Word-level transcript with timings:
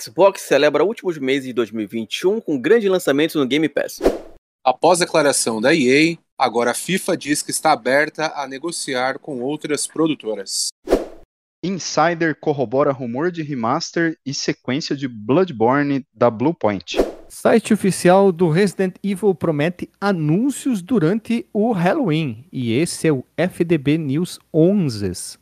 Xbox 0.00 0.42
celebra 0.42 0.82
últimos 0.82 1.16
meses 1.16 1.44
de 1.44 1.52
2021 1.52 2.40
com 2.40 2.60
grandes 2.60 2.90
lançamentos 2.90 3.36
no 3.36 3.46
Game 3.46 3.68
Pass. 3.68 4.00
Após 4.64 5.00
a 5.00 5.04
declaração 5.04 5.60
da 5.60 5.72
EA, 5.72 6.16
agora 6.36 6.72
a 6.72 6.74
FIFA 6.74 7.16
diz 7.16 7.40
que 7.40 7.52
está 7.52 7.70
aberta 7.70 8.32
a 8.34 8.48
negociar 8.48 9.18
com 9.20 9.40
outras 9.42 9.86
produtoras. 9.86 10.68
Insider 11.62 12.34
corrobora 12.40 12.90
rumor 12.90 13.30
de 13.30 13.42
remaster 13.42 14.16
e 14.26 14.34
sequência 14.34 14.96
de 14.96 15.06
Bloodborne 15.06 16.04
da 16.12 16.28
Bluepoint. 16.28 16.96
Site 17.28 17.72
oficial 17.72 18.32
do 18.32 18.48
Resident 18.48 18.96
Evil 19.04 19.34
promete 19.36 19.88
anúncios 20.00 20.82
durante 20.82 21.46
o 21.52 21.70
Halloween. 21.70 22.44
E 22.50 22.72
esse 22.72 23.06
é 23.06 23.12
o 23.12 23.24
FDB 23.36 23.98
News 23.98 24.40
11. 24.52 25.38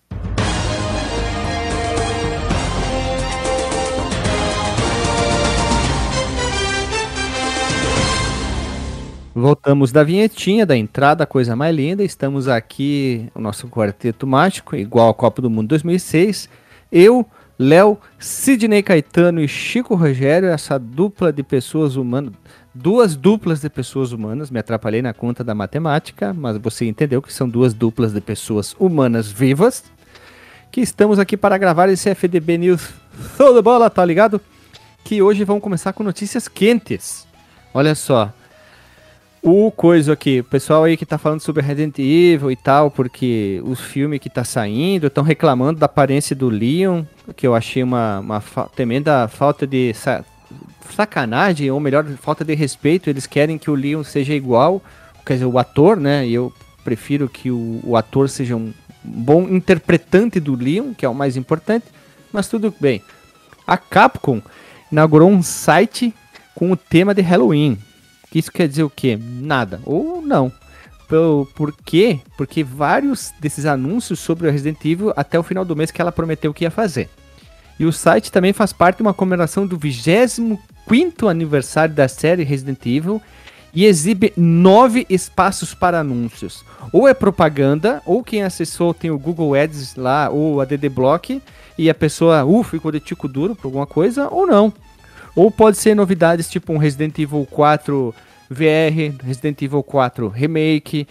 Voltamos 9.38 9.92
da 9.92 10.02
vinhetinha, 10.02 10.66
da 10.66 10.76
entrada, 10.76 11.24
coisa 11.24 11.54
mais 11.54 11.74
linda. 11.74 12.02
Estamos 12.02 12.48
aqui, 12.48 13.30
o 13.32 13.40
nosso 13.40 13.68
quarteto 13.68 14.26
mágico, 14.26 14.74
igual 14.74 15.08
a 15.08 15.14
Copa 15.14 15.40
do 15.40 15.48
Mundo 15.48 15.68
2006. 15.68 16.48
Eu, 16.90 17.24
Léo, 17.56 17.96
Sidney 18.18 18.82
Caetano 18.82 19.40
e 19.40 19.46
Chico 19.46 19.94
Rogério, 19.94 20.48
essa 20.48 20.76
dupla 20.76 21.32
de 21.32 21.44
pessoas 21.44 21.94
humanas, 21.94 22.32
duas 22.74 23.14
duplas 23.14 23.60
de 23.60 23.70
pessoas 23.70 24.10
humanas. 24.10 24.50
Me 24.50 24.58
atrapalhei 24.58 25.02
na 25.02 25.14
conta 25.14 25.44
da 25.44 25.54
matemática, 25.54 26.34
mas 26.34 26.58
você 26.58 26.86
entendeu 26.86 27.22
que 27.22 27.32
são 27.32 27.48
duas 27.48 27.72
duplas 27.72 28.12
de 28.12 28.20
pessoas 28.20 28.74
humanas 28.76 29.30
vivas. 29.30 29.84
Que 30.72 30.80
estamos 30.80 31.16
aqui 31.20 31.36
para 31.36 31.56
gravar 31.56 31.88
esse 31.88 32.12
FDB 32.12 32.58
News 32.58 32.92
Show 33.36 33.54
de 33.54 33.62
bola, 33.62 33.88
tá 33.88 34.04
ligado? 34.04 34.40
Que 35.04 35.22
hoje 35.22 35.44
vamos 35.44 35.62
começar 35.62 35.92
com 35.92 36.02
notícias 36.02 36.48
quentes. 36.48 37.24
Olha 37.72 37.94
só, 37.94 38.32
o 39.42 39.70
coisa 39.70 40.12
aqui, 40.12 40.40
o 40.40 40.44
pessoal 40.44 40.84
aí 40.84 40.96
que 40.96 41.06
tá 41.06 41.16
falando 41.16 41.40
sobre 41.40 41.62
Resident 41.62 41.98
Evil 41.98 42.50
e 42.50 42.56
tal, 42.56 42.90
porque 42.90 43.60
os 43.64 43.80
filmes 43.80 44.20
que 44.20 44.28
tá 44.28 44.44
saindo 44.44 45.06
estão 45.06 45.22
reclamando 45.22 45.78
da 45.78 45.86
aparência 45.86 46.34
do 46.34 46.48
Leon, 46.48 47.04
que 47.36 47.46
eu 47.46 47.54
achei 47.54 47.82
uma, 47.82 48.18
uma 48.20 48.40
fa 48.40 48.64
tremenda 48.64 49.28
falta 49.28 49.66
de 49.66 49.94
sa 49.94 50.24
sacanagem, 50.90 51.70
ou 51.70 51.78
melhor, 51.78 52.04
falta 52.16 52.44
de 52.44 52.54
respeito. 52.54 53.10
Eles 53.10 53.26
querem 53.26 53.58
que 53.58 53.70
o 53.70 53.74
Leon 53.74 54.02
seja 54.02 54.34
igual, 54.34 54.82
quer 55.24 55.34
dizer, 55.34 55.46
o 55.46 55.58
ator, 55.58 55.98
né? 55.98 56.26
E 56.26 56.34
eu 56.34 56.52
prefiro 56.82 57.28
que 57.28 57.50
o, 57.50 57.80
o 57.84 57.96
ator 57.96 58.28
seja 58.28 58.56
um 58.56 58.72
bom 59.04 59.42
interpretante 59.42 60.40
do 60.40 60.54
Leon, 60.54 60.94
que 60.94 61.04
é 61.04 61.08
o 61.08 61.14
mais 61.14 61.36
importante, 61.36 61.86
mas 62.32 62.48
tudo 62.48 62.74
bem. 62.80 63.02
A 63.66 63.76
Capcom 63.76 64.40
inaugurou 64.90 65.28
um 65.28 65.42
site 65.42 66.14
com 66.54 66.72
o 66.72 66.76
tema 66.76 67.14
de 67.14 67.22
Halloween. 67.22 67.78
Isso 68.34 68.52
quer 68.52 68.68
dizer 68.68 68.82
o 68.82 68.90
quê? 68.90 69.18
Nada. 69.20 69.80
Ou 69.84 70.20
não. 70.20 70.52
Por 71.54 71.74
quê? 71.84 72.20
Porque 72.36 72.62
vários 72.62 73.32
desses 73.40 73.64
anúncios 73.64 74.20
sobre 74.20 74.46
o 74.46 74.50
Resident 74.50 74.84
Evil 74.84 75.12
até 75.16 75.38
o 75.38 75.42
final 75.42 75.64
do 75.64 75.74
mês 75.74 75.90
que 75.90 76.00
ela 76.00 76.12
prometeu 76.12 76.52
que 76.52 76.64
ia 76.64 76.70
fazer. 76.70 77.08
E 77.78 77.86
o 77.86 77.92
site 77.92 78.30
também 78.30 78.52
faz 78.52 78.72
parte 78.72 78.96
de 78.96 79.02
uma 79.02 79.14
comemoração 79.14 79.66
do 79.66 79.78
25 79.78 81.28
aniversário 81.28 81.94
da 81.94 82.08
série 82.08 82.42
Resident 82.42 82.84
Evil 82.84 83.22
e 83.72 83.84
exibe 83.84 84.32
nove 84.36 85.06
espaços 85.08 85.74
para 85.74 86.00
anúncios. 86.00 86.64
Ou 86.92 87.06
é 87.06 87.14
propaganda, 87.14 88.02
ou 88.04 88.24
quem 88.24 88.42
acessou 88.42 88.92
tem 88.92 89.10
o 89.10 89.18
Google 89.18 89.54
Ads 89.54 89.94
lá, 89.94 90.28
ou 90.30 90.60
a 90.60 90.64
DD 90.64 90.88
Block, 90.88 91.40
e 91.76 91.88
a 91.88 91.94
pessoa, 91.94 92.44
uh, 92.44 92.62
ficou 92.62 92.90
de 92.90 92.98
tico 92.98 93.28
duro 93.28 93.54
por 93.54 93.68
alguma 93.68 93.86
coisa, 93.86 94.28
ou 94.28 94.46
não. 94.46 94.72
Ou 95.38 95.50
pode 95.52 95.76
ser 95.76 95.94
novidades 95.94 96.50
tipo 96.50 96.72
um 96.72 96.78
Resident 96.78 97.16
Evil 97.16 97.46
4 97.48 98.12
VR, 98.50 99.14
Resident 99.22 99.62
Evil 99.62 99.84
4 99.84 100.26
Remake, 100.26 101.06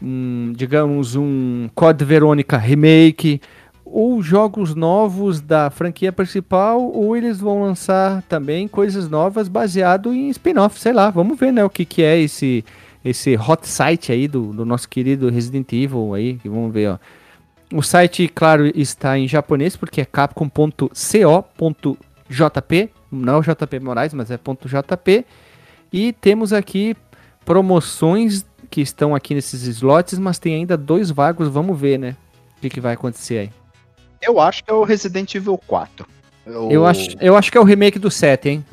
um, 0.00 0.52
digamos 0.54 1.16
um 1.16 1.68
Code 1.74 2.04
Verônica 2.04 2.56
Remake, 2.56 3.40
ou 3.84 4.22
jogos 4.22 4.76
novos 4.76 5.40
da 5.40 5.68
franquia 5.68 6.12
principal, 6.12 6.80
ou 6.80 7.16
eles 7.16 7.40
vão 7.40 7.62
lançar 7.64 8.22
também 8.28 8.68
coisas 8.68 9.08
novas 9.08 9.48
baseado 9.48 10.14
em 10.14 10.28
spin-off, 10.28 10.78
sei 10.78 10.92
lá, 10.92 11.10
vamos 11.10 11.36
ver 11.36 11.52
né, 11.52 11.64
o 11.64 11.70
que, 11.70 11.84
que 11.84 12.04
é 12.04 12.16
esse, 12.20 12.64
esse 13.04 13.36
hot 13.36 13.66
site 13.66 14.12
aí 14.12 14.28
do, 14.28 14.52
do 14.52 14.64
nosso 14.64 14.88
querido 14.88 15.28
Resident 15.28 15.72
Evil 15.72 16.14
aí, 16.14 16.38
vamos 16.44 16.72
ver, 16.72 16.88
ó. 16.88 16.98
O 17.74 17.82
site, 17.82 18.28
claro, 18.28 18.64
está 18.78 19.18
em 19.18 19.26
japonês, 19.26 19.74
porque 19.74 20.02
é 20.02 20.04
capcom.co.jp, 20.04 20.92
não 23.12 23.38
é 23.38 23.42
JP 23.42 23.80
Moraes, 23.80 24.14
mas 24.14 24.30
é 24.30 24.38
.jp. 24.38 25.24
E 25.92 26.12
temos 26.14 26.52
aqui 26.52 26.96
promoções 27.44 28.44
que 28.70 28.80
estão 28.80 29.14
aqui 29.14 29.34
nesses 29.34 29.64
slots, 29.64 30.18
mas 30.18 30.38
tem 30.38 30.54
ainda 30.54 30.76
dois 30.76 31.10
vagos, 31.10 31.48
vamos 31.48 31.78
ver, 31.78 31.98
né? 31.98 32.16
O 32.56 32.60
que, 32.62 32.70
que 32.70 32.80
vai 32.80 32.94
acontecer 32.94 33.38
aí. 33.38 33.50
Eu 34.22 34.40
acho 34.40 34.64
que 34.64 34.70
é 34.70 34.74
o 34.74 34.84
Resident 34.84 35.34
Evil 35.34 35.58
4. 35.66 36.06
Eu, 36.46 36.70
eu 36.70 36.86
acho, 36.86 37.10
eu 37.20 37.36
acho 37.36 37.52
que 37.52 37.58
é 37.58 37.60
o 37.60 37.64
remake 37.64 37.98
do 37.98 38.10
7, 38.10 38.48
hein? 38.48 38.64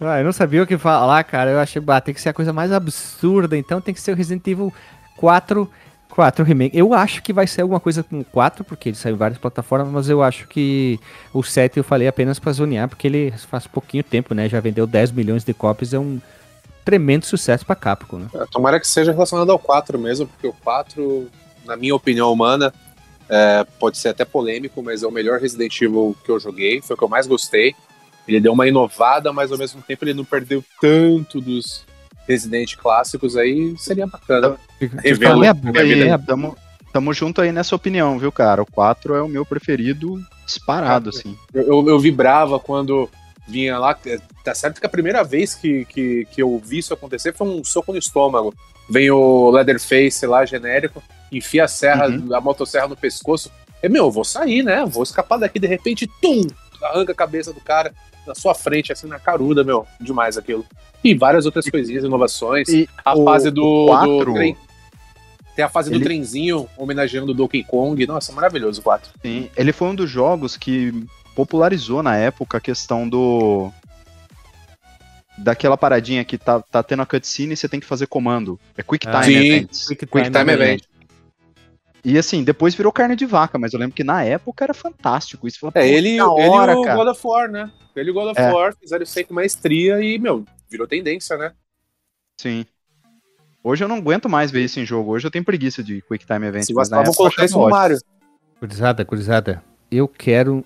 ah, 0.00 0.18
eu 0.18 0.24
não 0.24 0.32
sabia 0.32 0.62
o 0.62 0.66
que 0.66 0.76
falar, 0.76 1.24
cara. 1.24 1.50
Eu 1.50 1.60
achei, 1.60 1.80
bah, 1.80 2.00
tem 2.00 2.12
que 2.12 2.20
ser 2.20 2.28
a 2.28 2.34
coisa 2.34 2.52
mais 2.52 2.72
absurda, 2.72 3.56
então 3.56 3.80
tem 3.80 3.94
que 3.94 4.00
ser 4.00 4.12
o 4.12 4.14
Resident 4.14 4.46
Evil 4.46 4.72
4 5.16 5.68
4 6.18 6.44
remake. 6.44 6.76
Eu 6.76 6.92
acho 6.92 7.22
que 7.22 7.32
vai 7.32 7.46
ser 7.46 7.62
alguma 7.62 7.78
coisa 7.78 8.02
com 8.02 8.24
4, 8.24 8.64
porque 8.64 8.88
ele 8.88 8.96
saiu 8.96 9.14
em 9.14 9.16
várias 9.16 9.38
plataformas, 9.38 9.88
mas 9.88 10.08
eu 10.08 10.20
acho 10.20 10.48
que 10.48 10.98
o 11.32 11.44
7 11.44 11.76
eu 11.76 11.84
falei 11.84 12.08
apenas 12.08 12.40
pra 12.40 12.50
zonear, 12.50 12.88
porque 12.88 13.06
ele 13.06 13.30
faz 13.48 13.68
pouquinho 13.68 14.02
tempo, 14.02 14.34
né? 14.34 14.48
Já 14.48 14.58
vendeu 14.58 14.84
10 14.84 15.12
milhões 15.12 15.44
de 15.44 15.54
cópias, 15.54 15.94
é 15.94 15.98
um 16.00 16.20
tremendo 16.84 17.24
sucesso 17.24 17.64
pra 17.64 17.76
Capcom, 17.76 18.18
né? 18.18 18.26
É, 18.34 18.44
tomara 18.50 18.80
que 18.80 18.88
seja 18.88 19.12
relacionado 19.12 19.52
ao 19.52 19.60
4 19.60 19.96
mesmo, 19.96 20.26
porque 20.26 20.48
o 20.48 20.52
4, 20.52 21.30
na 21.64 21.76
minha 21.76 21.94
opinião 21.94 22.32
humana, 22.32 22.74
é, 23.28 23.64
pode 23.78 23.96
ser 23.96 24.08
até 24.08 24.24
polêmico, 24.24 24.82
mas 24.82 25.04
é 25.04 25.06
o 25.06 25.12
melhor 25.12 25.38
Resident 25.38 25.80
Evil 25.80 26.16
que 26.24 26.32
eu 26.32 26.40
joguei, 26.40 26.82
foi 26.82 26.94
o 26.94 26.98
que 26.98 27.04
eu 27.04 27.08
mais 27.08 27.28
gostei. 27.28 27.76
Ele 28.26 28.40
deu 28.40 28.54
uma 28.54 28.66
inovada, 28.66 29.32
mas 29.32 29.52
ao 29.52 29.58
mesmo 29.58 29.80
tempo 29.82 30.04
ele 30.04 30.14
não 30.14 30.24
perdeu 30.24 30.64
tanto 30.80 31.40
dos 31.40 31.86
Resident 32.28 32.76
clássicos 32.76 33.36
aí, 33.36 33.74
seria 33.78 34.06
bacana. 34.06 34.56
Revelo 34.78 35.42
é 35.42 35.48
aí, 35.48 36.54
tamo, 36.92 37.12
junto 37.14 37.40
aí 37.40 37.50
nessa 37.50 37.74
opinião, 37.74 38.18
viu, 38.18 38.30
cara? 38.30 38.62
O 38.62 38.66
4 38.66 39.14
é 39.14 39.22
o 39.22 39.28
meu 39.28 39.46
preferido 39.46 40.22
disparado, 40.44 41.08
assim. 41.08 41.36
Eu, 41.54 41.62
eu, 41.62 41.88
eu 41.88 41.98
vibrava 41.98 42.60
quando 42.60 43.08
vinha 43.48 43.78
lá. 43.78 43.98
Tá 44.44 44.54
certo 44.54 44.78
que 44.78 44.86
a 44.86 44.90
primeira 44.90 45.24
vez 45.24 45.54
que, 45.54 45.86
que, 45.86 46.26
que 46.30 46.42
eu 46.42 46.60
vi 46.62 46.78
isso 46.78 46.92
acontecer 46.92 47.34
foi 47.34 47.46
um 47.46 47.64
soco 47.64 47.92
no 47.92 47.98
estômago. 47.98 48.54
Vem 48.90 49.10
o 49.10 49.50
Leatherface 49.50 50.26
lá, 50.26 50.44
genérico, 50.44 51.02
enfia 51.32 51.64
a 51.64 51.68
serra, 51.68 52.08
uhum. 52.08 52.34
a 52.34 52.40
motosserra 52.40 52.88
no 52.88 52.96
pescoço. 52.96 53.50
E, 53.82 53.88
meu, 53.88 54.04
eu 54.04 54.10
vou 54.10 54.24
sair, 54.24 54.62
né? 54.62 54.84
Vou 54.86 55.02
escapar 55.02 55.38
daqui, 55.38 55.58
de 55.58 55.66
repente, 55.66 56.06
tum! 56.20 56.46
Arranca 56.82 57.12
a 57.12 57.14
cabeça 57.14 57.52
do 57.52 57.60
cara 57.60 57.92
na 58.28 58.34
sua 58.34 58.54
frente, 58.54 58.92
assim, 58.92 59.08
na 59.08 59.18
caruda, 59.18 59.64
meu. 59.64 59.86
Demais 60.00 60.36
aquilo. 60.36 60.64
E 61.02 61.14
várias 61.14 61.46
outras 61.46 61.68
coisinhas, 61.68 62.04
inovações. 62.04 62.68
E 62.68 62.88
a 63.04 63.16
fase 63.16 63.50
do, 63.50 63.86
4... 63.86 64.24
do 64.24 64.34
trem. 64.34 64.56
Tem 65.56 65.64
a 65.64 65.68
fase 65.68 65.90
ele... 65.90 65.98
do 65.98 66.04
trenzinho 66.04 66.68
homenageando 66.76 67.32
o 67.32 67.34
Donkey 67.34 67.64
Kong. 67.64 68.06
Nossa, 68.06 68.32
maravilhoso 68.32 68.80
o 68.80 68.84
4. 68.84 69.10
Sim, 69.22 69.50
ele 69.56 69.72
foi 69.72 69.88
um 69.88 69.94
dos 69.94 70.08
jogos 70.08 70.56
que 70.56 70.92
popularizou 71.34 72.02
na 72.02 72.16
época 72.16 72.58
a 72.58 72.60
questão 72.60 73.08
do. 73.08 73.72
Daquela 75.36 75.76
paradinha 75.76 76.24
que 76.24 76.36
tá, 76.36 76.60
tá 76.60 76.82
tendo 76.82 77.02
a 77.02 77.06
cutscene 77.06 77.54
e 77.54 77.56
você 77.56 77.68
tem 77.68 77.78
que 77.78 77.86
fazer 77.86 78.08
comando. 78.08 78.58
É 78.76 78.82
Quick 78.82 79.06
ah, 79.08 79.20
Time 79.20 79.34
Sim, 79.34 79.46
Event. 79.46 79.68
Quick 79.70 80.06
Time, 80.06 80.24
Quick 80.24 80.30
Time 80.30 80.52
Event. 80.52 80.82
E 82.08 82.16
assim, 82.16 82.42
depois 82.42 82.74
virou 82.74 82.90
carne 82.90 83.14
de 83.14 83.26
vaca, 83.26 83.58
mas 83.58 83.74
eu 83.74 83.78
lembro 83.78 83.94
que 83.94 84.02
na 84.02 84.24
época 84.24 84.64
era 84.64 84.72
fantástico. 84.72 85.46
Isso 85.46 85.58
foi 85.58 85.70
é, 85.74 85.86
ele, 85.86 86.18
hora, 86.18 86.72
ele 86.72 86.80
e 86.80 86.90
o 86.90 86.96
God 86.96 87.08
of 87.08 87.20
War, 87.22 87.50
né? 87.50 87.70
Ele 87.94 88.08
e 88.08 88.10
o 88.10 88.14
God 88.14 88.30
of 88.30 88.40
é. 88.40 88.50
War 88.50 88.74
fizeram 88.74 89.02
isso 89.02 89.18
aí 89.18 89.26
com 89.26 89.34
maestria 89.34 90.00
e, 90.00 90.18
meu, 90.18 90.42
virou 90.70 90.86
tendência, 90.86 91.36
né? 91.36 91.52
Sim. 92.40 92.64
Hoje 93.62 93.84
eu 93.84 93.88
não 93.88 93.96
aguento 93.96 94.26
mais 94.26 94.50
ver 94.50 94.64
isso 94.64 94.80
em 94.80 94.86
jogo. 94.86 95.10
Hoje 95.10 95.26
eu 95.26 95.30
tenho 95.30 95.44
preguiça 95.44 95.82
de 95.82 96.00
Quick 96.00 96.24
Time 96.24 96.46
Event. 96.46 96.62
Se 96.62 96.72
você 96.72 96.94
vamos 96.94 97.14
colocar 97.14 97.44
isso 97.44 97.58
no 97.58 97.68
Mario. 97.68 97.98
Curizada, 98.58 99.04
curizada. 99.04 99.62
Eu 99.90 100.08
quero 100.08 100.64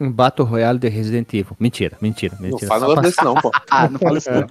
um 0.00 0.10
Battle 0.10 0.44
Royale 0.44 0.80
de 0.80 0.88
Resident 0.88 1.32
Evil. 1.34 1.56
Mentira, 1.60 1.96
mentira, 2.02 2.36
mentira. 2.40 2.68
Não 2.68 2.80
fala 2.80 3.00
desse 3.00 3.24
não, 3.24 3.34
pô. 3.36 3.52
ah, 3.70 3.88
não 3.88 4.00
fala 4.00 4.18
isso 4.18 4.28
não. 4.28 4.48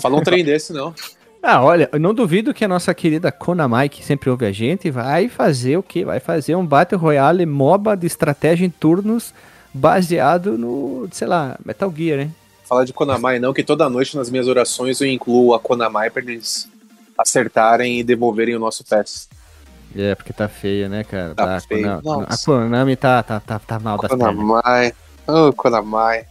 fala 0.00 0.16
um 0.18 0.22
trem 0.22 0.44
desse 0.44 0.72
não. 0.72 0.94
Ah, 1.42 1.60
olha, 1.60 1.88
eu 1.92 1.98
não 1.98 2.14
duvido 2.14 2.54
que 2.54 2.64
a 2.64 2.68
nossa 2.68 2.94
querida 2.94 3.32
Konami, 3.32 3.88
que 3.88 4.04
sempre 4.04 4.30
ouve 4.30 4.46
a 4.46 4.52
gente, 4.52 4.92
vai 4.92 5.28
fazer 5.28 5.76
o 5.76 5.82
quê? 5.82 6.04
Vai 6.04 6.20
fazer 6.20 6.54
um 6.54 6.64
Battle 6.64 7.00
Royale 7.00 7.44
MOBA 7.44 7.96
de 7.96 8.06
estratégia 8.06 8.64
em 8.64 8.70
turnos 8.70 9.34
baseado 9.74 10.56
no, 10.56 11.08
sei 11.10 11.26
lá, 11.26 11.58
Metal 11.64 11.92
Gear, 11.96 12.20
hein? 12.20 12.34
Falar 12.62 12.84
de 12.84 12.92
Konami 12.92 13.40
não, 13.40 13.52
que 13.52 13.64
toda 13.64 13.90
noite 13.90 14.16
nas 14.16 14.30
minhas 14.30 14.46
orações 14.46 15.00
eu 15.00 15.08
incluo 15.08 15.52
a 15.52 15.58
Konami 15.58 16.08
para 16.10 16.22
eles 16.22 16.68
acertarem 17.18 17.98
e 17.98 18.04
devolverem 18.04 18.54
o 18.54 18.60
nosso 18.60 18.84
PES. 18.84 19.28
É, 19.96 20.14
porque 20.14 20.32
tá 20.32 20.48
feia, 20.48 20.88
né, 20.88 21.02
cara? 21.02 21.34
Tá 21.34 21.60
feio, 21.60 22.00
Konami, 22.02 22.26
a. 22.28 22.36
Konami 22.44 22.96
tá, 22.96 23.20
tá, 23.20 23.40
tá, 23.40 23.58
tá 23.58 23.80
mal 23.80 23.98
pernas. 23.98 24.16
Konamai. 24.16 24.92
Ô, 25.26 25.52
Konamai. 25.52 26.24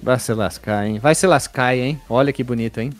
Vai 0.00 0.18
se 0.18 0.34
lascar, 0.34 0.86
hein? 0.86 0.98
Vai 0.98 1.14
se 1.14 1.26
lascar, 1.26 1.74
hein? 1.74 1.98
Olha 2.08 2.34
que 2.34 2.44
bonito, 2.44 2.80
hein? 2.80 2.92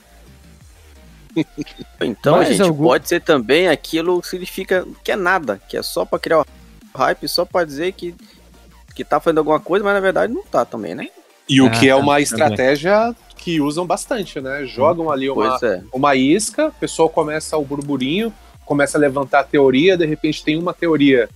Então, 2.00 2.36
Mais 2.36 2.48
gente, 2.48 2.62
algum- 2.62 2.84
pode 2.84 3.08
ser 3.08 3.20
também 3.20 3.68
aquilo 3.68 4.20
que 4.20 4.28
significa 4.28 4.86
que 5.04 5.12
é 5.12 5.16
nada, 5.16 5.60
que 5.68 5.76
é 5.76 5.82
só 5.82 6.04
pra 6.04 6.18
criar 6.18 6.40
o 6.40 6.46
hype, 6.98 7.28
só 7.28 7.44
pra 7.44 7.64
dizer 7.64 7.92
que, 7.92 8.14
que 8.94 9.04
tá 9.04 9.20
fazendo 9.20 9.38
alguma 9.38 9.60
coisa, 9.60 9.84
mas 9.84 9.94
na 9.94 10.00
verdade 10.00 10.32
não 10.32 10.42
tá 10.42 10.64
também, 10.64 10.94
né? 10.94 11.08
E 11.48 11.60
o 11.60 11.66
Ah, 11.66 11.70
que 11.70 11.88
é 11.88 11.92
tá, 11.92 11.96
uma 11.96 12.12
também. 12.12 12.22
estratégia 12.22 13.16
que 13.36 13.60
usam 13.60 13.86
bastante, 13.86 14.40
né? 14.40 14.64
Jogam 14.66 15.10
ali 15.10 15.30
uma, 15.30 15.58
é. 15.62 15.82
uma 15.92 16.14
isca, 16.14 16.68
o 16.68 16.72
pessoal 16.72 17.08
começa 17.08 17.56
o 17.56 17.64
burburinho, 17.64 18.32
começa 18.64 18.98
a 18.98 19.00
levantar 19.00 19.40
a 19.40 19.44
teoria, 19.44 19.96
de 19.96 20.04
repente 20.06 20.44
tem 20.44 20.58
uma 20.58 20.74
teoria 20.74 21.28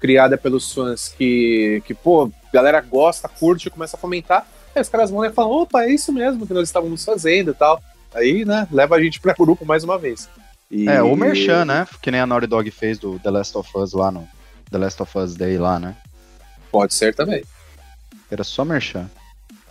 criada 0.00 0.38
pelos 0.38 0.72
fãs 0.72 1.08
que, 1.08 1.82
que 1.84 1.92
pô, 1.92 2.24
a 2.26 2.52
galera 2.52 2.80
gosta, 2.80 3.28
curte, 3.28 3.68
começa 3.68 3.96
a 3.96 4.00
fomentar, 4.00 4.46
aí 4.74 4.80
os 4.80 4.88
caras 4.88 5.10
vão 5.10 5.20
lá 5.20 5.26
e 5.26 5.32
falam, 5.32 5.50
opa, 5.50 5.82
é 5.82 5.90
isso 5.92 6.12
mesmo 6.12 6.46
que 6.46 6.54
nós 6.54 6.68
estávamos 6.68 7.04
fazendo 7.04 7.50
e 7.50 7.54
tal. 7.54 7.82
Aí, 8.14 8.44
né, 8.44 8.66
leva 8.70 8.96
a 8.96 9.02
gente 9.02 9.20
pra 9.20 9.34
grupo 9.34 9.64
mais 9.66 9.84
uma 9.84 9.98
vez. 9.98 10.28
E- 10.70 10.88
É, 10.88 11.02
o 11.02 11.14
Merchan, 11.16 11.64
né? 11.64 11.86
Que 12.02 12.10
nem 12.10 12.20
a 12.20 12.26
Naughty 12.26 12.46
Dog 12.46 12.70
fez 12.70 12.98
do 12.98 13.18
The 13.18 13.30
Last 13.30 13.56
of 13.56 13.70
Us 13.76 13.92
lá 13.92 14.10
no 14.10 14.28
The 14.70 14.78
Last 14.78 15.02
of 15.02 15.18
Us 15.18 15.34
Day 15.34 15.56
lá, 15.58 15.78
né? 15.78 15.96
Pode 16.70 16.92
ser 16.94 17.14
também. 17.14 17.42
Era 18.30 18.44
só 18.44 18.64
Merchan. 18.64 19.08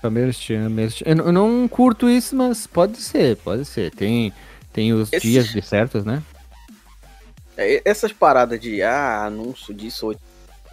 Merchan, 0.03 0.69
merchan. 0.69 1.03
Eu, 1.05 1.17
eu 1.17 1.31
não 1.33 1.67
curto 1.67 2.09
isso, 2.09 2.35
mas 2.35 2.65
pode 2.65 2.97
ser, 3.01 3.35
pode 3.37 3.65
ser. 3.65 3.91
Tem, 3.91 4.31
tem 4.71 4.93
os 4.93 5.11
Esse- 5.11 5.27
dias 5.27 5.49
de 5.49 5.61
certos, 5.61 6.05
né? 6.05 6.23
É, 7.57 7.81
Essas 7.83 8.13
paradas 8.13 8.59
de 8.59 8.81
ah, 8.81 9.25
anúncio 9.25 9.73
disso, 9.73 10.07
ou 10.07 10.15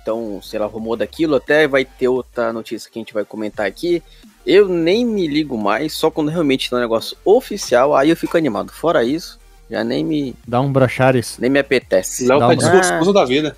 então, 0.00 0.40
sei 0.42 0.58
lá, 0.60 0.66
rumor 0.66 0.96
daquilo, 0.96 1.34
até 1.34 1.66
vai 1.66 1.84
ter 1.84 2.08
outra 2.08 2.52
notícia 2.52 2.88
que 2.90 2.98
a 2.98 3.00
gente 3.00 3.14
vai 3.14 3.24
comentar 3.24 3.66
aqui. 3.66 4.02
Eu 4.46 4.68
nem 4.68 5.04
me 5.06 5.26
ligo 5.26 5.56
mais, 5.56 5.94
só 5.94 6.10
quando 6.10 6.28
realmente 6.30 6.68
tá 6.68 6.76
um 6.76 6.80
negócio 6.80 7.16
oficial, 7.24 7.94
aí 7.96 8.10
eu 8.10 8.16
fico 8.16 8.36
animado. 8.36 8.70
Fora 8.72 9.02
isso, 9.02 9.38
já 9.70 9.82
nem 9.82 10.04
me, 10.04 10.34
Dá 10.46 10.60
um 10.60 10.70
brochares. 10.72 11.38
nem 11.38 11.48
me 11.50 11.58
apetece. 11.58 12.26
Léo 12.26 12.38
tá 12.38 12.46
uma- 12.48 12.56
desgostoso 12.56 13.12
da 13.12 13.24
vida. 13.24 13.56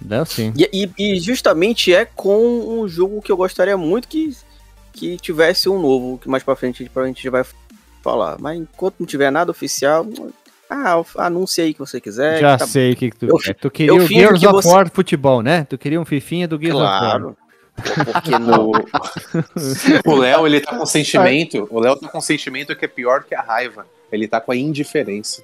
Dá 0.00 0.24
sim. 0.24 0.52
E, 0.56 0.68
e- 0.98 1.14
e 1.16 1.18
justamente 1.20 1.92
é 1.92 2.04
com 2.04 2.80
um 2.80 2.86
jogo 2.88 3.20
que 3.20 3.32
eu 3.32 3.36
gostaria 3.36 3.76
muito 3.76 4.06
que, 4.06 4.36
que 4.92 5.16
tivesse 5.16 5.68
um 5.68 5.80
novo, 5.80 6.18
que 6.18 6.28
mais 6.28 6.42
pra 6.44 6.54
frente 6.54 6.88
a 6.94 7.06
gente 7.06 7.22
já 7.24 7.30
vai 7.30 7.44
falar. 8.02 8.36
Mas 8.38 8.56
enquanto 8.60 8.94
não 9.00 9.06
tiver 9.06 9.32
nada 9.32 9.50
oficial, 9.50 10.06
ah, 10.70 11.02
anuncia 11.16 11.64
aí 11.64 11.72
que 11.74 11.80
você 11.80 12.00
quiser. 12.00 12.40
Já 12.40 12.56
tá 12.56 12.66
sei 12.68 12.92
o 12.92 12.96
que, 12.96 13.10
que 13.10 13.16
tu 13.16 13.26
Eu 13.26 13.36
quer. 13.38 13.54
Tu 13.56 13.68
queria 13.70 13.94
o 13.94 14.06
Gears 14.06 14.38
que 14.38 14.46
of 14.46 14.54
você- 14.62 14.68
War 14.68 14.88
futebol, 14.88 15.42
né? 15.42 15.64
Tu 15.68 15.76
queria 15.76 16.00
um 16.00 16.04
fifinha 16.04 16.46
do 16.46 16.56
Gears 16.60 16.76
of 16.76 16.84
War. 16.84 17.32
Porque 18.12 18.38
no, 18.38 18.72
O 20.06 20.16
Léo, 20.16 20.46
ele 20.46 20.60
tá 20.60 20.76
com 20.76 20.86
sentimento. 20.86 21.66
O 21.70 21.80
Léo 21.80 21.96
tá 21.96 22.08
com 22.08 22.20
sentimento 22.20 22.74
que 22.74 22.84
é 22.84 22.88
pior 22.88 23.24
que 23.24 23.34
a 23.34 23.42
raiva. 23.42 23.86
Ele 24.10 24.26
tá 24.26 24.40
com 24.40 24.52
a 24.52 24.56
indiferença. 24.56 25.42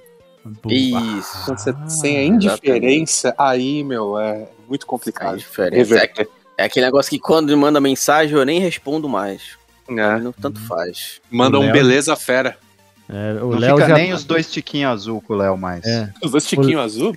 Isso. 0.69 1.45
Quando 1.45 1.57
você 1.59 1.69
Ah, 1.71 1.87
tem 2.01 2.17
a 2.17 2.23
indiferença, 2.23 3.33
aí, 3.37 3.83
meu, 3.83 4.19
é 4.19 4.47
muito 4.67 4.85
complicado. 4.85 5.43
É, 6.57 6.63
é 6.63 6.65
aquele 6.65 6.85
negócio 6.85 7.09
que 7.09 7.19
quando 7.19 7.55
manda 7.57 7.81
mensagem 7.81 8.37
eu 8.37 8.45
nem 8.45 8.59
respondo 8.59 9.09
mais. 9.09 9.57
É. 9.89 10.19
Não 10.19 10.31
tanto 10.31 10.59
faz. 10.61 11.21
Manda 11.29 11.59
um 11.59 11.71
beleza 11.71 12.15
fera. 12.15 12.57
É, 13.07 13.33
o 13.43 13.51
Não 13.51 13.59
Léo 13.59 13.75
fica 13.77 13.89
já. 13.89 13.95
nem 13.95 14.13
os 14.13 14.23
dois 14.23 14.51
tiquinhos 14.51 14.91
azul 14.91 15.21
com 15.21 15.33
o 15.33 15.37
Léo 15.37 15.55
mais. 15.55 15.85
É. 15.85 16.11
Os 16.23 16.31
dois 16.31 16.43
tiquinhos 16.45 16.81
azul. 16.81 17.15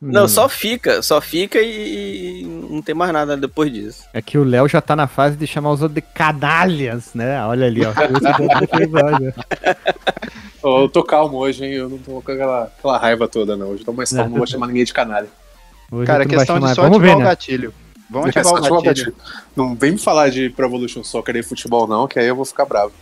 Não, 0.00 0.28
só 0.28 0.48
fica, 0.48 1.02
só 1.02 1.20
fica 1.20 1.58
e, 1.60 2.44
não 2.70 2.80
tem 2.80 2.94
mais 2.94 3.12
nada 3.12 3.36
depois 3.36 3.72
disso. 3.72 4.04
É 4.12 4.22
que 4.22 4.38
o 4.38 4.44
Léo 4.44 4.68
já 4.68 4.80
tá 4.80 4.94
na 4.94 5.08
fase 5.08 5.36
de 5.36 5.46
chamar 5.48 5.72
os 5.72 5.82
outros 5.82 5.96
de 5.96 6.00
canalhas, 6.14 7.12
né? 7.14 7.44
Olha 7.44 7.66
ali, 7.66 7.80
ó. 7.84 7.92
Ô, 10.62 10.82
eu 10.82 10.88
tô 10.88 11.02
calmo 11.02 11.38
hoje, 11.38 11.64
hein? 11.64 11.72
Eu 11.72 11.88
não 11.88 11.98
tô 11.98 12.20
com 12.22 12.32
aquela, 12.32 12.64
aquela 12.64 12.98
raiva 12.98 13.28
toda, 13.28 13.56
não. 13.56 13.68
Hoje 13.70 13.82
eu 13.82 13.86
tô 13.86 13.92
mais 13.92 14.10
calmo, 14.12 14.30
Não. 14.30 14.38
vou 14.38 14.46
chamar 14.46 14.66
ninguém 14.68 14.84
de 14.84 14.92
canalha. 14.92 15.28
Hoje 15.90 16.06
Cara, 16.06 16.24
questão 16.24 16.56
de 16.58 16.62
chamar. 16.62 16.74
só 16.74 16.82
Vamos 16.82 16.98
ativar 16.98 17.16
ver, 17.16 17.20
o 17.20 17.24
né? 17.24 17.30
gatilho. 17.30 17.74
Vamos 18.10 18.26
É 18.26 18.30
ativar 18.30 18.44
só 18.46 18.54
o 18.54 18.58
ativar 18.58 18.78
o 18.78 18.82
gatilho. 18.82 19.12
gatilho. 19.12 19.32
Não 19.56 19.74
vem 19.74 19.92
me 19.92 19.98
falar 19.98 20.30
de 20.30 20.48
Pro 20.50 20.66
Evolution 20.66 21.04
Soccer 21.04 21.36
e 21.36 21.42
futebol, 21.42 21.86
não, 21.86 22.06
que 22.08 22.18
aí 22.18 22.26
eu 22.26 22.36
vou 22.36 22.44
ficar 22.44 22.64
bravo. 22.64 22.92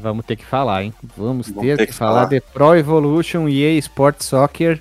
Vamos 0.00 0.24
ter 0.24 0.36
que 0.36 0.44
falar, 0.44 0.84
hein? 0.84 0.94
Vamos, 1.16 1.48
Vamos 1.48 1.62
ter, 1.62 1.76
ter 1.76 1.86
que, 1.86 1.92
que 1.92 1.98
falar 1.98 2.14
falar. 2.14 2.28
de 2.28 2.40
Pro 2.40 2.74
Evolution 2.76 3.48
EA 3.48 3.78
Sport 3.78 4.22
Soccer 4.22 4.80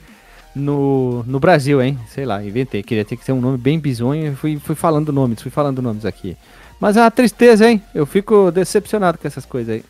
no, 0.56 1.24
no 1.24 1.39
Brasil, 1.39 1.81
hein? 1.81 1.98
Sei 2.10 2.25
lá, 2.25 2.44
inventei. 2.44 2.83
Queria 2.83 3.06
ter 3.06 3.18
que 3.18 3.25
ser 3.25 3.31
um 3.31 3.42
nome 3.42 3.57
bem 3.57 3.80
bizonho 3.80 4.33
e 4.33 4.36
fui, 4.36 4.60
fui 4.60 4.75
falando 4.75 5.12
nomes, 5.12 5.42
fui 5.42 5.51
falando 5.51 5.81
nomes 5.81 6.06
aqui. 6.06 6.38
Mas 6.80 6.98
é 6.98 7.01
uma 7.01 7.12
tristeza, 7.12 7.69
hein? 7.69 7.81
Eu 7.94 8.06
fico 8.06 8.51
decepcionado 8.51 9.18
com 9.18 9.27
essas 9.27 9.45
coisas 9.45 9.75
aí. 9.75 9.86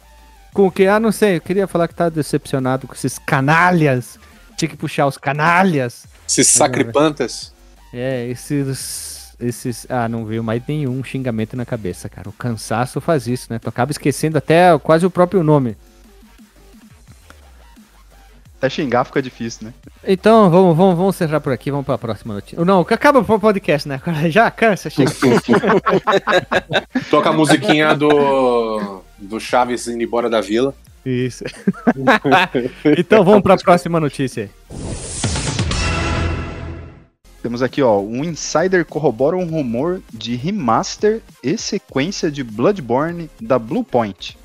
Com 0.54 0.68
o 0.68 0.72
que? 0.72 0.86
Ah, 0.86 1.00
não 1.00 1.12
sei. 1.12 1.38
Eu 1.38 1.42
queria 1.42 1.68
falar 1.68 1.88
que 1.88 1.96
tá 1.96 2.10
decepcionado 2.10 2.88
com 2.88 2.94
esses 2.94 3.18
canalhas. 3.18 4.20
Tinha 4.56 4.70
que 4.70 4.78
puxar 4.78 5.08
os 5.08 5.18
canalhas. 5.18 6.06
Esses 6.28 6.48
sacripantas. 6.50 7.52
É, 7.92 8.28
esses. 8.28 9.13
Esses. 9.44 9.86
Ah, 9.90 10.08
não 10.08 10.26
veio 10.26 10.44
mais 10.44 10.62
nenhum 10.68 11.04
xingamento 11.04 11.58
na 11.58 11.66
cabeça, 11.66 12.08
cara. 12.08 12.30
O 12.30 12.34
cansaço 12.34 13.02
faz 13.02 13.28
isso, 13.28 13.52
né? 13.52 13.60
Tu 13.60 13.68
acaba 13.68 13.92
esquecendo 13.92 14.38
até 14.38 14.78
quase 14.80 15.06
o 15.06 15.10
próprio 15.10 15.44
nome. 15.44 15.76
Até 18.58 18.70
xingar 18.70 19.04
fica 19.04 19.22
difícil, 19.22 19.68
né? 19.68 19.74
Então, 20.08 20.50
vamos, 20.50 20.78
vamos, 20.78 20.96
vamos 20.96 21.16
encerrar 21.16 21.42
por 21.42 21.52
aqui, 21.52 21.70
vamos 21.70 21.86
pra 21.86 21.98
próxima 21.98 22.36
notícia. 22.36 22.64
Não, 22.64 22.80
acaba 22.80 23.20
o 23.20 23.40
podcast, 23.40 23.90
né? 23.90 24.02
Já 24.30 24.50
cansa, 24.50 24.90
chega. 24.90 25.12
Toca 27.12 27.30
a 27.30 27.34
musiquinha 27.34 27.94
do, 27.94 29.02
do 29.18 29.38
Chaves 29.38 29.86
indo 29.90 30.02
embora 30.02 30.30
da 30.30 30.40
vila. 30.40 30.74
Isso. 31.06 31.44
então 32.98 33.26
vamos 33.26 33.44
pra 33.44 33.58
próxima 33.58 34.00
notícia. 34.00 34.50
Temos 37.44 37.62
aqui, 37.62 37.82
ó, 37.82 38.00
um 38.00 38.24
insider 38.24 38.86
corrobora 38.86 39.36
um 39.36 39.46
rumor 39.46 40.02
de 40.14 40.34
remaster 40.34 41.22
e 41.44 41.58
sequência 41.58 42.32
de 42.32 42.42
Bloodborne 42.42 43.30
da 43.40 43.60
Bluepoint. 43.60 44.38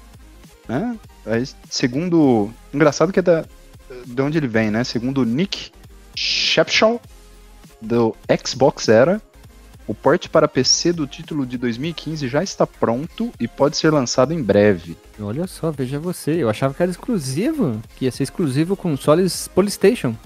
Né? 0.69 0.99
Aí, 1.25 1.45
segundo. 1.71 2.51
Engraçado 2.75 3.13
que 3.13 3.21
é 3.21 3.23
da. 3.23 3.45
De 4.05 4.21
onde 4.21 4.37
ele 4.37 4.49
vem, 4.49 4.73
né? 4.73 4.83
Segundo 4.83 5.25
Nick 5.25 5.71
Shepshaw, 6.17 7.01
do 7.81 8.17
Xbox 8.45 8.89
Era, 8.89 9.23
o 9.87 9.95
port 9.95 10.29
para 10.29 10.49
PC 10.49 10.93
do 10.93 11.07
título 11.07 11.47
de 11.47 11.57
2015 11.57 12.27
já 12.27 12.43
está 12.43 12.67
pronto 12.67 13.33
e 13.39 13.47
pode 13.47 13.77
ser 13.77 13.93
lançado 13.93 14.35
em 14.35 14.43
breve. 14.43 14.97
Olha 15.21 15.47
só, 15.47 15.71
veja 15.71 16.01
você. 16.01 16.33
Eu 16.33 16.51
achava 16.51 16.75
que 16.75 16.83
era 16.83 16.91
exclusivo. 16.91 17.81
Que 17.97 18.07
ia 18.07 18.11
ser 18.11 18.25
exclusivo 18.25 18.77
consoles 18.77 19.47
Polystation. 19.47 20.17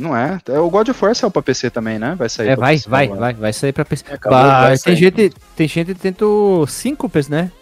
Não 0.00 0.16
é? 0.16 0.38
É, 0.48 0.58
O 0.58 0.70
God 0.70 0.88
of 0.88 1.04
War 1.04 1.14
saiu 1.14 1.30
pra 1.30 1.42
PC 1.42 1.68
também, 1.70 1.98
né? 1.98 2.14
Vai 2.16 2.28
sair 2.30 2.48
É, 2.48 2.56
pra 2.56 2.66
vai, 2.66 2.76
PC 2.76 2.88
vai, 2.88 3.04
agora. 3.04 3.20
vai, 3.20 3.34
vai 3.34 3.52
sair 3.52 3.72
pra 3.72 3.84
PC. 3.84 4.04
Acabou, 4.10 4.38
Bah, 4.38 4.72
tem, 4.82 4.96
gente, 4.96 5.30
tem 5.54 5.68
gente 5.68 5.94
tendo 5.94 6.66
síncopes, 6.66 7.28
né? 7.28 7.52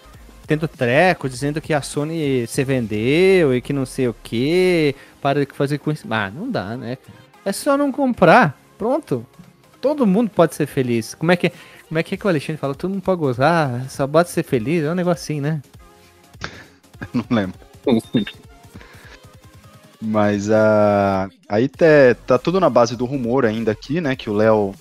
Tendo 0.47 0.69
treco, 0.69 1.29
dizendo 1.29 1.61
que 1.61 1.75
a 1.75 1.83
Sony 1.83 2.47
se 2.47 2.63
vendeu 2.65 3.55
e 3.55 3.61
que 3.61 3.73
não 3.73 3.85
sei 3.85 4.09
o 4.09 4.15
que, 4.23 4.95
para 5.21 5.45
de 5.45 5.53
fazer 5.53 5.79
com 5.79 5.91
isso. 5.91 6.07
Ah, 6.09 6.31
não 6.31 6.49
dá, 6.51 6.77
né? 6.77 6.97
É 7.45 7.53
só 7.53 7.77
não 7.77 7.91
comprar. 7.91 8.57
Pronto. 8.79 9.27
Todo 9.81 10.07
mundo 10.07 10.31
pode 10.31 10.55
ser 10.55 10.67
feliz. 10.67 11.15
Como 11.15 11.31
é 11.33 11.37
que, 11.37 11.51
como 11.89 11.99
é, 11.99 12.03
que, 12.03 12.15
é 12.15 12.19
que 12.19 12.25
o 12.27 12.29
Alexandre 12.29 12.57
fala? 12.61 12.75
Todo 12.75 12.91
mundo 12.93 13.03
pode 13.03 13.19
gozar, 13.21 13.85
só 13.91 14.07
pode 14.07 14.31
ser 14.31 14.43
feliz. 14.45 14.85
É 14.85 14.91
um 14.91 14.95
negocinho, 14.95 15.43
né? 15.43 15.61
Não 17.13 17.25
lembro. 17.31 17.59
Mas 20.01 20.49
ah, 20.51 21.29
aí 21.49 21.69
tá, 21.69 21.87
tá 22.27 22.39
tudo 22.39 22.61
na 22.61 22.71
base 22.71 22.97
do 22.97 23.05
rumor 23.05 23.45
ainda 23.45 23.73
aqui, 23.73 24.01
né? 24.01 24.15
Que 24.15 24.31
o 24.31 24.33
Léo. 24.33 24.75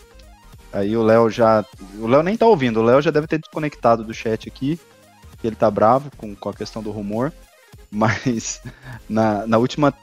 Aí 0.72 0.96
o 0.96 1.02
Léo 1.02 1.30
já. 1.30 1.66
O 2.00 2.08
Léo 2.08 2.22
nem 2.22 2.38
tá 2.38 2.46
ouvindo, 2.46 2.80
o 2.80 2.84
Léo 2.84 3.02
já 3.02 3.10
deve 3.10 3.28
ter 3.28 3.40
desconectado 3.40 4.04
do 4.04 4.14
chat 4.14 4.48
aqui. 4.48 4.80
que 5.42 5.48
Ele 5.48 5.56
tá 5.56 5.72
bravo 5.72 6.12
com, 6.18 6.36
com 6.36 6.50
a 6.50 6.54
questão 6.54 6.84
do 6.84 6.92
rumor. 6.92 7.34
Mas 7.90 8.62
na, 9.10 9.48
na 9.48 9.58
última 9.58 9.94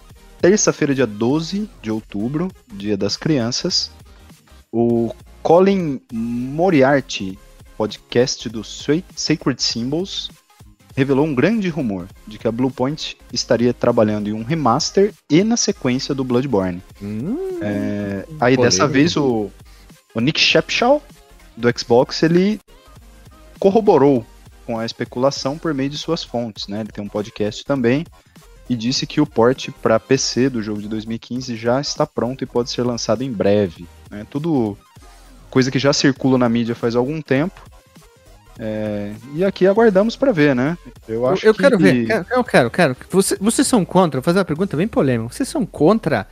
terça-feira, 0.40 0.94
dia 0.94 1.06
12 1.06 1.70
de 1.80 1.90
outubro, 1.90 2.50
dia 2.72 2.96
das 2.96 3.16
crianças, 3.16 3.90
o 4.72 5.14
Colin 5.42 6.00
Moriarty, 6.12 7.38
podcast 7.78 8.48
do 8.48 8.62
Sacred 8.64 9.62
Symbols, 9.62 10.30
revelou 10.96 11.26
um 11.26 11.34
grande 11.34 11.68
rumor 11.68 12.06
de 12.26 12.38
que 12.38 12.46
a 12.46 12.52
Bluepoint 12.52 13.16
estaria 13.32 13.74
trabalhando 13.74 14.28
em 14.28 14.32
um 14.32 14.42
remaster 14.42 15.12
e 15.28 15.42
na 15.42 15.56
sequência 15.56 16.14
do 16.14 16.24
Bloodborne. 16.24 16.82
Hum, 17.02 17.58
É, 17.60 18.24
aí 18.40 18.56
polêmico. 18.56 18.62
dessa 18.62 18.86
vez 18.86 19.16
o, 19.16 19.50
o 20.14 20.20
Nick 20.20 20.40
Shepshaw 20.40 21.02
do 21.56 21.68
Xbox 21.78 22.22
ele 22.22 22.60
corroborou 23.58 24.24
com 24.66 24.78
a 24.78 24.86
especulação 24.86 25.58
por 25.58 25.74
meio 25.74 25.90
de 25.90 25.98
suas 25.98 26.24
fontes, 26.24 26.68
né? 26.68 26.80
Ele 26.80 26.90
tem 26.90 27.04
um 27.04 27.08
podcast 27.08 27.64
também 27.64 28.04
e 28.68 28.74
disse 28.74 29.06
que 29.06 29.20
o 29.20 29.26
port 29.26 29.68
para 29.82 30.00
PC 30.00 30.48
do 30.48 30.62
jogo 30.62 30.80
de 30.80 30.88
2015 30.88 31.54
já 31.56 31.80
está 31.80 32.06
pronto 32.06 32.42
e 32.42 32.46
pode 32.46 32.70
ser 32.70 32.82
lançado 32.82 33.22
em 33.22 33.30
breve. 33.30 33.86
Né? 34.10 34.26
Tudo 34.30 34.76
coisa 35.50 35.70
que 35.70 35.78
já 35.78 35.92
circula 35.92 36.38
na 36.38 36.48
mídia 36.48 36.74
faz 36.74 36.96
algum 36.96 37.20
tempo. 37.20 37.60
É, 38.58 39.12
e 39.34 39.44
aqui 39.44 39.66
aguardamos 39.66 40.14
para 40.14 40.30
ver, 40.32 40.54
né? 40.54 40.78
Eu 41.08 41.26
acho 41.26 41.44
eu, 41.44 41.50
eu 41.50 41.54
que... 41.54 41.60
quero 41.60 41.78
ver, 41.78 42.08
eu 42.30 42.44
quero, 42.44 42.70
quero. 42.70 42.96
Você, 43.10 43.36
vocês 43.40 43.66
são 43.66 43.84
contra? 43.84 44.20
Vou 44.20 44.24
fazer 44.24 44.38
uma 44.38 44.44
pergunta 44.44 44.76
bem 44.76 44.86
polêmica. 44.86 45.32
Vocês 45.32 45.48
são 45.48 45.66
contra 45.66 46.26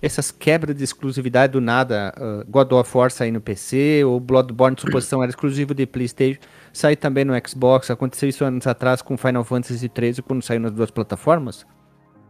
essas 0.00 0.30
quebras 0.30 0.76
de 0.76 0.84
exclusividade 0.84 1.52
do 1.52 1.60
nada? 1.60 2.14
Uh, 2.16 2.50
God 2.50 2.72
of 2.72 2.96
War 2.96 3.10
sair 3.10 3.32
no 3.32 3.40
PC, 3.40 4.04
ou 4.04 4.20
Bloodborne, 4.20 4.76
suposição, 4.78 5.22
era 5.22 5.30
exclusivo 5.30 5.74
de 5.74 5.86
PlayStation, 5.86 6.40
sair 6.72 6.96
também 6.96 7.24
no 7.24 7.32
Xbox. 7.46 7.90
Aconteceu 7.90 8.28
isso 8.28 8.44
anos 8.44 8.66
atrás 8.66 9.02
com 9.02 9.16
Final 9.16 9.44
Fantasy 9.44 9.78
XIII 9.78 10.22
quando 10.22 10.42
saiu 10.42 10.60
nas 10.60 10.72
duas 10.72 10.90
plataformas? 10.90 11.66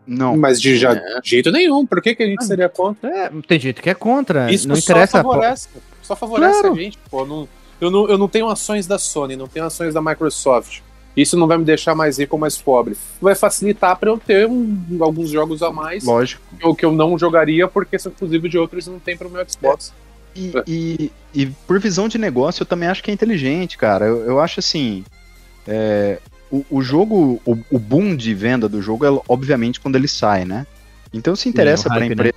Não. 0.07 0.37
Mas 0.37 0.61
de 0.61 0.77
já, 0.77 0.95
é. 0.95 1.21
jeito 1.23 1.51
nenhum. 1.51 1.85
Por 1.85 2.01
que, 2.01 2.15
que 2.15 2.23
a 2.23 2.27
gente 2.27 2.43
ah, 2.43 2.47
seria 2.47 2.69
contra? 2.69 3.11
É, 3.11 3.31
tem 3.47 3.59
gente 3.59 3.83
que 3.83 3.91
é 3.91 3.95
contra. 3.95 4.53
Isso 4.53 4.69
não 4.69 4.77
interessa. 4.77 5.19
Só 5.19 5.23
favorece, 5.23 5.69
só 6.03 6.17
favorece 6.17 6.61
claro. 6.61 6.75
a 6.75 6.79
gente, 6.79 6.99
pô. 7.11 7.27
Não, 7.27 7.49
eu, 7.81 7.90
não, 7.90 8.09
eu 8.09 8.19
não 8.19 8.28
tenho 8.28 8.49
ações 8.49 8.87
da 8.87 8.99
Sony, 8.99 9.37
não 9.37 9.49
tenho 9.49 9.66
ações 9.66 9.95
da 9.95 10.00
Microsoft. 10.00 10.81
Isso 11.16 11.37
não 11.37 11.47
vai 11.47 11.57
me 11.57 11.64
deixar 11.64 11.95
mais 11.95 12.19
rico 12.19 12.35
ou 12.35 12.40
mais 12.40 12.59
pobre. 12.59 12.97
Vai 13.21 13.35
facilitar 13.35 13.97
para 13.97 14.11
eu 14.11 14.19
ter 14.19 14.49
um, 14.49 14.76
alguns 15.00 15.31
jogos 15.31 15.62
a 15.62 15.71
mais. 15.71 16.04
Lógico. 16.04 16.43
O 16.62 16.75
que 16.75 16.85
eu 16.85 16.93
não 16.93 17.16
jogaria 17.16 17.69
porque 17.69 17.99
são 17.99 18.11
exclusivos 18.11 18.50
de 18.50 18.59
outros 18.59 18.87
e 18.87 18.90
não 18.90 18.99
tem 18.99 19.16
para 19.16 19.28
o 19.28 19.31
meu 19.31 19.45
Xbox. 19.49 19.93
É. 20.00 20.04
E, 20.37 20.52
e, 20.66 21.12
e, 21.33 21.47
por 21.47 21.78
visão 21.78 22.09
de 22.09 22.19
negócio, 22.19 22.62
eu 22.62 22.66
também 22.66 22.88
acho 22.88 23.02
que 23.02 23.11
é 23.11 23.14
inteligente, 23.14 23.78
cara. 23.78 24.07
Eu, 24.07 24.25
eu 24.25 24.40
acho 24.40 24.59
assim. 24.59 25.04
É, 25.66 26.19
o, 26.50 26.64
o 26.69 26.83
jogo, 26.83 27.40
o, 27.45 27.57
o, 27.71 27.78
boom 27.78 28.16
de 28.16 28.35
venda 28.35 28.69
do 28.69 28.83
jogo 28.83 29.07
é 29.07 29.21
obviamente 29.28 29.81
quando 29.81 29.97
ele 29.97 30.09
sai, 30.09 30.45
né? 30.45 30.66
Então 31.12 31.35
se 31.37 31.49
interessa 31.49 31.88
para 31.88 32.02
a 32.02 32.07
empresa. 32.07 32.35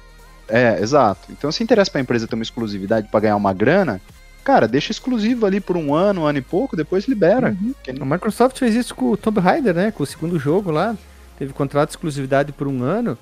Né? 0.48 0.78
É, 0.78 0.82
exato. 0.82 1.32
Então 1.32 1.52
se 1.52 1.64
interessa 1.64 1.92
para 1.92 2.00
a 2.00 2.04
empresa 2.04 2.28
ter 2.28 2.36
uma 2.36 2.44
exclusividade 2.44 3.08
para 3.10 3.20
ganhar 3.20 3.36
uma 3.36 3.54
grana, 3.54 4.00
cara, 4.48 4.66
deixa 4.66 4.94
exclusivo 4.94 5.46
ali 5.46 5.60
por 5.60 5.76
um 5.76 5.94
ano, 5.94 6.22
um 6.22 6.26
ano 6.26 6.38
e 6.38 6.42
pouco, 6.42 6.78
depois 6.78 7.06
libera. 7.06 7.54
Uhum. 7.62 7.74
A 8.02 8.06
Microsoft 8.06 8.58
fez 8.58 8.76
isso 8.76 8.96
com 8.96 9.12
o 9.12 9.18
Tomb 9.18 9.42
Raider, 9.42 9.76
né? 9.76 9.92
Com 9.92 10.04
o 10.04 10.06
segundo 10.06 10.40
jogo 10.40 10.72
lá. 10.72 10.96
Teve 11.38 11.52
contrato 11.52 11.90
de 11.90 11.96
exclusividade 11.96 12.54
por 12.54 12.66
um 12.66 12.82
ano. 12.82 13.18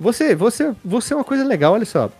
Você, 0.00 0.34
você, 0.34 0.74
você 0.84 1.14
é 1.14 1.16
uma 1.16 1.22
coisa 1.22 1.44
legal, 1.44 1.74
olha 1.74 1.84
só. 1.84 2.10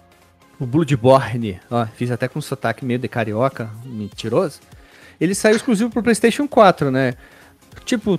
O 0.61 0.65
Bloodborne, 0.65 1.59
ó, 1.69 1.85
fiz 1.87 2.09
até 2.13 2.29
com 2.29 2.39
um 2.39 2.43
sotaque 2.43 2.85
meio 2.85 3.01
de 3.01 3.09
carioca, 3.09 3.69
mentiroso. 3.85 4.61
Ele 5.21 5.35
saiu 5.35 5.57
exclusivo 5.57 5.91
pro 5.91 6.01
PlayStation 6.01 6.47
4, 6.47 6.89
né? 6.89 7.15
Tipo, 7.85 8.17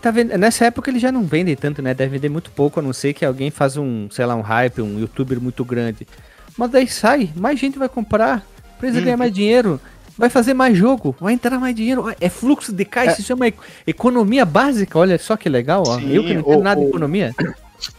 tá 0.00 0.12
vendo, 0.12 0.38
nessa 0.38 0.66
época 0.66 0.88
ele 0.88 1.00
já 1.00 1.10
não 1.10 1.24
vende 1.24 1.56
tanto, 1.56 1.82
né? 1.82 1.94
Deve 1.94 2.12
vender 2.12 2.28
muito 2.28 2.52
pouco, 2.52 2.78
a 2.78 2.82
não 2.82 2.92
ser 2.92 3.12
que 3.12 3.24
alguém 3.24 3.50
faz 3.50 3.76
um, 3.76 4.08
sei 4.08 4.24
lá, 4.24 4.36
um 4.36 4.40
hype, 4.40 4.80
um 4.80 5.00
youtuber 5.00 5.40
muito 5.40 5.64
grande. 5.64 6.06
Mas 6.56 6.70
daí 6.70 6.86
sai, 6.86 7.32
mais 7.34 7.58
gente 7.58 7.76
vai 7.76 7.88
comprar, 7.88 8.46
empresa 8.76 9.00
hum. 9.00 9.04
ganha 9.04 9.16
mais 9.16 9.32
dinheiro, 9.32 9.80
vai 10.16 10.30
fazer 10.30 10.54
mais 10.54 10.76
jogo, 10.76 11.14
vai 11.20 11.32
entrar 11.32 11.58
mais 11.58 11.74
dinheiro. 11.74 12.14
É 12.20 12.28
fluxo 12.28 12.72
de 12.72 12.84
caixa, 12.84 13.10
é. 13.10 13.12
isso 13.14 13.22
chama 13.22 13.52
economia 13.86 14.44
básica, 14.44 14.98
olha 14.98 15.18
só 15.18 15.36
que 15.36 15.48
legal, 15.48 15.82
ó. 15.86 15.98
Sim, 15.98 16.12
Eu 16.12 16.22
que 16.22 16.34
não 16.34 16.40
entendo 16.40 16.62
nada 16.62 16.80
de 16.80 16.88
economia. 16.88 17.34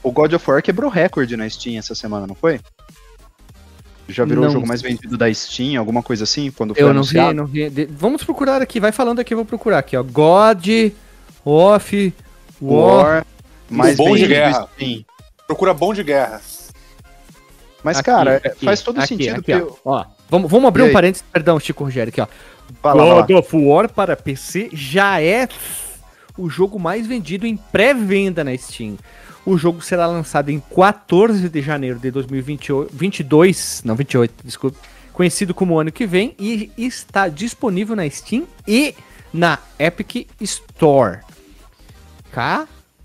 O 0.01 0.11
God 0.11 0.33
of 0.33 0.49
War 0.49 0.61
quebrou 0.61 0.89
recorde 0.89 1.37
na 1.37 1.47
Steam 1.49 1.77
essa 1.77 1.93
semana, 1.93 2.25
não 2.25 2.35
foi? 2.35 2.59
Já 4.09 4.23
virou 4.23 4.43
não. 4.43 4.49
o 4.49 4.53
jogo 4.53 4.67
mais 4.67 4.81
vendido 4.81 5.17
da 5.17 5.31
Steam, 5.33 5.77
alguma 5.77 6.01
coisa 6.01 6.23
assim, 6.23 6.49
quando 6.49 6.73
foi 6.73 6.81
Eu 6.81 6.87
não 6.87 6.95
anunciado? 6.95 7.29
vi, 7.29 7.35
não 7.35 7.45
vi. 7.45 7.69
De... 7.69 7.85
Vamos 7.85 8.23
procurar 8.23 8.61
aqui, 8.61 8.79
vai 8.79 8.91
falando 8.91 9.19
aqui, 9.19 9.33
eu 9.33 9.37
vou 9.37 9.45
procurar 9.45 9.79
aqui, 9.79 9.97
ó. 9.97 10.03
God 10.03 10.65
of 11.45 12.13
War. 12.61 13.03
War 13.03 13.25
mais 13.69 13.97
bom 13.97 14.15
de 14.15 14.27
guerra. 14.27 14.67
Steam. 14.75 15.05
Procura 15.45 15.73
bom 15.73 15.93
de 15.93 16.03
guerra. 16.03 16.41
Mas, 17.83 17.97
aqui, 17.97 18.05
cara, 18.05 18.37
aqui, 18.37 18.65
faz 18.65 18.81
todo 18.81 18.97
aqui, 18.97 19.07
sentido. 19.09 19.39
Aqui, 19.39 19.51
eu... 19.51 19.77
ó. 19.85 20.05
Vamos, 20.29 20.51
vamos 20.51 20.67
abrir 20.67 20.83
um 20.83 20.91
parênteses, 20.91 21.23
perdão, 21.31 21.59
Chico 21.59 21.83
Rogério, 21.83 22.09
aqui, 22.09 22.21
ó. 22.21 22.27
Fala, 22.81 23.21
God 23.21 23.31
of 23.31 23.55
War 23.55 23.89
para 23.89 24.15
PC 24.15 24.69
já 24.73 25.21
é 25.21 25.47
o 26.37 26.49
jogo 26.49 26.77
mais 26.79 27.07
vendido 27.07 27.47
em 27.47 27.55
pré-venda 27.55 28.43
na 28.43 28.55
Steam. 28.57 28.97
O 29.45 29.57
jogo 29.57 29.81
será 29.81 30.05
lançado 30.05 30.49
em 30.49 30.59
14 30.59 31.47
de 31.47 31.61
janeiro 31.61 31.97
de 31.99 32.11
2022, 32.11 33.81
não 33.85 33.95
28, 33.95 34.33
desculpe, 34.43 34.77
conhecido 35.13 35.53
como 35.53 35.79
ano 35.79 35.91
que 35.91 36.05
vem 36.05 36.35
e 36.37 36.69
está 36.77 37.29
disponível 37.29 37.95
na 37.95 38.09
Steam 38.09 38.45
e 38.67 38.93
na 39.33 39.57
Epic 39.79 40.27
Store. 40.41 41.19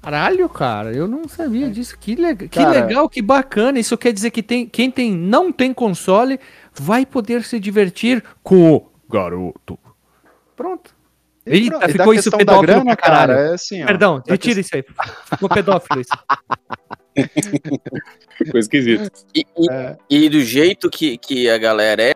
Caralho, 0.03 0.49
cara, 0.49 0.93
eu 0.93 1.07
não 1.07 1.29
sabia 1.29 1.71
disso. 1.71 1.97
Que, 1.97 2.17
le 2.17 2.35
que 2.49 2.59
legal, 2.59 3.09
que 3.09 3.23
bacana. 3.23 3.79
Isso 3.79 3.97
quer 3.97 4.13
dizer 4.13 4.33
que 4.33 4.43
tem, 4.43 4.67
quem 4.67 4.91
tem, 4.91 5.13
não 5.13 5.53
tem 5.53 5.73
console 5.73 6.41
vai 6.75 7.07
poder 7.07 7.45
se 7.45 7.61
divertir 7.61 8.23
com 8.43 8.75
o 8.75 8.91
garoto. 9.09 9.79
Pronto. 10.57 10.93
Eita, 11.47 11.89
e 11.89 11.93
ficou 11.93 12.15
isso 12.15 12.31
pedófilo 12.31 12.63
grana, 12.63 12.85
pra 12.85 12.97
caralho. 12.97 13.35
Cara, 13.35 13.51
é 13.51 13.55
assim, 13.55 13.83
ó, 13.83 13.87
Perdão, 13.87 14.23
retira 14.27 14.61
isso 14.61 14.75
aí. 14.75 14.85
Ficou 15.31 15.49
pedófilo 15.49 16.01
isso. 16.01 16.13
Ficou 18.39 18.59
esquisito. 18.59 19.11
E, 19.35 19.47
e, 19.57 19.71
é. 19.71 19.97
e, 20.11 20.29
do 20.29 20.41
jeito 20.41 20.91
que, 20.91 21.17
que 21.17 21.49
a 21.49 21.57
galera 21.57 22.03
é, 22.03 22.15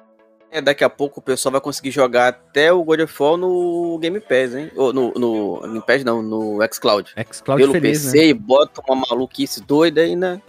é, 0.50 0.60
daqui 0.60 0.84
a 0.84 0.90
pouco 0.90 1.20
o 1.20 1.22
pessoal 1.22 1.52
vai 1.52 1.60
conseguir 1.60 1.90
jogar 1.90 2.28
até 2.28 2.72
o 2.72 2.82
God 2.82 3.00
of 3.00 3.22
War 3.22 3.36
no 3.36 3.98
Game 4.00 4.20
Pass, 4.20 4.54
hein? 4.54 4.70
Ou 4.76 4.92
no, 4.92 5.12
no 5.12 5.60
Game 5.62 5.82
Pass 5.86 6.04
não, 6.04 6.22
no 6.22 6.58
xCloud. 6.72 7.12
xCloud 7.30 7.60
Pelo 7.60 7.72
feliz, 7.72 8.04
PC 8.04 8.18
né? 8.18 8.24
e 8.26 8.34
bota 8.34 8.82
uma 8.88 9.06
maluquice 9.08 9.60
doida 9.60 10.00
aí, 10.00 10.16
né? 10.16 10.40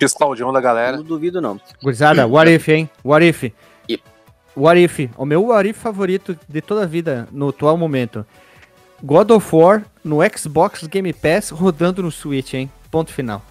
xCloudão 0.00 0.52
da 0.52 0.60
galera. 0.60 0.96
Não 0.96 1.04
duvido 1.04 1.40
não. 1.40 1.60
Gurizada, 1.82 2.26
what 2.26 2.50
if, 2.50 2.68
hein? 2.68 2.90
What 3.04 3.26
if? 3.26 3.52
What 4.56 4.80
If, 4.80 5.10
o 5.16 5.26
meu 5.26 5.46
What 5.46 5.68
If 5.68 5.78
favorito 5.78 6.38
de 6.48 6.62
toda 6.62 6.84
a 6.84 6.86
vida 6.86 7.28
no 7.32 7.48
atual 7.48 7.76
momento. 7.76 8.24
God 9.02 9.32
of 9.32 9.54
War 9.54 9.82
no 10.02 10.18
Xbox 10.22 10.86
Game 10.86 11.12
Pass 11.12 11.50
rodando 11.50 12.02
no 12.02 12.10
Switch, 12.10 12.54
hein? 12.54 12.70
Ponto 12.90 13.12
final. 13.12 13.42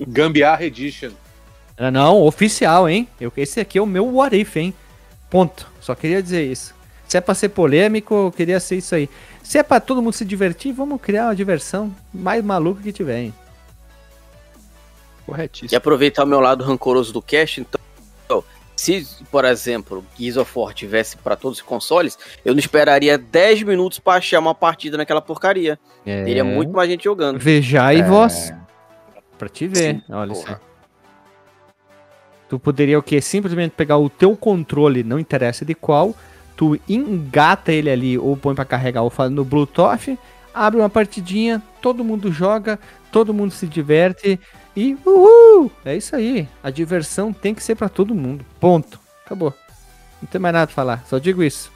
Gambiarra 0.00 0.64
Edition. 0.64 1.10
Ah, 1.76 1.90
não, 1.90 2.22
oficial, 2.22 2.88
hein? 2.88 3.08
Eu, 3.20 3.32
esse 3.36 3.60
aqui 3.60 3.78
é 3.78 3.82
o 3.82 3.86
meu 3.86 4.14
What 4.14 4.36
If, 4.36 4.56
hein? 4.56 4.74
Ponto. 5.28 5.66
Só 5.80 5.94
queria 5.94 6.22
dizer 6.22 6.44
isso. 6.50 6.74
Se 7.08 7.16
é 7.16 7.20
pra 7.20 7.34
ser 7.34 7.50
polêmico, 7.50 8.14
eu 8.14 8.32
queria 8.32 8.58
ser 8.60 8.76
isso 8.76 8.94
aí. 8.94 9.08
Se 9.42 9.58
é 9.58 9.62
pra 9.62 9.80
todo 9.80 10.00
mundo 10.00 10.14
se 10.14 10.24
divertir, 10.24 10.72
vamos 10.72 11.00
criar 11.00 11.26
uma 11.26 11.36
diversão 11.36 11.94
mais 12.12 12.42
maluca 12.44 12.82
que 12.82 12.92
tiver, 12.92 13.22
hein? 13.22 13.34
Corretíssimo. 15.26 15.74
E 15.74 15.76
aproveitar 15.76 16.24
o 16.24 16.26
meu 16.26 16.40
lado 16.40 16.64
rancoroso 16.64 17.12
do 17.12 17.20
cast, 17.20 17.60
então 17.60 17.80
se, 18.76 19.06
por 19.30 19.44
exemplo, 19.44 20.04
Gears 20.18 20.36
of 20.36 20.50
War 20.54 20.74
tivesse 20.74 21.16
para 21.16 21.36
todos 21.36 21.58
os 21.58 21.64
consoles, 21.64 22.18
eu 22.44 22.52
não 22.52 22.58
esperaria 22.58 23.16
10 23.16 23.62
minutos 23.62 23.98
para 23.98 24.18
achar 24.18 24.40
uma 24.40 24.54
partida 24.54 24.96
naquela 24.96 25.20
porcaria. 25.20 25.78
É. 26.04 26.24
Teria 26.24 26.44
muito 26.44 26.72
mais 26.72 26.90
gente 26.90 27.04
jogando. 27.04 27.38
Veja 27.38 27.94
e 27.94 28.00
é. 28.00 28.02
voz. 28.02 28.52
Pra 29.38 29.48
te 29.48 29.68
ver. 29.68 29.94
Sim, 29.94 30.02
Olha 30.10 30.34
só. 30.34 30.60
Tu 32.48 32.58
poderia 32.58 32.98
o 32.98 33.02
quê? 33.02 33.20
Simplesmente 33.20 33.72
pegar 33.72 33.98
o 33.98 34.10
teu 34.10 34.36
controle, 34.36 35.02
não 35.02 35.18
interessa 35.18 35.64
de 35.64 35.74
qual, 35.74 36.14
tu 36.56 36.78
engata 36.88 37.72
ele 37.72 37.90
ali 37.90 38.18
ou 38.18 38.36
põe 38.36 38.54
para 38.54 38.64
carregar 38.64 39.02
ou 39.02 39.10
faz 39.10 39.30
no 39.30 39.44
Bluetooth, 39.44 40.18
abre 40.52 40.80
uma 40.80 40.90
partidinha, 40.90 41.62
todo 41.80 42.04
mundo 42.04 42.30
joga, 42.30 42.78
todo 43.10 43.34
mundo 43.34 43.50
se 43.50 43.66
diverte 43.66 44.38
e 44.76 44.96
uhul! 45.04 45.70
É 45.84 45.96
isso 45.96 46.14
aí. 46.14 46.48
A 46.62 46.70
diversão 46.70 47.32
tem 47.32 47.54
que 47.54 47.62
ser 47.62 47.74
para 47.74 47.88
todo 47.88 48.14
mundo. 48.14 48.44
Ponto. 48.60 49.00
Acabou. 49.24 49.54
Não 50.20 50.28
tem 50.28 50.40
mais 50.40 50.52
nada 50.52 50.66
pra 50.66 50.74
falar. 50.74 51.04
Só 51.06 51.18
digo 51.18 51.42
isso. 51.42 51.72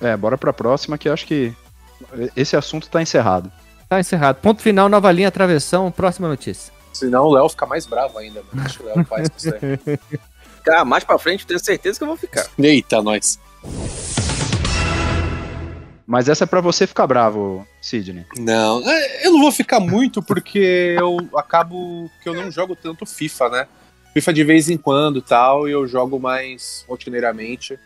É, 0.00 0.16
bora 0.16 0.38
pra 0.38 0.52
próxima 0.52 0.96
que 0.96 1.08
eu 1.08 1.12
acho 1.12 1.26
que 1.26 1.52
esse 2.34 2.56
assunto 2.56 2.88
tá 2.88 3.02
encerrado. 3.02 3.52
Tá 3.88 4.00
encerrado. 4.00 4.36
Ponto 4.36 4.62
final, 4.62 4.88
nova 4.88 5.12
linha, 5.12 5.30
travessão, 5.30 5.90
próxima 5.90 6.28
notícia. 6.28 6.72
Senão 6.92 7.24
o 7.24 7.34
Léo 7.34 7.48
fica 7.48 7.66
mais 7.66 7.86
bravo 7.86 8.18
ainda, 8.18 8.42
mano. 8.52 8.66
Acho 8.66 8.78
que 8.78 8.84
o 8.84 8.86
Léo 8.86 9.04
faz 9.04 9.28
com 9.28 9.38
você. 9.38 9.98
Cara, 10.64 10.84
mais 10.84 11.04
pra 11.04 11.18
frente 11.18 11.46
tenho 11.46 11.58
certeza 11.58 11.98
que 11.98 12.02
eu 12.02 12.08
vou 12.08 12.16
ficar. 12.16 12.46
Eita, 12.58 13.00
nós. 13.02 13.38
Mas 16.06 16.28
essa 16.28 16.44
é 16.44 16.46
para 16.46 16.60
você 16.60 16.86
ficar 16.86 17.06
bravo, 17.06 17.64
Sidney. 17.80 18.26
Não, 18.36 18.82
é, 18.84 19.26
eu 19.26 19.32
não 19.32 19.40
vou 19.40 19.52
ficar 19.52 19.78
muito 19.78 20.20
porque 20.20 20.96
eu 20.98 21.18
acabo 21.36 22.10
que 22.22 22.28
eu 22.28 22.34
não 22.34 22.50
jogo 22.50 22.74
tanto 22.74 23.06
FIFA, 23.06 23.48
né? 23.48 23.68
FIFA 24.12 24.32
de 24.32 24.44
vez 24.44 24.68
em 24.68 24.76
quando 24.76 25.22
tal, 25.22 25.68
e 25.68 25.72
eu 25.72 25.86
jogo 25.86 26.18
mais 26.18 26.84
rotineiramente 26.88 27.78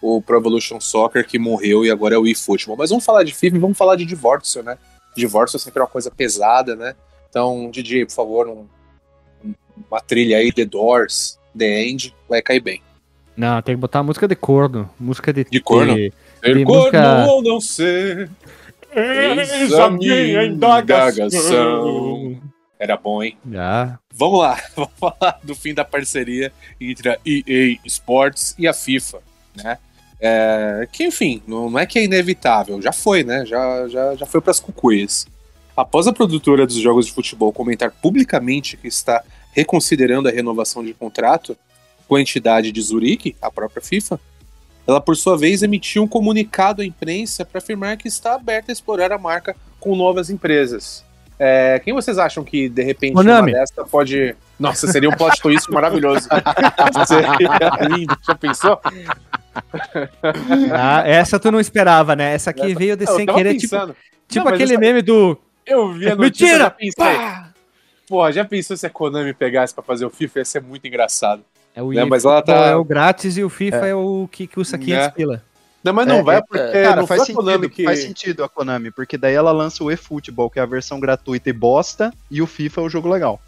o 0.00 0.20
Pro 0.20 0.36
Evolution 0.36 0.78
Soccer 0.80 1.26
que 1.26 1.38
morreu 1.38 1.84
e 1.84 1.90
agora 1.90 2.14
é 2.14 2.18
o 2.18 2.26
eFootball. 2.26 2.76
Mas 2.76 2.90
vamos 2.90 3.04
falar 3.04 3.24
de 3.24 3.34
FIFA 3.34 3.56
e 3.56 3.60
vamos 3.60 3.76
falar 3.76 3.96
de 3.96 4.04
divórcio, 4.04 4.62
né? 4.62 4.78
Divórcio 5.16 5.58
sempre 5.58 5.80
é 5.80 5.82
uma 5.82 5.88
coisa 5.88 6.10
pesada, 6.10 6.76
né? 6.76 6.94
Então, 7.34 7.68
DJ, 7.68 8.06
por 8.06 8.12
favor, 8.12 8.48
um, 8.48 8.64
uma 9.90 10.00
trilha 10.00 10.36
aí, 10.36 10.52
The 10.52 10.66
Doors, 10.66 11.36
The 11.58 11.82
End, 11.82 12.14
vai 12.28 12.40
cair 12.40 12.60
bem. 12.60 12.80
Não, 13.36 13.60
tem 13.60 13.74
que 13.74 13.80
botar 13.80 14.04
música 14.04 14.28
de 14.28 14.36
corno. 14.36 14.88
Música 15.00 15.32
de. 15.32 15.42
De 15.42 15.60
corno? 15.60 15.96
De, 15.96 16.12
Ser 16.40 16.64
corno 16.64 16.78
música... 16.78 17.26
ou 17.26 17.42
não 17.42 17.60
ser. 17.60 18.30
Eis 18.94 19.72
a 19.72 19.90
minha 19.90 20.44
indagação. 20.44 22.40
Era 22.78 22.96
bom, 22.96 23.20
hein? 23.20 23.36
Já. 23.50 23.98
Vamos 24.14 24.38
lá, 24.38 24.56
vamos 24.76 24.92
falar 24.96 25.40
do 25.42 25.56
fim 25.56 25.74
da 25.74 25.84
parceria 25.84 26.52
entre 26.80 27.08
a 27.08 27.18
EA 27.26 27.76
Sports 27.84 28.54
e 28.56 28.68
a 28.68 28.72
FIFA, 28.72 29.18
né? 29.56 29.78
É, 30.20 30.86
que, 30.92 31.02
enfim, 31.02 31.42
não, 31.48 31.68
não 31.68 31.80
é 31.80 31.84
que 31.84 31.98
é 31.98 32.04
inevitável, 32.04 32.80
já 32.80 32.92
foi, 32.92 33.24
né? 33.24 33.44
Já, 33.44 33.88
já, 33.88 34.14
já 34.14 34.24
foi 34.24 34.40
para 34.40 34.52
as 34.52 34.60
cucuias. 34.60 35.26
Após 35.76 36.06
a 36.06 36.12
produtora 36.12 36.66
dos 36.66 36.76
jogos 36.76 37.06
de 37.06 37.12
futebol 37.12 37.52
comentar 37.52 37.90
publicamente 37.90 38.76
que 38.76 38.86
está 38.88 39.22
reconsiderando 39.52 40.28
a 40.28 40.32
renovação 40.32 40.84
de 40.84 40.94
contrato 40.94 41.56
com 42.08 42.16
a 42.16 42.20
entidade 42.20 42.70
de 42.70 42.80
Zurique, 42.80 43.34
a 43.40 43.50
própria 43.50 43.82
FIFA, 43.82 44.20
ela, 44.86 45.00
por 45.00 45.16
sua 45.16 45.36
vez, 45.38 45.62
emitiu 45.62 46.02
um 46.02 46.08
comunicado 46.08 46.82
à 46.82 46.84
imprensa 46.84 47.44
para 47.44 47.58
afirmar 47.58 47.96
que 47.96 48.06
está 48.06 48.34
aberta 48.34 48.70
a 48.70 48.74
explorar 48.74 49.10
a 49.12 49.18
marca 49.18 49.56
com 49.80 49.96
novas 49.96 50.28
empresas. 50.30 51.04
É, 51.38 51.80
quem 51.82 51.92
vocês 51.92 52.18
acham 52.18 52.44
que, 52.44 52.68
de 52.68 52.82
repente, 52.82 53.14
Konami. 53.14 53.50
uma 53.52 53.58
dessa 53.60 53.84
pode. 53.84 54.36
Nossa, 54.60 54.86
seria 54.86 55.08
um 55.08 55.16
plot 55.16 55.40
twist 55.40 55.68
maravilhoso. 55.72 56.28
seria 57.08 57.88
lindo. 57.88 58.16
Já 58.24 58.34
pensou? 58.36 58.78
Ah, 60.72 61.02
essa 61.06 61.38
tu 61.38 61.50
não 61.50 61.58
esperava, 61.60 62.14
né? 62.14 62.34
Essa 62.34 62.50
aqui 62.50 62.74
veio 62.74 62.96
de 62.96 63.04
Eu 63.04 63.16
sem 63.16 63.26
querer, 63.26 63.54
tipo, 63.56 63.70
pensando. 63.74 63.96
tipo 64.28 64.44
Não, 64.44 64.44
mas 64.44 64.54
aquele 64.54 64.72
essa- 64.72 64.80
meme 64.80 65.02
do. 65.02 65.38
Eu 65.66 65.92
vi 65.92 66.08
a 66.08 66.10
É 66.10 66.14
notícia, 66.14 66.46
mentira! 66.46 66.58
já 66.64 66.70
pensei. 66.70 67.54
Porra, 68.06 68.32
já 68.32 68.44
pensou 68.44 68.76
se 68.76 68.86
a 68.86 68.90
Konami 68.90 69.32
pegasse 69.32 69.74
pra 69.74 69.82
fazer 69.82 70.04
o 70.04 70.10
FIFA? 70.10 70.40
Ia 70.40 70.44
ser 70.44 70.62
muito 70.62 70.86
engraçado. 70.86 71.42
É 71.74 71.82
o 71.82 71.90
Né, 71.92 72.04
mas 72.04 72.24
ela 72.24 72.42
tá- 72.42 72.66
é 72.66 72.76
o 72.76 72.84
grátis 72.84 73.36
e 73.36 73.42
o 73.42 73.48
FIFA 73.50 73.86
é, 73.86 73.94
o 73.94 74.28
que 74.30 74.46
custa 74.46 74.76
500 74.78 75.06
Né? 75.06 75.12
pila. 75.12 75.42
Não, 75.82 75.92
mas 75.92 76.06
não 76.06 76.16
É, 76.18 76.22
vai 76.22 76.36
é, 76.36 76.40
porque 76.42 76.82
Cara, 76.82 76.96
não 76.96 77.06
faz 77.06 77.22
a 77.22 77.32
Konami 77.32 77.64
sentido, 77.64 77.70
que... 77.74 77.84
faz 77.84 77.98
sentido 78.02 78.44
a 78.44 78.48
Konami, 78.48 78.90
porque 78.90 79.18
daí 79.18 79.34
ela 79.34 79.52
lança 79.52 79.82
o 79.84 79.90
eFootball, 79.90 80.48
que 80.48 80.58
é 80.58 80.62
a 80.62 80.66
versão 80.66 80.98
gratuita 81.00 81.50
e 81.50 81.52
bosta, 81.52 82.12
e 82.30 82.40
o 82.40 82.46
FIFA 82.46 82.80
é 82.80 82.84
o 82.84 82.88
jogo 82.88 83.08
legal. 83.08 83.40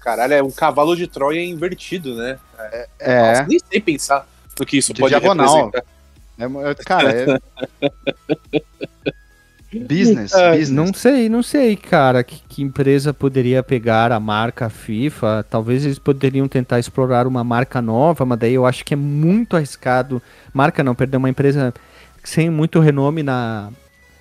Caralho, 0.00 0.34
é 0.34 0.42
um 0.42 0.50
cavalo 0.50 0.94
de 0.96 1.06
Troia 1.06 1.42
invertido, 1.42 2.14
né? 2.14 2.38
É, 3.00 3.28
Nossa, 3.30 3.46
nem 3.46 3.58
sei 3.70 3.80
pensar 3.80 4.26
no 4.58 4.66
que 4.66 4.76
isso 4.76 4.92
De 4.92 5.00
pode 5.00 5.10
diagonal. 5.10 5.66
representar. 5.66 5.84
é- 6.38 6.70
é- 6.70 6.74
cara, 6.84 7.10
é... 7.12 7.26
business, 9.72 10.32
É, 10.32 10.50
business. 10.50 10.70
Não 10.70 10.94
sei, 10.94 11.28
não 11.28 11.42
sei, 11.42 11.76
cara, 11.76 12.22
que, 12.24 12.40
que 12.48 12.62
empresa 12.62 13.12
poderia 13.12 13.62
pegar 13.62 14.12
a 14.12 14.18
marca 14.18 14.68
FIFA. 14.68 15.44
Talvez 15.48 15.84
eles 15.84 15.98
poderiam 15.98 16.48
tentar 16.48 16.78
explorar 16.78 17.26
uma 17.26 17.44
marca 17.44 17.82
nova, 17.82 18.24
mas 18.24 18.38
daí 18.38 18.54
eu 18.54 18.64
acho 18.64 18.84
que 18.84 18.94
é 18.94 18.96
muito 18.96 19.56
arriscado. 19.56 20.22
Marca 20.52 20.82
não, 20.82 20.94
perdão, 20.94 21.18
uma 21.18 21.28
empresa 21.28 21.74
sem 22.24 22.50
muito 22.50 22.80
renome 22.80 23.22
na, 23.22 23.70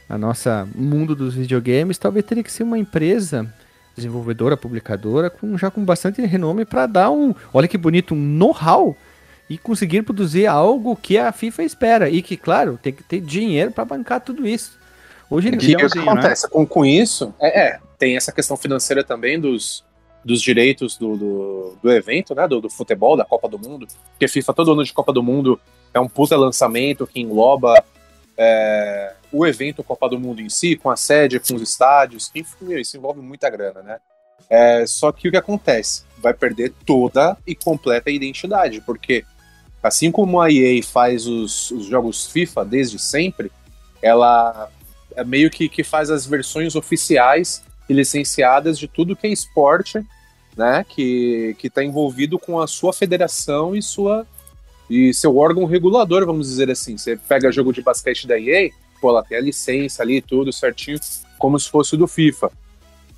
na 0.10 0.18
nossa 0.18 0.68
mundo 0.76 1.16
dos 1.16 1.36
videogames. 1.36 1.98
Talvez 1.98 2.26
teria 2.26 2.44
que 2.44 2.52
ser 2.52 2.64
uma 2.64 2.78
empresa 2.78 3.52
desenvolvedora, 3.96 4.56
publicadora, 4.56 5.30
com, 5.30 5.58
já 5.58 5.72
com 5.72 5.84
bastante 5.84 6.22
renome 6.22 6.66
para 6.66 6.86
dar 6.86 7.10
um, 7.10 7.34
olha 7.54 7.68
que 7.68 7.78
bonito, 7.78 8.14
um 8.14 8.18
know-how 8.18 8.96
e 9.50 9.58
conseguir 9.58 10.04
produzir 10.04 10.46
algo 10.46 10.96
que 10.96 11.18
a 11.18 11.32
FIFA 11.32 11.64
espera. 11.64 12.10
E 12.10 12.22
que, 12.22 12.36
claro, 12.38 12.78
tem 12.82 12.94
que 12.94 13.04
ter 13.04 13.22
dinheiro 13.22 13.72
para 13.72 13.86
bancar 13.86 14.22
tudo 14.22 14.48
isso. 14.48 14.78
Hoje 15.30 15.50
E 15.50 15.52
em 15.52 15.56
o 15.56 15.60
que 15.60 15.66
dia, 15.66 15.78
Leãozinho, 15.78 16.10
acontece 16.10 16.50
com, 16.50 16.66
com 16.66 16.86
isso? 16.86 17.34
É, 17.40 17.68
é, 17.68 17.80
tem 17.98 18.16
essa 18.16 18.32
questão 18.32 18.56
financeira 18.56 19.04
também 19.04 19.40
dos, 19.40 19.84
dos 20.24 20.42
direitos 20.42 20.98
do, 20.98 21.18
do, 21.18 21.78
do 21.82 21.92
evento, 21.92 22.34
né? 22.34 22.48
Do, 22.48 22.62
do 22.62 22.70
futebol, 22.70 23.18
da 23.18 23.26
Copa 23.26 23.48
do 23.48 23.60
Mundo. 23.60 23.88
Porque 24.12 24.28
FIFA, 24.28 24.54
todo 24.54 24.72
ano 24.72 24.84
de 24.84 24.94
Copa 24.94 25.12
do 25.12 25.24
Mundo, 25.24 25.60
é 25.94 26.00
um 26.00 26.08
puta 26.08 26.38
lançamento 26.38 27.08
que 27.08 27.20
engloba 27.20 27.84
é, 28.38 29.14
o 29.32 29.46
evento 29.46 29.84
Copa 29.84 30.08
do 30.08 30.20
Mundo 30.20 30.42
em 30.42 30.50
si, 30.50 30.76
com 30.76 30.90
a 30.90 30.96
sede, 30.96 31.40
com 31.40 31.56
os 31.56 31.62
estádios, 31.62 32.30
que 32.30 32.46
meu, 32.62 32.80
isso 32.80 32.96
envolve 32.96 33.20
muita 33.20 33.50
grana, 33.50 33.82
né? 33.82 33.98
É, 34.50 34.86
só 34.86 35.12
que 35.12 35.28
o 35.28 35.32
que 35.32 35.38
acontece? 35.38 36.04
Vai 36.20 36.34
perder 36.34 36.74
toda 36.86 37.38
e 37.46 37.54
completa 37.54 38.10
identidade, 38.10 38.82
porque 38.82 39.26
assim 39.84 40.12
como 40.12 40.40
a 40.40 40.52
EA 40.52 40.82
faz 40.84 41.28
os, 41.28 41.72
os 41.72 41.86
jogos 41.86 42.28
FIFA 42.28 42.64
desde 42.64 42.98
sempre, 43.00 43.52
ela 44.02 44.70
é 45.18 45.24
meio 45.24 45.50
que, 45.50 45.68
que 45.68 45.84
faz 45.84 46.12
as 46.12 46.28
versões 46.28 46.76
oficiais 46.76 47.64
e 47.90 47.94
licenciadas 47.94 48.78
de 48.78 48.88
tudo 48.88 49.16
que 49.16 49.26
é 49.26 49.32
esporte, 49.32 50.06
né? 50.56 50.86
Que, 50.88 51.56
que 51.58 51.70
tá 51.70 51.84
envolvido 51.84 52.38
com 52.38 52.62
a 52.62 52.68
sua 52.68 52.94
federação 52.94 53.76
e 53.76 53.82
sua 53.82 54.26
e 54.90 55.14
seu 55.14 55.36
órgão 55.36 55.66
regulador, 55.66 56.26
vamos 56.26 56.48
dizer 56.48 56.70
assim. 56.70 56.98
Você 56.98 57.18
pega 57.18 57.52
jogo 57.52 57.74
de 57.74 57.82
basquete 57.82 58.28
da 58.28 58.40
EA, 58.40 58.70
pô, 59.02 59.10
ela 59.10 59.24
tem 59.24 59.38
a 59.38 59.42
licença 59.42 60.04
ali, 60.04 60.22
tudo 60.22 60.54
certinho, 60.54 61.00
como 61.38 61.60
se 61.60 61.70
fosse 61.70 61.98
do 61.98 62.08
FIFA. 62.08 62.52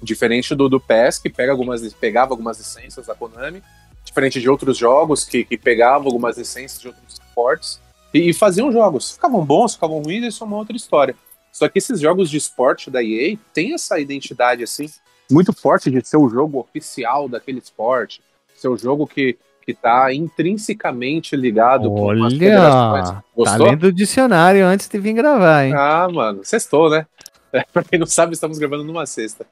Diferente 0.02 0.56
do, 0.56 0.70
do 0.70 0.80
PES, 0.80 1.20
que 1.20 1.30
pega 1.30 1.52
algumas, 1.52 1.94
pegava 1.94 2.32
algumas 2.32 2.58
licenças 2.58 3.06
da 3.06 3.14
Konami, 3.14 3.62
diferente 4.04 4.40
de 4.40 4.50
outros 4.50 4.78
jogos 4.78 5.26
que, 5.26 5.44
que 5.44 5.60
algumas 5.84 6.38
licenças 6.38 6.80
de 6.80 6.88
outros 6.88 7.14
esportes 7.14 7.80
e, 8.14 8.30
e 8.30 8.34
faziam 8.34 8.72
jogos. 8.72 9.12
Ficavam 9.12 9.46
bons, 9.46 9.74
ficavam 9.74 10.02
ruins, 10.02 10.26
isso 10.26 10.44
é 10.44 10.48
uma 10.48 10.58
outra 10.58 10.76
história. 10.76 11.16
Só 11.52 11.68
que 11.68 11.80
esses 11.80 12.00
jogos 12.00 12.30
de 12.30 12.38
esporte 12.38 12.90
da 12.90 13.04
EA 13.04 13.38
têm 13.54 13.74
essa 13.74 14.00
identidade, 14.00 14.64
assim, 14.64 14.88
muito 15.30 15.54
forte 15.54 15.92
de 15.92 16.06
ser 16.06 16.18
o 16.18 16.30
jogo 16.30 16.60
oficial 16.60 17.28
daquele 17.28 17.60
esporte, 17.60 18.22
ser 18.56 18.68
o 18.68 18.78
jogo 18.78 19.06
que, 19.06 19.38
que 19.66 19.74
tá 19.74 20.14
intrinsecamente 20.14 21.36
ligado 21.36 21.90
com 21.90 22.12
as 22.12 22.34
federações. 22.34 23.10
Olha, 23.10 23.16
tá 23.16 23.24
Gostou? 23.36 23.68
lendo 23.68 23.84
o 23.86 23.94
dicionário 23.94 24.66
antes 24.66 24.88
de 24.88 25.00
vir 25.00 25.14
gravar, 25.14 25.66
hein? 25.66 25.74
Ah, 25.76 26.08
mano, 26.12 26.44
sextou, 26.44 26.90
né? 26.90 27.06
pra 27.74 27.84
quem 27.84 28.00
não 28.00 28.08
sabe, 28.08 28.34
estamos 28.34 28.58
gravando 28.58 28.84
numa 28.84 29.06
sexta. 29.06 29.46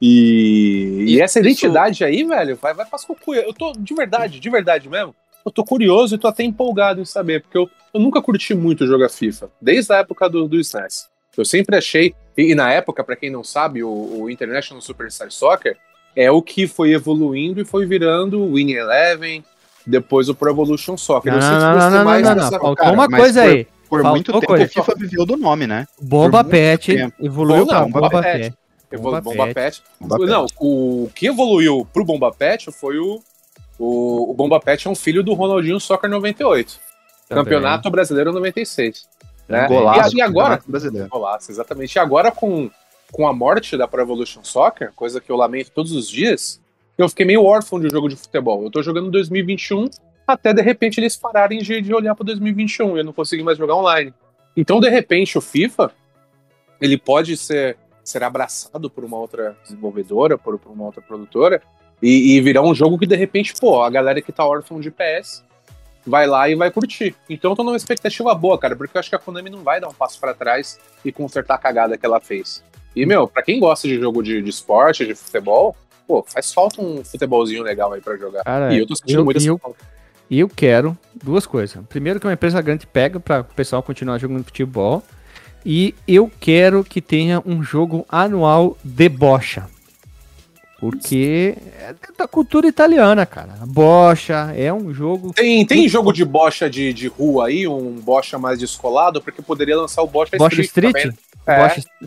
E, 0.00 1.04
e 1.06 1.20
essa 1.20 1.38
identidade 1.38 2.02
aí, 2.02 2.24
velho, 2.24 2.56
vai, 2.56 2.74
vai 2.74 2.84
pras 2.84 3.04
cucuia. 3.04 3.44
Eu 3.46 3.54
tô, 3.54 3.72
de 3.72 3.94
verdade, 3.94 4.40
de 4.40 4.50
verdade 4.50 4.88
mesmo, 4.88 5.14
eu 5.44 5.50
tô 5.52 5.64
curioso 5.64 6.14
e 6.14 6.18
tô 6.18 6.26
até 6.26 6.42
empolgado 6.42 7.00
em 7.00 7.04
saber, 7.04 7.42
porque 7.42 7.56
eu, 7.56 7.70
eu 7.94 8.00
nunca 8.00 8.20
curti 8.20 8.54
muito 8.54 8.86
jogar 8.86 9.08
FIFA, 9.08 9.50
desde 9.60 9.92
a 9.92 9.98
época 9.98 10.28
do, 10.28 10.48
do 10.48 10.58
SNES. 10.58 11.08
Eu 11.36 11.44
sempre 11.44 11.76
achei, 11.76 12.14
e, 12.36 12.52
e 12.52 12.54
na 12.54 12.70
época, 12.72 13.02
pra 13.02 13.16
quem 13.16 13.30
não 13.30 13.42
sabe, 13.42 13.82
o, 13.82 13.88
o 14.22 14.30
International 14.30 14.80
Superstar 14.82 15.30
Soccer 15.30 15.76
é 16.14 16.30
o 16.30 16.42
que 16.42 16.66
foi 16.66 16.92
evoluindo 16.92 17.60
e 17.60 17.64
foi 17.64 17.86
virando 17.86 18.40
o 18.40 18.54
Winning 18.54 18.74
Eleven, 18.74 19.44
depois 19.86 20.28
o 20.28 20.34
Pro 20.34 20.50
Evolution 20.50 20.96
Soccer. 20.96 21.32
Não, 21.32 21.38
Eu 21.38 21.42
não, 21.42 21.48
sempre 21.50 21.64
não, 21.64 21.72
gostei 21.74 21.90
não, 21.90 21.98
não, 21.98 22.04
mais 22.04 22.22
não, 22.22 22.30
não. 22.30 22.36
dessa- 22.36 22.50
Faltou 22.58 22.76
cara, 22.76 22.92
uma 22.92 23.08
coisa 23.08 23.42
por- 23.42 23.48
aí. 23.50 23.64
Por 23.88 24.00
Faltou 24.00 24.10
muito 24.12 24.32
tempo 24.32 24.46
coisa. 24.46 24.64
o 24.64 24.68
FIFA 24.68 24.94
viveu 24.96 25.26
do 25.26 25.36
nome, 25.36 25.66
né? 25.66 25.86
Bomba 26.00 26.42
Pet 26.44 26.94
tempo. 26.96 27.14
evoluiu 27.20 27.66
não, 27.66 27.84
Bomba, 27.90 28.00
Bomba 28.08 28.22
Pet. 28.22 28.54
Evolu- 28.90 29.10
Bomba 29.16 29.20
Bomba 29.22 29.44
Pet. 29.46 29.54
Pet. 29.54 29.82
Bomba 30.00 30.26
Não, 30.26 30.46
o 30.60 31.10
que 31.14 31.26
evoluiu 31.26 31.86
pro 31.92 32.04
Bomba 32.04 32.30
Pet 32.32 32.70
foi 32.72 32.98
o. 32.98 33.22
O, 33.78 34.30
o 34.30 34.34
Bomba 34.34 34.60
Pet 34.60 34.86
é 34.86 34.90
um 34.90 34.94
filho 34.94 35.22
do 35.22 35.32
Ronaldinho 35.34 35.80
Soccer 35.80 36.08
98. 36.08 36.78
Também. 37.28 37.44
Campeonato 37.44 37.90
Brasileiro 37.90 38.32
96. 38.32 39.06
Né? 39.52 39.68
Golaço 39.68 40.16
e, 40.16 40.18
e 40.18 40.22
agora. 40.22 40.62
Brasileiro. 40.66 41.08
Golaço, 41.08 41.50
exatamente. 41.50 41.94
E 41.94 41.98
agora 41.98 42.30
com, 42.30 42.70
com 43.10 43.26
a 43.26 43.32
morte 43.32 43.76
da 43.76 43.86
Pro 43.86 44.00
Evolution 44.00 44.42
Soccer, 44.42 44.92
coisa 44.94 45.20
que 45.20 45.30
eu 45.30 45.36
lamento 45.36 45.70
todos 45.70 45.92
os 45.92 46.08
dias, 46.08 46.60
eu 46.96 47.08
fiquei 47.08 47.26
meio 47.26 47.44
órfão 47.44 47.78
de 47.78 47.88
jogo 47.88 48.08
de 48.08 48.16
futebol. 48.16 48.62
Eu 48.62 48.70
tô 48.70 48.82
jogando 48.82 49.10
2021 49.10 49.88
até 50.26 50.52
de 50.52 50.62
repente 50.62 50.98
eles 50.98 51.16
pararem 51.16 51.58
de, 51.58 51.80
de 51.80 51.94
olhar 51.94 52.14
para 52.14 52.24
2021 52.26 52.96
e 52.96 53.00
eu 53.00 53.04
não 53.04 53.12
consegui 53.12 53.42
mais 53.42 53.58
jogar 53.58 53.74
online. 53.74 54.14
Então, 54.56 54.80
de 54.80 54.88
repente, 54.88 55.36
o 55.36 55.40
FIFA 55.40 55.92
ele 56.80 56.96
pode 56.98 57.36
ser, 57.36 57.76
ser 58.04 58.22
abraçado 58.22 58.90
por 58.90 59.04
uma 59.04 59.16
outra 59.16 59.56
desenvolvedora, 59.62 60.36
por, 60.36 60.58
por 60.58 60.72
uma 60.72 60.84
outra 60.84 61.00
produtora, 61.00 61.62
e, 62.02 62.36
e 62.36 62.40
virar 62.40 62.62
um 62.62 62.74
jogo 62.74 62.98
que, 62.98 63.06
de 63.06 63.16
repente, 63.16 63.54
pô, 63.58 63.82
a 63.82 63.90
galera 63.90 64.20
que 64.20 64.32
tá 64.32 64.44
órfão 64.44 64.80
de 64.80 64.90
PS 64.90 65.44
vai 66.06 66.26
lá 66.26 66.48
e 66.48 66.54
vai 66.54 66.70
curtir. 66.70 67.14
Então, 67.28 67.52
eu 67.52 67.56
tô 67.56 67.62
numa 67.64 67.76
expectativa 67.76 68.34
boa, 68.34 68.58
cara, 68.58 68.74
porque 68.76 68.96
eu 68.96 69.00
acho 69.00 69.08
que 69.08 69.16
a 69.16 69.18
Konami 69.18 69.50
não 69.50 69.62
vai 69.62 69.80
dar 69.80 69.88
um 69.88 69.94
passo 69.94 70.18
para 70.20 70.34
trás 70.34 70.78
e 71.04 71.10
consertar 71.12 71.54
a 71.54 71.58
cagada 71.58 71.96
que 71.96 72.04
ela 72.04 72.20
fez. 72.20 72.62
E, 72.94 73.06
meu, 73.06 73.26
pra 73.26 73.42
quem 73.42 73.58
gosta 73.60 73.88
de 73.88 73.98
jogo 73.98 74.22
de, 74.22 74.42
de 74.42 74.50
esporte, 74.50 75.06
de 75.06 75.14
futebol, 75.14 75.74
pô, 76.06 76.22
faz 76.26 76.52
falta 76.52 76.80
um 76.82 77.02
futebolzinho 77.04 77.62
legal 77.62 77.92
aí 77.92 78.00
pra 78.00 78.16
jogar. 78.16 78.44
Cara, 78.44 78.74
e 78.74 78.78
eu 78.78 78.86
tô 78.86 78.94
sentindo 78.96 79.20
eu- 79.20 79.24
muito 79.24 79.42
eu-. 79.42 79.60
E 80.28 80.40
eu 80.40 80.48
quero 80.48 80.96
duas 81.22 81.44
coisas. 81.46 81.82
Primeiro, 81.88 82.18
que 82.18 82.26
uma 82.26 82.32
empresa 82.32 82.60
grande 82.62 82.86
pega 82.86 83.20
para 83.20 83.40
o 83.40 83.44
pessoal 83.44 83.82
continuar 83.82 84.18
jogando 84.18 84.44
futebol. 84.44 85.02
E 85.64 85.94
eu 86.08 86.30
quero 86.40 86.82
que 86.82 87.00
tenha 87.00 87.42
um 87.46 87.62
jogo 87.62 88.04
anual 88.08 88.76
de 88.82 89.08
bocha. 89.08 89.68
Porque 90.82 91.54
é 91.80 91.94
da 92.18 92.26
cultura 92.26 92.66
italiana, 92.66 93.24
cara. 93.24 93.50
Bocha 93.68 94.52
é 94.56 94.72
um 94.72 94.92
jogo. 94.92 95.32
Tem, 95.32 95.64
tem 95.64 95.88
jogo 95.88 96.12
de 96.12 96.24
bocha 96.24 96.68
de, 96.68 96.92
de 96.92 97.06
rua 97.06 97.46
aí, 97.46 97.68
um 97.68 97.92
bocha 98.00 98.36
mais 98.36 98.58
descolado, 98.58 99.22
porque 99.22 99.40
poderia 99.40 99.76
lançar 99.76 100.02
o 100.02 100.08
bocha, 100.08 100.36
Bocha 100.36 100.60
Street? 100.60 100.92
também. 100.92 101.16
É. 101.46 101.56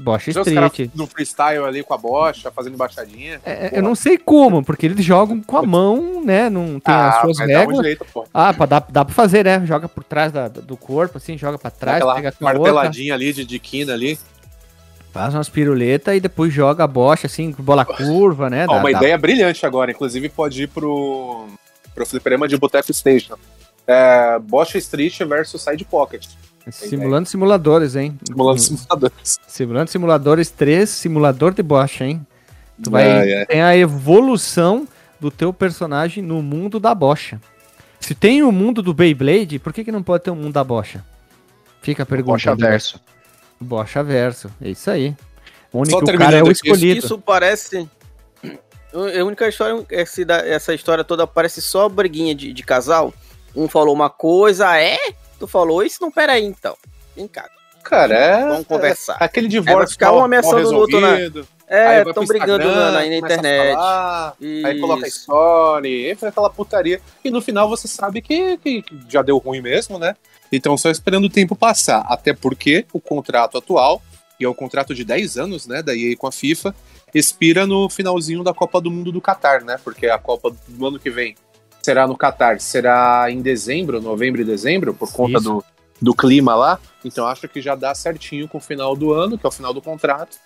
Bocha, 0.01 0.29
Street. 0.29 0.89
no 0.93 1.07
freestyle 1.07 1.63
ali 1.63 1.83
com 1.83 1.93
a 1.93 1.97
bocha, 1.97 2.51
fazendo 2.51 2.73
embaixadinha. 2.73 3.39
É, 3.45 3.77
eu 3.77 3.81
não 3.81 3.95
sei 3.95 4.17
como, 4.17 4.61
porque 4.61 4.85
eles 4.87 5.05
jogam 5.05 5.41
com 5.41 5.57
a 5.57 5.63
mão, 5.63 6.21
né? 6.21 6.49
Não 6.49 6.77
tem 6.77 6.93
as 6.93 7.21
suas 7.21 7.37
dá 7.37 7.43
um 7.43 7.47
regras. 7.47 7.79
jeito. 7.81 8.05
Ah, 8.33 8.53
pra, 8.53 8.65
dá, 8.65 8.79
dá 8.89 9.05
pra 9.05 9.13
fazer, 9.13 9.45
né? 9.45 9.65
Joga 9.65 9.87
por 9.87 10.03
trás 10.03 10.33
da- 10.33 10.49
do 10.49 10.75
corpo, 10.75 11.17
assim, 11.17 11.37
joga 11.37 11.57
pra 11.57 11.71
trás, 11.71 11.97
aquela 11.97 12.15
pega 12.15 12.27
outra. 12.29 12.43
marteladinha 12.45 13.13
ali 13.13 13.31
de, 13.31 13.45
de 13.45 13.57
quina 13.57 13.93
ali. 13.93 14.19
Faz 15.15 15.33
umas 15.33 15.47
piruletas 15.47 16.13
e 16.13 16.19
depois 16.19 16.53
joga 16.53 16.83
a 16.83 16.87
bocha 16.87 17.25
assim, 17.27 17.49
bola 17.57 17.85
curva, 17.85 18.49
né? 18.49 18.65
Ó, 18.67 18.79
uma 18.79 18.91
dá- 18.91 18.97
ideia 18.97 19.17
brilhante 19.17 19.65
agora, 19.65 19.89
inclusive 19.89 20.27
pode 20.27 20.63
ir 20.63 20.67
pro, 20.67 21.47
pro 21.93 22.05
fliperama 22.05 22.49
de 22.49 22.57
Boteco 22.57 22.93
Station. 22.93 23.37
É, 23.87 24.37
Bosch 24.39 24.75
Street 24.75 25.17
versus 25.19 25.61
Side 25.61 25.85
Pocket. 25.85 26.25
Simulando 26.69 27.29
simuladores, 27.29 27.95
hein? 27.95 28.19
Simulando 28.27 28.59
simuladores. 28.59 29.39
Simulando 29.47 29.89
simuladores 29.89 30.49
3, 30.49 30.89
simulador 30.89 31.53
de 31.53 31.63
bocha, 31.63 32.03
hein? 32.03 32.27
Tu 32.83 32.91
vai 32.91 33.09
Ai, 33.09 33.33
ai. 33.35 33.45
tem 33.45 33.61
a 33.61 33.77
evolução 33.77 34.85
do 35.17 35.31
teu 35.31 35.53
personagem 35.53 36.21
no 36.21 36.41
mundo 36.41 36.77
da 36.77 36.93
bocha. 36.93 37.39
Se 38.01 38.13
tem 38.13 38.43
o 38.43 38.51
mundo 38.51 38.81
do 38.81 38.93
Beyblade, 38.93 39.59
por 39.59 39.71
que, 39.71 39.85
que 39.85 39.93
não 39.93 40.03
pode 40.03 40.25
ter 40.25 40.31
o 40.31 40.35
mundo 40.35 40.51
da 40.51 40.63
bocha? 40.63 41.01
Fica 41.81 42.03
a 42.03 42.05
pergunta. 42.05 42.33
Bocha 42.33 42.53
verso. 42.53 42.99
Bocha 43.59 44.03
verso. 44.03 44.49
É 44.61 44.69
isso 44.69 44.89
aí. 44.91 45.15
O 45.71 45.79
único 45.79 46.05
Só 46.05 46.13
o 46.13 46.17
cara 46.17 46.37
é 46.37 46.43
o 46.43 46.51
escolhido. 46.51 46.99
Isso 47.05 47.17
parece. 47.19 47.87
A 48.93 49.23
única 49.23 49.47
história, 49.47 49.85
esse 49.89 50.23
da- 50.23 50.45
essa 50.45 50.73
história 50.73 51.03
toda 51.03 51.27
parece 51.27 51.61
só 51.61 51.89
briguinha 51.89 52.33
de, 52.33 52.53
de 52.53 52.63
casal. 52.63 53.13
Um 53.55 53.67
falou 53.67 53.93
uma 53.93 54.09
coisa, 54.09 54.69
ah, 54.69 54.81
é? 54.81 54.97
Tu 55.37 55.47
falou 55.47 55.83
isso? 55.83 55.97
Não, 56.01 56.09
pera 56.11 56.33
aí 56.33 56.45
então. 56.45 56.77
Vem 57.15 57.27
cá. 57.27 57.49
Cara, 57.83 58.15
é. 58.15 58.47
Vamos 58.47 58.65
conversar. 58.67 59.17
é 59.19 59.25
aquele 59.25 59.47
É, 59.47 59.49
vai 59.49 59.59
divórcio 59.61 59.93
ficar 59.93 60.11
um 60.11 60.15
mal- 60.15 60.25
ameaçando 60.25 60.69
o 60.71 60.75
outro 60.75 60.99
na-. 61.01 61.13
Aí 61.15 61.31
É, 61.67 62.03
estão 62.03 62.25
brigando 62.25 62.67
na, 62.67 62.91
na 62.91 62.99
a 62.99 63.17
internet. 63.17 63.73
falar, 63.73 64.33
Aí 64.39 64.79
coloca 64.79 65.07
Isso. 65.07 65.19
story, 65.21 66.05
aí 66.09 66.15
faz 66.15 66.31
aquela 66.31 66.49
putaria. 66.49 67.01
E 67.23 67.29
no 67.31 67.41
final 67.41 67.67
você 67.67 67.87
sabe 67.87 68.21
que, 68.21 68.57
que 68.57 68.83
já 69.09 69.21
deu 69.21 69.37
ruim 69.39 69.61
mesmo, 69.61 69.97
né? 69.99 70.15
Então 70.51 70.77
só 70.77 70.89
esperando 70.89 71.25
o 71.25 71.29
tempo 71.29 71.55
passar. 71.55 72.05
Até 72.07 72.33
porque 72.33 72.85
o 72.93 72.99
contrato 72.99 73.57
atual, 73.57 74.01
que 74.37 74.45
é 74.45 74.47
o 74.47 74.53
contrato 74.55 74.93
de 74.93 75.03
10 75.03 75.37
anos, 75.37 75.67
né, 75.67 75.81
da 75.81 75.95
EA 75.95 76.15
com 76.17 76.27
a 76.27 76.31
FIFA, 76.31 76.73
expira 77.13 77.65
no 77.65 77.89
finalzinho 77.89 78.43
da 78.43 78.53
Copa 78.53 78.81
do 78.81 78.91
Mundo 78.91 79.11
do 79.11 79.21
Catar, 79.21 79.63
né? 79.63 79.79
Porque 79.83 80.07
a 80.07 80.17
Copa 80.17 80.53
do 80.67 80.87
ano 80.87 80.99
que 80.99 81.09
vem 81.09 81.35
será 81.81 82.07
no 82.07 82.17
Catar, 82.17 82.59
será 82.59 83.27
em 83.29 83.41
dezembro, 83.41 84.01
novembro 84.01 84.41
e 84.41 84.43
dezembro, 84.43 84.93
por 84.93 85.11
conta 85.11 85.37
Isso. 85.37 85.43
do, 85.43 85.65
do 86.01 86.13
clima 86.13 86.55
lá. 86.55 86.79
Então 87.03 87.27
acho 87.27 87.47
que 87.47 87.61
já 87.61 87.75
dá 87.75 87.93
certinho 87.95 88.47
com 88.47 88.57
o 88.57 88.61
final 88.61 88.95
do 88.95 89.13
ano, 89.13 89.37
que 89.37 89.45
é 89.45 89.49
o 89.49 89.51
final 89.51 89.73
do 89.73 89.81
contrato. 89.81 90.37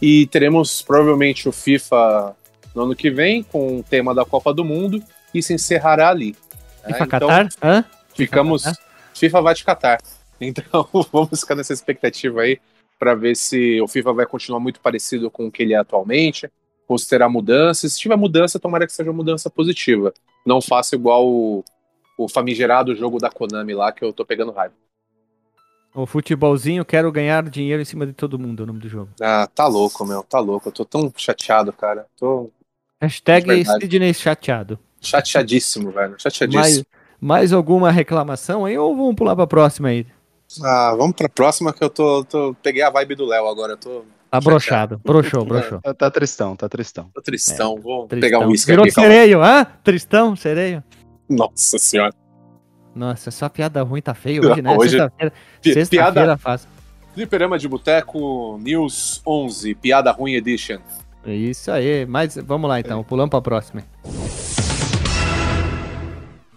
E 0.00 0.26
teremos 0.28 0.82
provavelmente 0.82 1.48
o 1.48 1.52
FIFA 1.52 2.34
no 2.74 2.82
ano 2.82 2.96
que 2.96 3.10
vem, 3.10 3.42
com 3.42 3.78
o 3.78 3.82
tema 3.82 4.14
da 4.14 4.24
Copa 4.24 4.52
do 4.52 4.64
Mundo, 4.64 5.02
e 5.32 5.42
se 5.42 5.52
encerrará 5.54 6.08
ali. 6.10 6.36
né? 6.82 6.92
FIFA 6.92 7.04
Então, 7.04 7.28
Qatar? 7.28 7.48
Hã? 7.62 7.84
ficamos. 8.14 8.64
Qatar? 8.64 8.83
FIFA 9.14 9.40
vai 9.42 9.54
te 9.54 9.64
catar. 9.64 9.98
Então 10.40 10.86
vamos 11.12 11.40
ficar 11.40 11.54
nessa 11.54 11.72
expectativa 11.72 12.42
aí 12.42 12.60
para 12.98 13.14
ver 13.14 13.36
se 13.36 13.80
o 13.80 13.86
FIFA 13.86 14.12
vai 14.12 14.26
continuar 14.26 14.58
muito 14.58 14.80
parecido 14.80 15.30
com 15.30 15.46
o 15.46 15.50
que 15.50 15.62
ele 15.62 15.72
é 15.72 15.76
atualmente, 15.76 16.50
ou 16.88 16.98
se 16.98 17.08
terá 17.08 17.28
mudanças. 17.28 17.92
Se 17.92 18.00
tiver 18.00 18.16
mudança, 18.16 18.58
tomara 18.58 18.84
que 18.84 18.92
seja 18.92 19.10
uma 19.10 19.16
mudança 19.16 19.48
positiva. 19.48 20.12
Não 20.44 20.60
faça 20.60 20.96
igual 20.96 21.26
o, 21.26 21.64
o 22.18 22.28
famigerado 22.28 22.96
jogo 22.96 23.18
da 23.18 23.30
Konami 23.30 23.74
lá, 23.74 23.92
que 23.92 24.04
eu 24.04 24.12
tô 24.12 24.24
pegando 24.24 24.50
raiva. 24.50 24.74
O 25.94 26.04
futebolzinho, 26.04 26.84
quero 26.84 27.10
ganhar 27.12 27.48
dinheiro 27.48 27.80
em 27.80 27.84
cima 27.84 28.04
de 28.04 28.12
todo 28.12 28.38
mundo, 28.38 28.60
é 28.60 28.64
o 28.64 28.66
nome 28.66 28.80
do 28.80 28.88
jogo. 28.88 29.10
Ah, 29.22 29.46
tá 29.46 29.68
louco, 29.68 30.04
meu, 30.04 30.24
tá 30.24 30.40
louco. 30.40 30.68
Eu 30.68 30.72
tô 30.72 30.84
tão 30.84 31.12
chateado, 31.16 31.72
cara. 31.72 32.06
Tô 32.18 32.50
Hashtag. 33.00 33.64
Sidney 33.64 34.14
chateado. 34.14 34.78
chateadíssimo, 35.00 35.90
velho. 35.92 36.16
Chateadíssimo. 36.18 36.60
Mais, 36.60 36.84
mais 37.24 37.52
alguma 37.54 37.90
reclamação 37.90 38.64
aí 38.66 38.76
ou 38.76 38.94
vamos 38.94 39.14
pular 39.14 39.34
pra 39.34 39.46
próxima 39.46 39.88
aí? 39.88 40.06
Ah, 40.62 40.94
vamos 40.96 41.16
pra 41.16 41.28
próxima 41.28 41.72
que 41.72 41.82
eu 41.82 41.88
tô, 41.88 42.22
tô- 42.24 42.54
Peguei 42.62 42.82
a 42.82 42.90
vibe 42.90 43.14
do 43.14 43.24
Léo 43.24 43.48
agora, 43.48 43.72
eu 43.72 43.76
tô, 43.78 44.04
Tá 44.30 44.40
broxado. 44.40 45.00
Broxou, 45.04 45.44
broxou. 45.44 45.80
Tá, 45.80 45.94
tá 45.94 46.10
tristão, 46.10 46.54
tá 46.56 46.68
tristão. 46.68 47.08
tô 47.14 47.22
tristão. 47.22 47.76
Vou 47.80 48.06
Tristão. 48.06 48.20
pegar 48.20 48.40
um 48.46 48.50
whisky 48.50 48.70
Virou 48.72 48.82
aqui. 48.84 48.92
sereio, 48.92 49.42
hã? 49.42 49.64
Tristão, 49.82 50.34
sereio. 50.36 50.82
Nossa 51.28 51.78
senhora. 51.78 52.12
Nossa, 52.94 53.30
só 53.30 53.48
piada 53.48 53.82
ruim 53.82 54.02
tá 54.02 54.12
feio 54.12 54.50
hoje, 54.50 54.60
né? 54.60 54.76
Hoje- 54.76 54.90
Sexta-feira 54.98 55.32
sexta-feira 55.62 56.12
piada, 56.12 56.36
faz. 56.36 56.68
Fliperama 57.14 57.58
de 57.58 57.68
Boteco 57.68 58.58
News 58.60 59.22
11, 59.26 59.74
Piada 59.76 60.10
Ruim 60.10 60.34
Edition. 60.34 60.78
Isso 61.24 61.70
aí, 61.70 62.04
mas 62.04 62.36
vamos 62.36 62.68
lá 62.68 62.78
então, 62.80 63.02
pulamos 63.04 63.30
pra 63.30 63.40
próxima. 63.40 63.82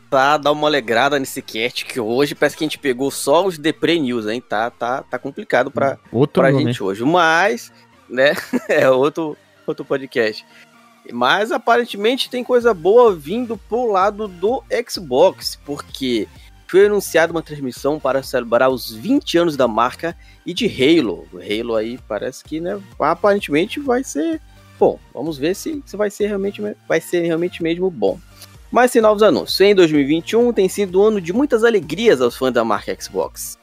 Tá, 0.10 0.38
dá 0.38 0.52
uma 0.52 0.68
alegrada 0.68 1.20
nesse 1.20 1.42
cast, 1.42 1.86
que 1.86 2.00
hoje 2.00 2.34
parece 2.34 2.56
que 2.56 2.64
a 2.64 2.68
gente 2.68 2.80
pegou 2.80 3.12
só 3.12 3.46
os 3.46 3.58
Depre 3.58 4.00
News, 4.00 4.26
hein? 4.26 4.42
Tá, 4.42 4.70
tá, 4.70 5.04
tá 5.04 5.20
complicado 5.20 5.70
pra, 5.70 5.98
Outro 6.12 6.42
pra 6.42 6.52
nome. 6.52 6.66
gente 6.66 6.82
hoje. 6.82 7.04
Mas, 7.04 7.74
né, 8.10 8.34
é 8.70 8.90
outro, 8.90 9.36
outro 9.66 9.84
podcast. 9.84 10.46
Mas 11.12 11.52
aparentemente 11.52 12.30
tem 12.30 12.44
coisa 12.44 12.74
boa 12.74 13.14
vindo 13.14 13.58
pro 13.58 13.92
lado 13.92 14.28
do 14.28 14.64
Xbox, 14.90 15.60
porque 15.66 16.28
foi 16.68 16.86
anunciada 16.86 17.32
uma 17.32 17.42
transmissão 17.42 18.00
para 18.00 18.22
celebrar 18.24 18.70
os 18.70 18.92
20 18.92 19.38
anos 19.38 19.58
da 19.58 19.68
marca 19.68 20.16
e 20.46 20.54
de 20.54 20.66
Halo. 20.68 21.26
O 21.32 21.38
Halo 21.38 21.76
aí 21.76 21.98
parece 22.08 22.44
que, 22.44 22.60
né, 22.60 22.80
aparentemente 23.00 23.80
vai 23.80 24.04
ser 24.04 24.42
bom. 24.80 25.00
Vamos 25.14 25.38
ver 25.38 25.56
se, 25.56 25.82
se 25.86 25.96
vai 25.98 26.10
ser 26.10 26.28
realmente 26.28 26.62
vai 26.88 27.02
ser 27.02 27.22
realmente 27.22 27.64
mesmo 27.64 27.90
bom. 27.90 28.20
Mas 28.78 28.92
sem 28.92 29.02
novos 29.02 29.24
anúncios. 29.24 29.60
Em 29.60 29.74
2021 29.74 30.54
tem 30.54 30.70
sido 30.70 31.02
um 31.02 31.06
ano 31.06 31.20
de 31.20 31.34
muitas 31.34 31.64
alegrias 31.64 32.22
aos 32.22 32.38
fãs 32.38 32.54
da 32.54 32.64
marca 32.64 32.96
Xbox. 33.02 33.58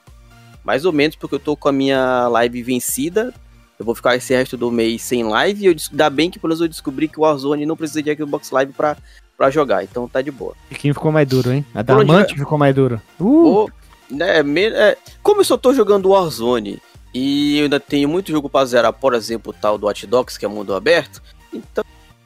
Mais 0.65 0.85
ou 0.85 0.93
menos 0.93 1.15
porque 1.15 1.37
eu 1.37 1.39
tô 1.39 1.57
com 1.57 1.69
a 1.69 1.73
minha 1.73 2.27
live 2.27 2.61
vencida. 2.65 3.33
Eu 3.79 3.87
vou 3.87 3.95
ficar 3.95 4.17
esse 4.17 4.35
resto 4.35 4.57
do 4.57 4.73
mês 4.73 5.03
sem 5.03 5.23
live. 5.23 5.63
E 5.63 5.67
eu 5.67 5.77
dá 5.93 6.11
bem 6.11 6.33
que 6.33 6.41
pelo 6.41 6.49
menos 6.49 6.61
eu 6.61 6.67
descobri 6.67 7.07
que 7.07 7.21
o 7.21 7.23
Warzone 7.23 7.65
não 7.65 7.77
precisa 7.77 8.03
de 8.03 8.13
Xbox 8.13 8.51
Live 8.51 8.73
pra, 8.73 8.97
pra 9.39 9.51
jogar. 9.53 9.85
Então 9.85 10.09
tá 10.09 10.21
de 10.21 10.33
boa. 10.33 10.57
E 10.69 10.75
quem 10.75 10.93
ficou 10.93 11.13
mais 11.13 11.29
duro, 11.29 11.53
hein? 11.53 11.65
A 11.73 11.83
Damante 11.83 12.35
ficou 12.35 12.59
mais 12.59 12.75
duro. 12.75 13.01
Uh, 13.21 13.45
Ou, 13.47 13.71
né, 14.11 14.43
me- 14.43 14.67
é, 14.67 14.99
como 15.23 15.43
eu 15.43 15.45
só 15.45 15.57
tô 15.57 15.73
jogando 15.73 16.09
Warzone 16.09 16.83
e 17.15 17.59
eu 17.59 17.63
ainda 17.67 17.79
tenho 17.79 18.09
muito 18.09 18.33
jogo 18.33 18.51
pra 18.51 18.65
zerar, 18.65 18.93
por 18.93 19.15
exemplo, 19.15 19.53
o 19.53 19.61
tal 19.61 19.79
do 19.79 19.87
Hot 19.87 20.05
Dogs, 20.09 20.37
que 20.37 20.45
é 20.45 20.49
mundo 20.49 20.75
aberto, 20.75 21.23
então 21.53 21.85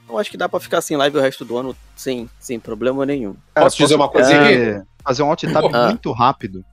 eu 0.09 0.19
acho 0.19 0.31
que 0.31 0.37
dá 0.37 0.49
pra 0.49 0.59
ficar 0.61 0.81
sem 0.81 0.97
live 0.97 1.17
o 1.17 1.21
resto 1.21 1.45
do 1.45 1.57
ano 1.59 1.77
sem, 1.97 2.29
sem 2.41 2.59
problema 2.59 3.05
nenhum. 3.07 3.35
Posso 3.55 3.77
dizer 3.77 3.95
uma 3.95 4.09
coisinha 4.09 4.43
aqui? 4.43 4.87
fazer, 5.05 5.23
um 5.23 5.31
alt 5.31 5.43
tab 5.53 5.65
Ah. 5.75 5.87
muito 5.89 6.13
rápido. 6.13 6.65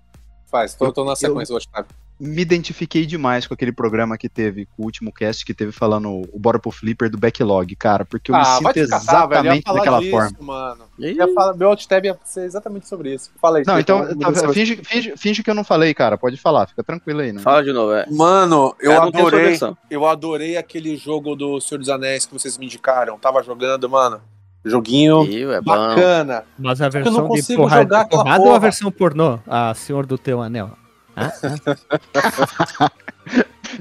Faz, 0.48 0.76
tô, 0.76 0.92
tô 0.92 1.04
na 1.04 1.12
Eu- 1.12 1.16
sequência 1.16 1.54
do 1.54 1.56
WhatsApp. 1.56 1.90
Me 2.20 2.42
identifiquei 2.42 3.06
demais 3.06 3.46
com 3.46 3.54
aquele 3.54 3.74
programa 3.74 4.18
que 4.18 4.30
teve, 4.30 4.66
com 4.66 4.84
o 4.84 4.86
último 4.86 5.12
cast 5.12 5.46
que 5.46 5.54
teve 5.54 5.72
falando 5.74 6.10
o 6.32 6.40
Bora 6.40 6.58
pro 6.58 6.72
Flipper 6.72 7.10
do 7.10 7.18
backlog, 7.18 7.76
cara, 7.76 8.06
porque 8.06 8.32
eu 8.32 8.36
me 8.36 8.42
Ah, 8.42 8.60
vai 8.62 8.74
sinto 8.74 8.90
catar. 8.90 9.24
Eu 9.24 9.28
exatamente 9.28 9.64
daquela 9.74 10.00
disso, 10.00 10.12
forma. 10.12 10.38
mano. 10.40 10.84
Eu 10.98 11.34
falar, 11.34 11.54
meu 11.56 11.68
alt 11.70 11.86
tab 11.86 12.06
ia 12.06 12.18
ser 12.24 12.46
exatamente 12.46 12.88
sobre 12.88 13.14
isso. 13.14 13.32
Fala 13.42 13.58
aí. 13.58 13.64
Não, 13.68 13.78
então, 13.80 14.06
me 14.06 14.16
tá, 14.16 14.54
finge, 14.54 14.78
finge, 14.84 15.14
finge 15.18 15.44
que 15.44 15.50
eu 15.50 15.56
não 15.56 15.64
falei, 15.66 15.94
cara. 15.94 16.18
Pode 16.18 16.38
falar, 16.38 16.68
fica 16.68 16.84
tranquilo 16.84 17.20
aí, 17.20 17.34
né? 17.34 17.42
Fala 17.42 17.62
de 17.62 17.74
novo, 17.74 17.92
é. 17.94 18.06
Mano, 18.10 18.74
eu 18.80 18.94
a 18.94 18.96
sua 18.96 19.08
adorei. 19.08 19.46
versão. 19.48 19.78
Eu 19.90 20.06
adorei 20.06 20.56
aquele 20.56 20.96
jogo 20.96 21.36
do 21.36 21.60
Senhor 21.60 21.80
dos 21.80 21.90
Anéis 21.90 22.26
que 22.26 22.32
vocês 22.34 22.58
me 22.58 22.66
indicaram. 22.66 23.20
Tava 23.20 23.44
jogando, 23.44 23.90
mano. 23.90 24.22
Joguinho 24.64 25.24
Ih, 25.26 25.44
é 25.44 25.62
bom. 25.62 25.72
bacana. 25.76 26.44
mas 26.58 26.82
a 26.82 26.86
eu 26.86 26.90
não 26.90 26.92
versão 27.04 27.22
de 27.24 27.28
consigo 27.28 27.62
porrada, 27.62 27.82
jogar 27.84 28.02
aquela 28.02 28.24
porrada 28.24 28.44
ou 28.44 28.56
a 28.56 28.60
versão 28.60 28.92
pornô? 28.92 29.38
A 29.46 29.74
Senhor 29.76 30.06
do 30.08 30.18
Teu 30.18 30.42
Anel. 30.42 30.72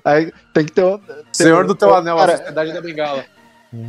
Aí 0.05 0.33
tem 0.53 0.65
que 0.65 0.73
ter 0.73 0.85
um, 0.85 0.99
Senhor 1.33 1.67
do 1.67 1.75
Teu 1.75 1.95
Anel, 1.95 2.17
Cara, 2.17 2.35
a 2.35 2.39
Sociedade 2.39 2.73
da 2.73 2.81
Bengala. 2.81 3.25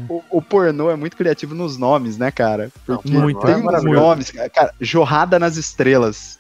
o, 0.10 0.22
o 0.30 0.42
pornô 0.42 0.90
é 0.92 0.96
muito 0.96 1.16
criativo 1.16 1.56
nos 1.56 1.78
nomes, 1.78 2.18
né, 2.18 2.32
cara? 2.32 2.72
Porque 2.86 3.10
muito, 3.10 3.40
tem 3.42 3.54
é 3.56 3.58
uns 3.58 3.64
maravilhoso. 3.64 4.02
nomes, 4.02 4.32
cara, 4.32 4.74
Jorrada 4.80 5.40
nas 5.40 5.58
Estrelas. 5.58 6.40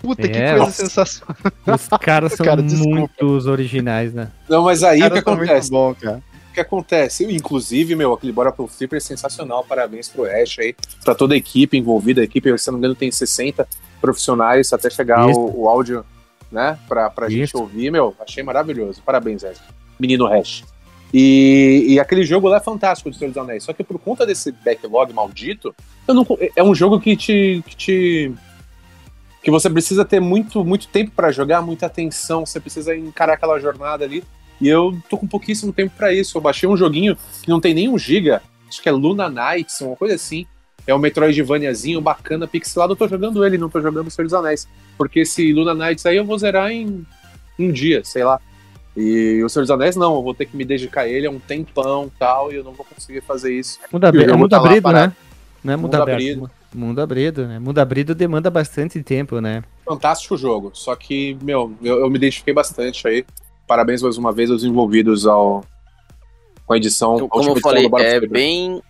Puta, 0.00 0.28
que 0.28 0.36
É, 0.38 0.50
coisa 0.50 0.64
nossa. 0.64 0.82
sensacional. 0.86 1.36
Os 1.66 1.88
caras 2.00 2.32
são 2.38 2.46
Cara, 2.46 2.62
muitos 2.62 3.46
originais, 3.46 4.14
né? 4.14 4.30
Não, 4.48 4.62
mas 4.64 4.82
aí 4.84 5.00
o 5.02 5.10
que 5.10 5.22
tá 5.22 5.30
muito 5.34 5.50
acontece? 5.50 5.70
bom, 5.70 5.94
cara. 5.94 6.22
O 6.50 6.54
que 6.54 6.60
acontece? 6.60 7.24
Inclusive, 7.32 7.94
meu, 7.96 8.12
aquele 8.12 8.32
Bora 8.32 8.52
pro 8.52 8.66
Flipper 8.68 8.96
é 8.98 9.00
sensacional. 9.00 9.64
Parabéns 9.64 10.08
pro 10.08 10.24
Ash 10.24 10.56
aí, 10.60 10.74
pra 11.04 11.14
toda 11.16 11.34
a 11.34 11.36
equipe 11.36 11.76
envolvida. 11.76 12.20
A 12.20 12.24
equipe, 12.24 12.56
se 12.58 12.66
não 12.68 12.74
me 12.74 12.78
engano, 12.80 12.94
tem 12.94 13.10
60 13.10 13.66
profissionais 14.00 14.72
até 14.72 14.88
chegar 14.88 15.26
o, 15.26 15.62
o 15.62 15.68
áudio, 15.68 16.04
né, 16.50 16.78
pra, 16.88 17.10
pra 17.10 17.28
gente 17.28 17.56
ouvir, 17.56 17.90
meu. 17.90 18.14
Achei 18.20 18.42
maravilhoso. 18.42 19.02
Parabéns, 19.04 19.44
Ash. 19.44 19.60
Menino 19.98 20.26
Hash. 20.26 20.64
E, 21.12 21.86
e 21.88 22.00
aquele 22.00 22.22
jogo 22.22 22.48
lá 22.48 22.58
é 22.58 22.60
fantástico 22.60 23.10
do 23.10 23.16
Senhor 23.16 23.30
dos 23.30 23.38
Anéis. 23.38 23.64
Só 23.64 23.72
que 23.72 23.82
por 23.82 23.98
conta 23.98 24.26
desse 24.26 24.52
backlog 24.52 25.12
maldito, 25.12 25.74
eu 26.06 26.14
não, 26.14 26.26
é 26.54 26.62
um 26.62 26.74
jogo 26.74 27.00
que 27.00 27.16
te. 27.16 27.62
Que, 27.66 27.76
te, 27.76 28.32
que 29.42 29.50
você 29.50 29.70
precisa 29.70 30.04
ter 30.04 30.20
muito, 30.20 30.64
muito 30.64 30.88
tempo 30.88 31.12
pra 31.12 31.32
jogar, 31.32 31.62
muita 31.62 31.86
atenção. 31.86 32.44
Você 32.44 32.60
precisa 32.60 32.94
encarar 32.94 33.34
aquela 33.34 33.58
jornada 33.58 34.04
ali. 34.04 34.22
E 34.60 34.68
eu 34.68 34.98
tô 35.08 35.16
com 35.16 35.26
pouquíssimo 35.26 35.72
tempo 35.72 35.94
pra 35.96 36.12
isso. 36.12 36.36
Eu 36.36 36.42
baixei 36.42 36.68
um 36.68 36.76
joguinho 36.76 37.16
que 37.42 37.48
não 37.48 37.60
tem 37.60 37.72
nem 37.72 37.88
um 37.88 37.98
giga. 37.98 38.42
Acho 38.68 38.82
que 38.82 38.88
é 38.88 38.92
Luna 38.92 39.28
Knights, 39.30 39.80
uma 39.80 39.96
coisa 39.96 40.14
assim. 40.14 40.46
É 40.88 40.94
um 40.94 40.98
Metroidvaniazinho 40.98 42.00
bacana, 42.00 42.46
pixelado. 42.46 42.94
Eu 42.94 42.96
tô 42.96 43.06
jogando 43.06 43.44
ele, 43.44 43.58
não 43.58 43.68
tô 43.68 43.78
jogando 43.78 44.06
o 44.06 44.10
Senhor 44.10 44.24
dos 44.24 44.32
Anéis. 44.32 44.66
Porque 44.96 45.20
esse 45.20 45.52
Luna 45.52 45.74
Knights 45.74 46.06
aí 46.06 46.16
eu 46.16 46.24
vou 46.24 46.38
zerar 46.38 46.72
em 46.72 47.04
um 47.58 47.70
dia, 47.70 48.02
sei 48.02 48.24
lá. 48.24 48.40
E 48.96 49.42
o 49.44 49.50
Senhor 49.50 49.64
dos 49.64 49.70
Anéis, 49.70 49.96
não, 49.96 50.16
eu 50.16 50.22
vou 50.22 50.32
ter 50.32 50.46
que 50.46 50.56
me 50.56 50.64
dedicar 50.64 51.02
a 51.02 51.08
ele 51.08 51.26
há 51.26 51.30
um 51.30 51.38
tempão 51.38 52.10
tal, 52.18 52.50
e 52.50 52.56
eu 52.56 52.64
não 52.64 52.72
vou 52.72 52.86
conseguir 52.86 53.20
fazer 53.20 53.52
isso. 53.52 53.78
Abri 54.06 54.24
é 54.24 54.48
tá 54.48 54.80
parado. 54.80 55.10
né? 55.10 55.16
Não 55.62 55.74
é 55.74 55.76
Mundo 55.76 55.94
aberto. 55.94 56.14
abrido. 56.14 56.50
Mundo 56.74 57.00
abrido, 57.02 57.46
né? 57.46 57.58
Mundo 57.58 57.78
abrido 57.78 58.14
demanda 58.14 58.48
bastante 58.48 59.02
tempo, 59.02 59.42
né? 59.42 59.62
Fantástico 59.84 60.38
jogo, 60.38 60.70
só 60.72 60.96
que, 60.96 61.36
meu, 61.42 61.70
eu, 61.82 62.00
eu 62.00 62.10
me 62.10 62.16
identifiquei 62.16 62.54
bastante 62.54 63.06
aí. 63.06 63.26
Parabéns 63.66 64.00
mais 64.00 64.16
uma 64.16 64.32
vez 64.32 64.50
aos 64.50 64.64
envolvidos 64.64 65.26
ao, 65.26 65.62
com 66.66 66.72
a 66.72 66.76
edição. 66.78 67.16
A 67.16 67.28
como 67.28 67.50
última 67.50 67.58
eu 67.58 67.60
falei, 67.60 67.88
é 68.06 68.26
bem, 68.26 68.82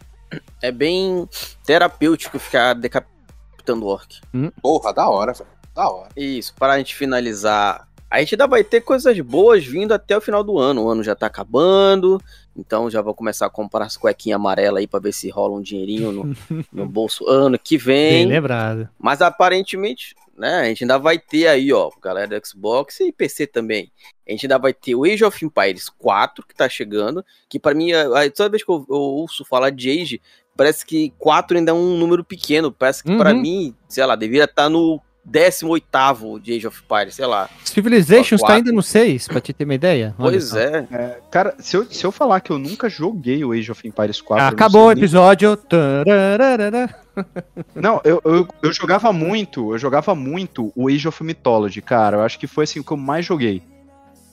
é 0.62 0.71
bem 0.71 1.29
terapêutico 1.64 2.38
ficar 2.38 2.75
decapitando 2.75 3.87
orc. 3.87 4.21
Porra, 4.62 4.93
da 4.93 5.09
hora, 5.09 5.33
velho. 5.33 5.49
Da 5.75 5.88
hora. 5.88 6.09
Isso, 6.17 6.55
para 6.59 6.75
a 6.75 6.79
gente 6.79 6.95
finalizar, 6.95 7.87
a 8.11 8.21
gente 8.21 8.35
ainda 8.35 8.47
vai 8.47 8.64
ter 8.64 8.81
coisas 8.81 9.19
boas 9.21 9.64
vindo 9.64 9.93
até 9.93 10.17
o 10.17 10.21
final 10.21 10.43
do 10.43 10.59
ano. 10.59 10.85
O 10.85 10.88
ano 10.91 11.03
já 11.05 11.14
tá 11.14 11.27
acabando, 11.27 12.21
então 12.57 12.91
já 12.91 13.03
vou 13.03 13.14
começar 13.14 13.47
a 13.47 13.51
comprar 13.51 13.85
as 13.85 13.97
cuequinhas 13.97 14.37
amarelas 14.41 14.81
aí 14.81 14.87
para 14.87 15.01
ver 15.01 15.12
se 15.12 15.29
rola 15.31 15.57
um 15.57 15.62
dinheirinho 15.62 16.11
no, 16.12 16.37
no 16.73 16.87
bolso 16.88 17.29
ano 17.29 17.59
que 17.59 17.77
Bem 17.77 18.25
vem. 18.25 18.27
lembrado. 18.27 18.88
Mas 18.99 19.21
aparentemente, 19.23 20.17
né, 20.38 20.61
a 20.61 20.64
gente 20.66 20.85
ainda 20.85 20.98
vai 20.98 21.18
ter 21.18 21.46
aí, 21.48 21.72
ó, 21.72 21.90
galera 22.03 22.27
do 22.29 22.46
Xbox 22.46 23.01
e 23.01 23.12
PC 23.12 23.46
também. 23.46 23.90
A 24.27 24.31
gente 24.31 24.46
ainda 24.46 24.59
vai 24.59 24.72
ter 24.72 24.94
o 24.94 25.05
Age 25.05 25.24
of 25.24 25.44
Empires 25.44 25.88
4 25.88 26.46
que 26.46 26.55
tá 26.55 26.68
chegando, 26.68 27.24
que 27.48 27.59
pra 27.59 27.74
mim, 27.74 27.90
toda 28.37 28.48
vez 28.51 28.62
que 28.62 28.70
eu, 28.70 28.85
eu 28.88 28.96
ouço 28.96 29.44
falar 29.44 29.70
de 29.70 29.90
Age, 29.90 30.20
parece 30.57 30.85
que 30.87 31.12
4 31.18 31.57
ainda 31.59 31.70
é 31.70 31.74
um 31.74 31.96
número 31.96 32.22
pequeno, 32.24 32.70
parece 32.72 33.03
que 33.03 33.16
pra 33.16 33.33
Uhum. 33.33 33.40
mim, 33.40 33.74
sei 33.88 34.05
lá, 34.07 34.14
deveria 34.16 34.44
estar 34.44 34.68
no 34.68 35.01
18º 35.31 36.40
de 36.40 36.55
Age 36.57 36.66
of 36.66 36.83
Empires, 36.83 37.14
sei 37.14 37.27
lá. 37.27 37.48
Civilizations 37.64 38.40
tá 38.40 38.55
ainda 38.55 38.72
no 38.72 38.83
6, 38.83 39.29
pra 39.29 39.40
te 39.40 39.53
ter 39.53 39.64
uma 39.64 39.74
ideia. 39.74 40.14
Olha 40.18 40.31
Pois 40.33 40.44
só. 40.48 40.59
é. 40.59 41.18
Cara, 41.31 41.55
se 41.59 41.77
eu, 41.77 41.85
se 41.90 42.05
eu 42.05 42.11
falar 42.11 42.40
que 42.40 42.51
eu 42.51 42.59
nunca 42.59 42.88
joguei 42.88 43.44
o 43.44 43.53
Age 43.53 43.70
of 43.70 43.87
Empires 43.87 44.20
4. 44.20 44.42
eu 44.42 44.46
não 44.51 44.55
Acabou 44.55 44.87
o 44.87 44.92
nem- 44.92 44.98
episódio. 44.98 45.57
Tararara. 45.57 46.94
Não, 47.74 48.00
eu, 48.04 48.20
eu, 48.24 48.48
eu 48.62 48.72
jogava 48.72 49.12
muito, 49.12 49.72
eu 49.72 49.78
jogava 49.78 50.14
muito 50.14 50.72
o 50.74 50.88
Age 50.88 51.09
of 51.09 51.22
Mythology, 51.24 51.81
cara. 51.83 52.18
Eu 52.18 52.22
acho 52.22 52.38
que 52.38 52.46
foi 52.46 52.64
assim 52.64 52.81
o 52.81 52.85
que 52.85 52.92
eu 52.92 52.96
mais 52.96 53.24
joguei. 53.24 53.62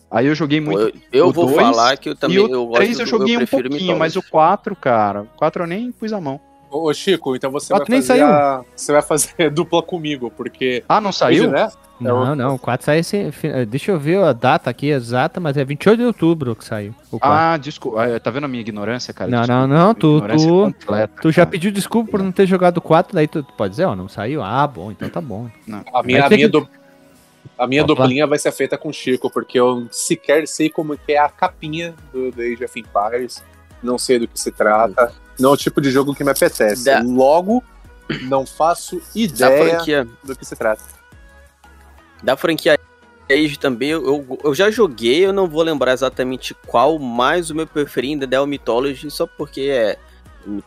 Aí 0.10 0.28
eu 0.28 0.36
joguei 0.36 0.62
muito. 0.62 0.80
eu 0.80 0.92
eu 1.12 1.28
o 1.28 1.32
vou 1.34 1.46
dois 1.48 1.58
falar 1.58 1.98
que 1.98 2.10
eu 2.10 2.16
também 2.16 2.38
e 2.38 2.40
o 2.40 2.48
eu 2.48 2.66
gosto 2.68 2.82
3 2.82 3.00
eu 3.00 3.06
joguei 3.06 3.38
um 3.38 3.46
pouquinho, 3.46 3.98
mas 3.98 4.16
o 4.16 4.20
Mythology. 4.20 4.32
4, 4.32 4.76
cara. 4.76 5.22
O 5.24 5.38
4 5.38 5.64
eu 5.64 5.68
nem 5.68 5.92
pus 5.92 6.14
a 6.14 6.22
mão. 6.22 6.40
Ô, 6.70 6.94
Chico, 6.94 7.36
então 7.36 7.52
você 7.52 7.74
vai 7.74 7.82
nem 7.88 8.02
fazer 8.02 8.20
saiu. 8.20 8.28
a- 8.28 8.66
Você 8.76 8.92
vai 8.92 9.02
fazer 9.02 9.50
dupla 9.52 9.82
comigo, 9.82 10.30
porque... 10.32 10.84
Ah, 10.90 11.00
não 11.02 11.12
saiu? 11.12 11.50
né? 11.50 11.70
É 12.00 12.04
Não, 12.04 12.36
não, 12.36 12.56
o 12.56 12.60
4 12.60 12.86
sai 12.86 13.00
esse. 13.00 13.32
fi- 13.32 13.66
Deixa 13.66 13.92
eu 13.92 14.00
ver 14.00 14.22
a 14.22 14.34
data 14.34 14.70
aqui 14.70 14.88
exata, 14.90 15.40
mas 15.40 15.56
é 15.56 15.64
28 15.64 15.98
de 16.00 16.06
outubro 16.06 16.56
que 16.56 16.66
saiu. 16.66 16.94
O 17.12 17.18
4. 17.20 17.30
Ah, 17.38 17.58
desculpa. 17.58 18.04
Ah, 18.04 18.20
Tá 18.20 18.30
vendo 18.32 18.44
a 18.44 18.48
minha 18.48 18.60
ignorância, 18.62 19.14
cara? 19.14 19.32
Não, 19.32 19.40
Desculpa. 19.42 19.68
não, 19.68 19.86
não, 19.88 19.94
tu- 19.94 20.22
tu- 20.22 20.74
completa, 20.74 21.22
tu 21.22 21.32
já 21.32 21.46
pediu 21.46 21.72
desculpa 21.72 22.12
por 22.12 22.22
não 22.22 22.32
ter 22.34 22.46
jogado 22.46 22.78
o 22.78 22.82
4, 22.82 23.16
daí 23.16 23.28
tu 23.28 23.42
tu 23.44 23.54
pode 23.54 23.72
dizer, 23.72 23.86
ó, 23.86 23.96
não 23.96 24.10
saiu? 24.10 24.44
Ah, 24.44 24.68
bom, 24.68 24.92
então 24.92 25.10
tá 25.10 25.22
bom. 25.22 25.50
A 25.94 26.04
minha, 26.04 26.26
a 26.26 26.30
minha, 26.30 26.30
que- 26.30 26.48
du- 26.50 26.68
a 27.58 27.66
minha 27.68 27.84
Opa. 27.84 27.94
duplinha 27.96 28.28
vai 28.28 28.38
ser 28.40 28.52
feita 28.52 28.78
com 28.78 28.90
o 28.90 28.94
Chico, 28.94 29.30
porque 29.30 29.58
eu 29.58 29.88
sequer 29.90 30.46
sei 30.50 30.70
como 30.70 31.00
é 31.08 31.18
a 31.18 31.30
capinha 31.30 31.94
do, 32.12 32.30
do 32.32 32.42
Age 32.42 32.66
of 32.66 32.78
Empires. 32.80 33.42
Não 33.82 33.98
sei 33.98 34.20
do 34.20 34.28
que 34.28 34.38
se 34.40 34.52
trata. 34.52 35.14
Não 35.40 35.52
é 35.52 35.54
o 35.54 35.58
tipo 35.58 35.80
de 35.80 35.92
jogo 35.92 36.14
que 36.14 36.24
me 36.24 36.32
apetece. 36.32 36.84
Da- 36.84 37.02
Logo, 37.02 37.64
não 38.24 38.46
faço 38.46 39.02
ideia 39.16 40.06
do 40.24 40.36
que 40.36 40.46
se 40.46 40.56
trata. 40.56 40.82
Da 42.26 42.36
franquia 42.36 42.78
Age 43.30 43.58
também, 43.58 43.90
eu, 43.90 44.38
eu 44.44 44.54
já 44.54 44.70
joguei, 44.70 45.26
eu 45.26 45.34
não 45.34 45.48
vou 45.48 45.64
lembrar 45.64 45.94
exatamente 45.94 46.56
qual, 46.68 47.00
mas 47.00 47.50
o 47.50 47.56
meu 47.56 47.66
preferido 47.66 48.28
é 48.30 48.40
o 48.40 48.46
Mythology, 48.46 49.10
só 49.10 49.26
porque 49.26 49.62
é, 49.62 49.98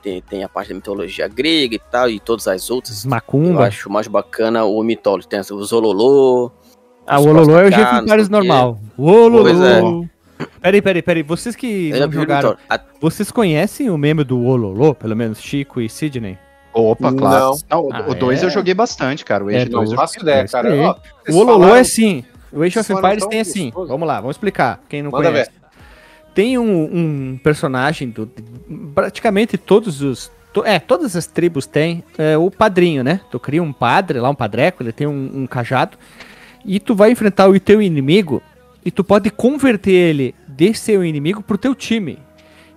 tem, 0.03 0.21
tem 0.23 0.43
a 0.43 0.49
parte 0.49 0.71
da 0.71 0.75
mitologia 0.75 1.29
grega 1.29 1.77
e 1.77 1.79
tal, 1.79 2.11
e 2.11 2.19
todas 2.19 2.49
as 2.49 2.69
outras. 2.69 3.05
Eu 3.05 3.11
Macumba. 3.11 3.65
acho 3.65 3.89
mais 3.89 4.09
bacana 4.09 4.65
o 4.65 4.83
Mythology. 4.83 5.29
Tem 5.29 5.39
o 5.39 5.65
Zololô. 5.65 6.51
Ah, 7.07 7.21
os 7.21 7.27
o 7.27 7.29
Ololô 7.29 7.59
é 7.61 7.67
o 7.67 7.71
Jeff 7.71 8.29
normal. 8.29 8.81
O 8.97 9.11
Ololô. 9.11 9.43
Pois 9.43 9.61
é. 9.61 9.81
Peraí, 10.61 10.83
peraí, 10.83 11.03
peraí. 11.03 11.23
Vocês 11.23 11.55
que 11.55 11.91
Eu 11.91 12.01
não 12.01 12.13
jogaram, 12.13 12.57
vocês 13.01 13.31
conhecem 13.31 13.89
o 13.89 13.97
meme 13.97 14.25
do 14.25 14.45
Ololô? 14.45 14.95
Pelo 14.95 15.15
menos 15.15 15.41
Chico 15.41 15.81
e 15.81 15.89
Sidney? 15.89 16.39
Opa, 16.81 17.13
claro. 17.13 17.57
Não. 17.71 17.89
Não, 17.89 17.97
Ah, 17.97 18.05
o 18.09 18.15
2 18.15 18.43
é? 18.43 18.47
eu 18.47 18.51
joguei 18.51 18.75
bastante, 18.75 19.25
cara. 19.25 19.45
O 19.45 19.51
É, 19.51 19.57
Age 19.57 19.71
Não 19.71 19.81
2 19.81 19.91
eu 19.91 19.97
faço 19.97 20.21
ideia, 20.21 20.47
cara. 20.47 20.69
Ó, 20.75 20.97
O 21.33 21.37
Ololô 21.37 21.53
falaram- 21.61 21.77
é 21.77 21.81
assim. 21.81 22.25
O 22.53 22.63
Age 22.63 22.79
of 22.79 22.93
Empires 22.93 23.27
tem 23.27 23.41
assim. 23.41 23.65
gostoso. 23.67 23.89
Vamos 23.89 24.07
lá, 24.09 24.21
vamos 24.21 24.37
explicar. 24.37 24.81
Quem 24.89 25.03
não 25.03 25.11
Manda 25.11 25.31
conhece. 25.31 25.51
Tem 26.35 26.57
um, 26.59 26.85
um 27.35 27.41
personagem 27.43 28.11
do. 28.11 28.31
Praticamente 28.95 29.59
todos 29.59 30.01
os. 30.03 30.31
to- 30.53 30.65
é, 30.65 30.79
todas 30.79 31.17
as 31.17 31.27
tribos 31.27 31.67
têm 31.67 32.03
é, 32.17 32.39
o 32.39 32.51
padrinho, 32.51 33.03
né? 33.03 33.21
Tu 33.31 33.39
cria 33.41 33.63
um 33.63 33.73
padre 33.73 34.21
lá, 34.21 34.31
um 34.31 34.35
padreco, 34.35 34.83
ele 34.83 34.93
tem 34.93 35.07
um, 35.07 35.31
um 35.35 35.47
cajado. 35.47 35.97
E 36.65 36.79
tu 36.79 36.95
vai 36.95 37.11
enfrentar 37.11 37.49
o 37.49 37.59
teu 37.61 37.83
inimigo. 37.83 38.43
E 38.85 38.91
tu 38.91 39.03
pode 39.05 39.31
converter 39.31 39.91
ele 39.93 40.35
de 40.47 40.73
seu 40.75 41.05
inimigo 41.05 41.43
pro 41.43 41.59
teu 41.59 41.75
time. 41.75 42.19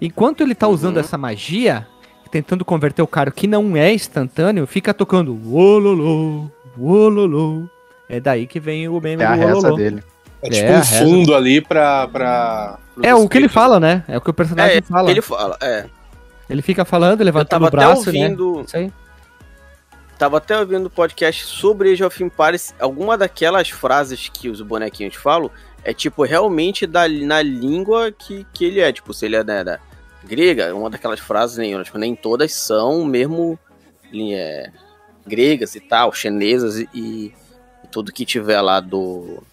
Enquanto 0.02 0.42
ele 0.42 0.56
tá 0.56 0.68
usando 0.68 0.98
essa 1.00 1.18
magia, 1.18 1.88
tentando 2.32 2.64
converter 2.66 3.02
o 3.02 3.08
cara 3.08 3.30
que 3.32 3.46
não 3.48 3.76
é 3.76 3.94
instantâneo, 3.94 4.66
fica 4.66 4.94
tocando 4.94 5.38
Ololô, 5.54 6.48
Ololô. 6.80 7.64
É 8.10 8.20
daí 8.20 8.48
que 8.48 8.60
vem 8.60 8.88
o 8.88 9.00
meme 9.00 9.24
É 9.24 9.26
a 9.26 9.36
do 9.36 9.40
reza 9.42 9.58
Ololô. 9.58 9.76
dele. 9.76 10.04
É 10.42 10.50
tipo 10.50 10.66
É, 10.66 10.72
um 10.72 10.76
a 10.76 10.82
reza. 10.82 11.06
fundo 11.06 11.36
ali 11.36 11.62
pra. 11.62 12.08
pra 12.08 12.80
É 13.04 13.14
o 13.14 13.28
que 13.30 13.38
ele 13.38 13.48
fala, 13.50 13.80
né? 13.80 14.04
É 14.08 14.18
o 14.18 14.22
que 14.22 14.30
o 14.30 14.34
personagem 14.34 14.78
É, 14.78 14.82
fala. 14.82 15.12
ele 15.12 15.22
fala, 15.22 15.58
é. 15.62 15.86
Ele 16.50 16.62
fica 16.62 16.84
falando, 16.84 17.22
levantando 17.24 17.64
o 17.64 17.68
até 17.68 17.78
braço, 17.78 18.12
né? 18.12 18.20
ouvindo. 18.24 18.64
Isso 18.66 18.76
aí. 18.78 18.92
Tava 20.18 20.38
até 20.38 20.60
ouvindo 20.60 20.90
podcast 20.90 21.46
sobre 21.46 21.92
Age 21.94 22.04
of 22.04 22.24
Empires. 22.24 22.76
Alguma 22.80 23.18
daquelas 23.18 23.70
frases 23.70 24.30
que 24.32 24.50
os 24.50 24.62
bonequinhos 24.62 25.16
falam 25.16 25.50
é 25.84 25.94
tipo 25.94 26.24
realmente 26.24 26.86
da, 26.86 27.08
na 27.08 27.42
língua 27.42 28.12
que, 28.12 28.46
que 28.54 28.66
ele 28.66 28.80
é. 28.82 28.92
Tipo, 28.92 29.14
se 29.14 29.26
ele 29.26 29.36
é 29.38 29.44
né, 29.44 29.64
da 29.64 29.80
grega, 30.24 30.76
uma 30.76 30.90
daquelas 30.90 31.20
frases, 31.20 31.58
nem, 31.58 31.82
tipo, 31.84 31.98
nem 31.98 32.16
todas 32.16 32.54
são 32.54 33.06
mesmo 33.06 33.58
é, 34.14 34.72
gregas 35.26 35.76
e 35.76 35.80
tal, 35.80 36.14
chinesas 36.14 36.80
e, 36.80 36.90
e 36.94 37.34
tudo 37.92 38.12
que 38.12 38.26
tiver 38.26 38.62
lá 38.62 38.80
do 38.80 39.44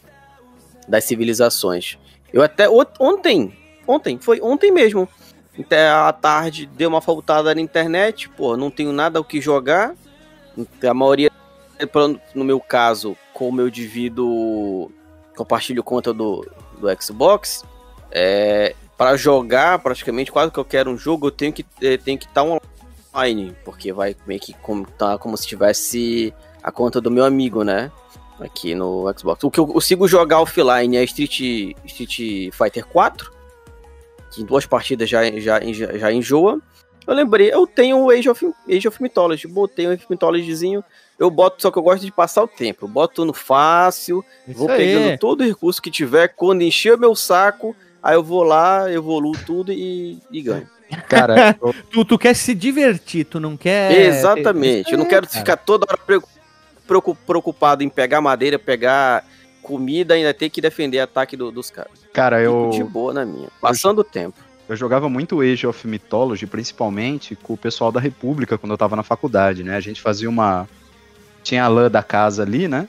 das 0.86 1.04
civilizações. 1.04 1.98
Eu 2.32 2.42
até 2.42 2.68
ontem, 2.68 3.56
ontem, 3.86 4.18
foi 4.18 4.40
ontem 4.40 4.70
mesmo, 4.72 5.08
até 5.58 5.88
à 5.88 6.12
tarde 6.12 6.66
deu 6.66 6.88
uma 6.88 7.00
faltada 7.00 7.54
na 7.54 7.60
internet, 7.60 8.28
pô, 8.30 8.56
não 8.56 8.70
tenho 8.70 8.92
nada 8.92 9.20
o 9.20 9.24
que 9.24 9.40
jogar. 9.40 9.94
A 10.82 10.94
maioria, 10.94 11.30
no 12.34 12.44
meu 12.44 12.58
caso, 12.58 13.16
como 13.34 13.60
eu 13.60 13.70
divido, 13.70 14.90
compartilho 15.36 15.82
conta 15.82 16.12
do, 16.12 16.46
do 16.78 17.02
Xbox, 17.02 17.64
é, 18.10 18.74
para 18.98 19.16
jogar 19.16 19.78
praticamente 19.78 20.32
quase 20.32 20.50
que 20.50 20.58
eu 20.58 20.64
quero 20.64 20.90
um 20.90 20.98
jogo, 20.98 21.28
eu 21.28 21.30
tenho 21.30 21.52
que 21.52 21.64
eh, 21.80 21.96
tenho 21.96 22.18
que 22.18 22.26
estar 22.26 22.42
online, 22.42 23.56
porque 23.64 23.92
vai 23.92 24.16
meio 24.26 24.40
que 24.40 24.52
como, 24.54 24.84
tá, 24.84 25.16
como 25.16 25.36
se 25.36 25.46
tivesse 25.46 26.34
a 26.60 26.72
conta 26.72 27.00
do 27.00 27.08
meu 27.08 27.24
amigo, 27.24 27.62
né? 27.62 27.92
Aqui 28.40 28.74
no 28.74 29.04
Xbox. 29.16 29.44
O 29.44 29.50
que 29.50 29.60
eu 29.60 29.66
consigo 29.68 30.08
jogar 30.08 30.40
offline 30.40 30.96
é 30.96 31.04
Street, 31.04 31.74
Street 31.84 32.52
Fighter 32.52 32.84
4, 32.86 33.32
que 34.32 34.42
em 34.42 34.44
duas 34.44 34.66
partidas 34.66 35.08
já, 35.08 35.30
já, 35.38 35.60
já, 35.62 36.12
enjoa. 36.12 36.60
Eu 37.06 37.14
lembrei, 37.14 37.52
eu 37.52 37.66
tenho 37.66 37.98
o 37.98 38.10
Age 38.10 38.28
of, 38.28 38.52
Age 38.68 38.88
of 38.88 39.00
Mythology, 39.00 39.46
botei 39.46 39.86
um 39.86 39.92
Age 39.92 40.02
of 40.02 40.10
Mythologyzinho, 40.10 40.84
eu 41.18 41.30
boto, 41.30 41.62
só 41.62 41.70
que 41.70 41.78
eu 41.78 41.82
gosto 41.82 42.04
de 42.04 42.12
passar 42.12 42.42
o 42.42 42.48
tempo, 42.48 42.84
eu 42.84 42.88
boto 42.88 43.24
no 43.24 43.32
fácil, 43.32 44.24
Isso 44.46 44.58
vou 44.58 44.68
aí. 44.68 44.76
pegando 44.76 45.18
todo 45.18 45.40
o 45.40 45.44
recurso 45.44 45.80
que 45.80 45.90
tiver, 45.90 46.28
quando 46.28 46.62
encher 46.62 46.94
o 46.94 46.98
meu 46.98 47.16
saco, 47.16 47.74
aí 48.02 48.14
eu 48.14 48.22
vou 48.22 48.42
lá, 48.42 48.90
evoluo 48.92 49.32
tudo 49.46 49.72
e, 49.72 50.18
e 50.30 50.40
ganho. 50.42 50.68
Cara, 51.08 51.56
eu- 51.60 51.74
Tu, 51.90 52.04
tu 52.04 52.18
quer 52.18 52.34
se 52.34 52.54
divertir, 52.54 53.24
tu 53.24 53.38
não 53.40 53.56
quer. 53.56 53.92
Exatamente, 53.92 54.92
eu 54.92 54.98
não 54.98 55.06
quero 55.06 55.26
cara. 55.26 55.38
ficar 55.38 55.56
toda 55.56 55.86
hora 55.88 55.98
preocu- 55.98 56.28
preocu- 56.86 57.14
preocupado 57.26 57.82
em 57.82 57.88
pegar 57.88 58.20
madeira, 58.20 58.58
pegar 58.58 59.24
comida, 59.62 60.14
ainda 60.14 60.32
ter 60.32 60.48
que 60.48 60.60
defender 60.60 60.98
ataque 61.00 61.36
do- 61.36 61.50
dos 61.50 61.70
caras. 61.70 61.92
cara, 62.12 62.40
eu, 62.40 62.70
de 62.72 62.82
boa 62.82 63.12
na 63.12 63.24
minha, 63.26 63.48
passando 63.60 63.98
o 63.98 64.04
tempo. 64.04 64.38
eu 64.66 64.74
jogava 64.76 65.08
muito 65.10 65.40
Age 65.42 65.66
of 65.66 65.86
Mythology, 65.86 66.46
principalmente 66.46 67.36
com 67.36 67.52
o 67.52 67.56
pessoal 67.56 67.92
da 67.92 68.00
República, 68.00 68.56
quando 68.56 68.72
eu 68.72 68.78
tava 68.78 68.96
na 68.96 69.02
faculdade, 69.02 69.62
né? 69.62 69.76
A 69.76 69.80
gente 69.80 70.00
fazia 70.00 70.28
uma. 70.28 70.66
Tinha 71.42 71.64
a 71.64 71.68
lã 71.68 71.90
da 71.90 72.02
casa 72.02 72.42
ali, 72.42 72.66
né? 72.68 72.88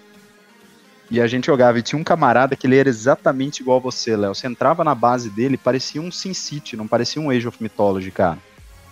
E 1.12 1.20
a 1.20 1.28
gente 1.28 1.48
jogava. 1.48 1.80
E 1.80 1.82
tinha 1.82 2.00
um 2.00 2.04
camarada 2.04 2.56
que 2.56 2.68
ele 2.68 2.78
era 2.78 2.88
exatamente 2.90 3.62
igual 3.62 3.78
a 3.78 3.82
você, 3.82 4.16
Léo. 4.16 4.36
Você 4.36 4.48
entrava 4.48 4.84
na 4.84 4.94
base 4.94 5.30
dele, 5.30 5.58
parecia 5.58 6.02
um 6.02 6.12
Sin 6.12 6.34
City, 6.34 6.78
não 6.78 6.88
parecia 6.88 7.22
um 7.22 7.30
Age 7.30 7.48
of 7.48 7.58
Mythology, 7.62 8.12
cara. 8.12 8.38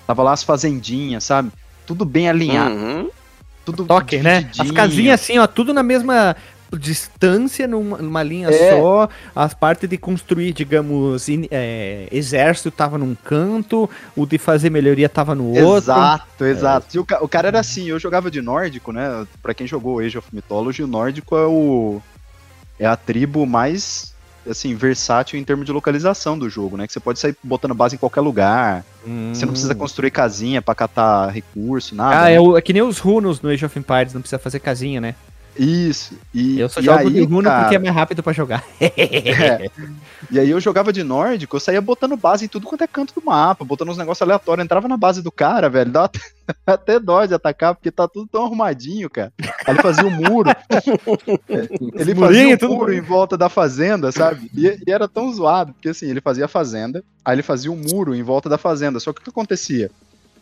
Tava 0.05 0.23
lá 0.23 0.33
as 0.33 0.43
fazendinhas, 0.43 1.23
sabe? 1.23 1.51
Tudo 1.85 2.05
bem 2.05 2.29
alinhado, 2.29 2.75
Uhum. 2.75 3.09
tudo 3.65 3.85
Toque, 3.85 4.17
né? 4.17 4.49
As 4.57 4.71
casinhas 4.71 5.21
assim, 5.21 5.37
ó, 5.37 5.45
tudo 5.47 5.73
na 5.73 5.83
mesma 5.83 6.35
distância 6.75 7.67
numa, 7.67 7.97
numa 7.97 8.23
linha 8.23 8.49
É. 8.49 8.71
só, 8.77 9.07
as 9.35 9.53
partes 9.53 9.87
de 9.89 9.97
construir, 9.97 10.53
digamos, 10.53 11.29
in- 11.29 11.47
é, 11.51 12.07
exército 12.11 12.71
tava 12.71 12.97
num 12.97 13.15
canto, 13.15 13.89
o 14.15 14.25
de 14.25 14.37
fazer 14.37 14.69
melhoria 14.69 15.07
tava 15.07 15.35
no 15.35 15.49
outro. 15.49 15.77
Exato, 15.77 16.43
exato. 16.45 16.87
E 16.95 16.99
o, 16.99 17.05
o 17.21 17.27
cara 17.27 17.47
era 17.49 17.59
assim, 17.59 17.87
eu 17.89 17.99
jogava 17.99 18.29
de 18.31 18.41
nórdico, 18.41 18.91
né? 18.91 19.25
Pra 19.41 19.53
quem 19.53 19.67
jogou 19.67 19.99
Age 19.99 20.17
of 20.17 20.27
Mythology, 20.33 20.83
o 20.83 20.87
nórdico 20.87 21.35
é 21.37 21.45
o. 21.45 22.01
É 22.79 22.85
a 22.85 22.95
tribo 22.95 23.45
mais, 23.45 24.13
assim, 24.47 24.75
versátil 24.75 25.39
em 25.39 25.43
termos 25.43 25.65
de 25.65 25.71
localização 25.71 26.37
do 26.37 26.47
jogo, 26.49 26.77
né? 26.77 26.85
Que 26.85 26.93
você 26.93 26.99
pode 26.99 27.17
sair 27.19 27.35
botando 27.43 27.73
base 27.73 27.95
em 27.95 27.97
qualquer 27.97 28.21
lugar. 28.21 28.83
Você 29.33 29.45
não 29.45 29.53
precisa 29.53 29.73
construir 29.73 30.11
casinha 30.11 30.61
pra 30.61 30.75
catar 30.75 31.29
recurso, 31.29 31.95
nada. 31.95 32.19
Ah, 32.19 32.23
né? 32.25 32.35
é, 32.35 32.39
o- 32.41 32.55
é 32.57 32.61
que 32.61 32.73
nem 32.73 32.81
os 32.83 32.99
runos 32.99 33.41
no 33.41 33.49
Age 33.49 33.65
of 33.65 33.79
Empires, 33.79 34.13
não 34.13 34.21
precisa 34.21 34.37
fazer 34.37 34.59
casinha, 34.59 34.99
né? 35.01 35.15
Isso. 35.57 36.17
E, 36.33 36.59
Eu 36.59 36.69
só 36.69 36.79
e 36.79 36.83
jogo 36.83 36.99
aí, 36.99 37.09
de 37.09 37.23
runo 37.23 37.43
cara, 37.43 37.61
porque 37.63 37.75
é 37.75 37.79
mais 37.79 37.95
rápido 37.95 38.23
pra 38.23 38.33
jogar. 38.33 38.63
É. 38.79 39.69
E 40.31 40.39
aí 40.39 40.49
eu 40.49 40.59
jogava 40.59 40.91
de 40.91 41.03
nórdico, 41.03 41.55
eu 41.55 41.59
saía 41.59 41.81
botando 41.81 42.17
base 42.17 42.45
em 42.45 42.47
tudo 42.47 42.67
quanto 42.67 42.83
é 42.83 42.87
canto 42.87 43.13
do 43.13 43.25
mapa, 43.25 43.63
botando 43.63 43.89
uns 43.89 43.97
negócios 43.97 44.21
aleatórios, 44.21 44.63
entrava 44.63 44.87
na 44.87 44.97
base 44.97 45.21
do 45.21 45.31
cara, 45.31 45.69
velho, 45.69 45.91
dá 45.91 46.05
até, 46.05 46.19
até 46.65 46.99
dó 46.99 47.25
de 47.25 47.33
atacar, 47.33 47.75
porque 47.75 47.91
tá 47.91 48.07
tudo 48.07 48.27
tão 48.27 48.43
arrumadinho, 48.45 49.09
cara. 49.09 49.31
Aí 49.39 49.73
ele 49.73 49.81
fazia 49.81 50.05
um 50.05 50.11
muro, 50.11 50.49
ele 51.93 52.15
fazia 52.15 52.47
um 52.47 52.57
tudo 52.57 52.73
muro 52.73 52.93
em 52.93 53.01
volta 53.01 53.37
da 53.37 53.49
fazenda, 53.49 54.11
sabe? 54.11 54.49
E, 54.53 54.67
e 54.85 54.91
era 54.91 55.07
tão 55.07 55.31
zoado, 55.31 55.73
porque 55.73 55.89
assim, 55.89 56.09
ele 56.09 56.21
fazia 56.21 56.45
a 56.45 56.49
fazenda, 56.49 57.03
aí 57.23 57.35
ele 57.35 57.43
fazia 57.43 57.71
um 57.71 57.81
muro 57.91 58.15
em 58.15 58.23
volta 58.23 58.49
da 58.49 58.57
fazenda, 58.57 58.99
só 58.99 59.13
que 59.13 59.21
o 59.21 59.23
que 59.23 59.29
acontecia? 59.29 59.91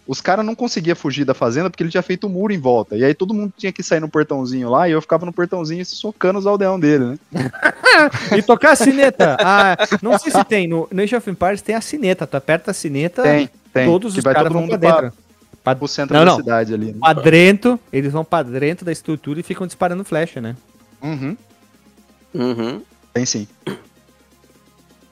Os 0.08 0.22
caras 0.22 0.46
não 0.46 0.54
conseguiam 0.54 0.96
fugir 0.96 1.26
da 1.26 1.34
fazenda 1.34 1.68
porque 1.70 1.82
ele 1.82 1.90
tinha 1.90 2.04
feito 2.04 2.28
um 2.28 2.30
muro 2.30 2.54
em 2.54 2.60
volta. 2.60 2.96
E 2.96 3.04
aí 3.04 3.14
todo 3.16 3.34
mundo 3.34 3.52
tinha 3.58 3.72
que 3.72 3.82
sair 3.82 4.00
no 4.00 4.08
portãozinho 4.08 4.70
lá, 4.70 4.88
e 4.88 4.92
eu 4.92 5.02
ficava 5.02 5.26
no 5.26 5.34
portãozinho 5.34 5.84
socando 5.84 6.38
os 6.38 6.46
aldeão 6.46 6.80
dele, 6.80 7.06
né? 7.06 7.20
E 8.38 8.42
tocar 8.44 8.74
a 8.74 8.76
sineta. 8.76 9.36
Ah, 9.40 9.76
não 10.02 10.18
sei 10.20 10.32
se 10.32 10.44
tem. 10.44 10.68
No, 10.68 10.88
Age 11.02 11.16
of 11.16 11.30
Empires 11.30 11.62
tem 11.62 11.74
a 11.76 11.82
sineta. 11.82 12.28
Tu 12.28 12.38
aperta 12.38 12.70
a 12.72 12.74
sineta, 12.74 13.24
Tem, 13.24 13.50
tem. 13.74 13.86
todos 13.88 14.14
que 14.14 14.20
os 14.20 14.24
caras 14.26 14.52
vão 14.52 14.62
mundo 14.62 14.78
pra 14.78 15.02
dentro. 15.02 15.18
Pra, 15.64 15.76
pro 15.76 15.88
centro 15.88 16.14
Não, 16.16 16.24
da 16.26 16.32
não. 16.32 16.38
cidade 16.38 16.74
ali. 16.74 16.88
Né? 16.92 17.00
pra 17.00 17.14
dentro, 17.14 17.80
eles 17.92 18.12
vão 18.12 18.24
pra 18.24 18.44
dentro 18.44 18.86
da 18.86 18.92
estrutura 18.92 19.40
e 19.40 19.44
ficam 19.44 19.66
disparando 19.66 20.04
flecha, 20.04 20.40
né? 20.40 20.56
Uhum, 21.02 21.36
Uhum. 22.34 22.82
tem 23.14 23.26
sim. 23.26 23.48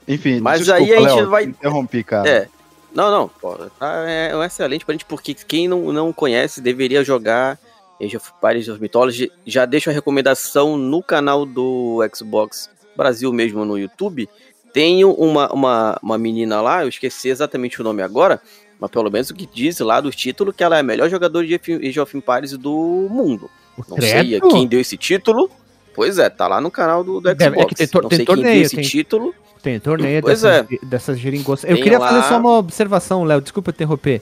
Enfim, 0.07 0.39
Mas 0.41 0.69
aí 0.69 0.93
a 0.93 0.99
gente 0.99 1.15
Léo, 1.15 1.29
vai- 1.29 1.43
Interrompi, 1.45 2.03
cara. 2.03 2.29
É. 2.29 2.47
Não, 2.93 3.09
não, 3.11 3.27
pô, 3.27 3.55
tá, 3.79 4.03
é, 4.07 4.31
é 4.33 4.45
excelente 4.45 4.85
pra 4.85 4.93
gente, 4.93 5.05
porque 5.05 5.33
quem 5.33 5.67
não, 5.67 5.91
não 5.91 6.13
conhece 6.13 6.61
deveria 6.61 7.03
jogar 7.03 7.57
Age 8.01 8.17
of 8.17 8.31
Empires, 8.37 8.69
of 8.69 8.79
Mythology. 8.81 9.31
Já 9.45 9.65
deixo 9.65 9.89
a 9.89 9.93
recomendação 9.93 10.77
no 10.77 11.01
canal 11.01 11.45
do 11.45 11.99
Xbox 12.13 12.69
Brasil 12.95 13.31
mesmo 13.33 13.65
no 13.65 13.77
YouTube. 13.79 14.29
Tem 14.71 15.03
uma, 15.05 15.51
uma, 15.51 15.99
uma 16.01 16.17
menina 16.17 16.61
lá, 16.61 16.83
eu 16.83 16.87
esqueci 16.89 17.29
exatamente 17.29 17.79
o 17.79 17.83
nome 17.83 18.01
agora, 18.01 18.41
mas 18.79 18.89
pelo 18.91 19.09
menos 19.09 19.29
o 19.29 19.35
que 19.35 19.45
diz 19.47 19.79
lá 19.79 19.99
do 20.01 20.11
título, 20.11 20.51
que 20.53 20.63
ela 20.63 20.77
é 20.77 20.79
a 20.79 20.83
melhor 20.83 21.09
jogadora 21.09 21.45
de 21.45 21.55
Age 21.55 21.99
of 21.99 22.17
Empires 22.17 22.57
do 22.57 23.07
mundo. 23.09 23.49
Não 23.89 23.97
sei 24.21 24.39
quem 24.51 24.67
deu 24.67 24.79
esse 24.79 24.97
título. 24.97 25.49
Pois 25.95 26.17
é, 26.17 26.27
tá 26.29 26.47
lá 26.47 26.59
no 26.59 26.71
canal 26.71 27.03
do, 27.03 27.21
do 27.21 27.29
Xbox. 27.29 27.65
É 27.65 27.65
que 27.67 27.75
tem 27.75 27.87
tor- 27.87 28.01
não 28.03 28.09
tem 28.09 28.17
sei 28.17 28.25
quem 28.25 28.35
torneio, 28.35 28.55
deu 28.55 28.65
esse 28.65 28.75
tem- 28.75 28.83
título. 28.85 29.33
Tem 29.63 29.79
torneio 29.79 30.21
Pois 30.21 30.41
dessas, 30.41 30.67
dessas 30.83 31.17
geringonças. 31.19 31.67
Eu 31.69 31.77
queria 31.77 31.97
lá- 31.97 32.09
fazer 32.09 32.27
só 32.27 32.37
uma 32.37 32.57
observação, 32.57 33.23
Léo. 33.23 33.41
Desculpa 33.41 33.71
interromper. 33.71 34.21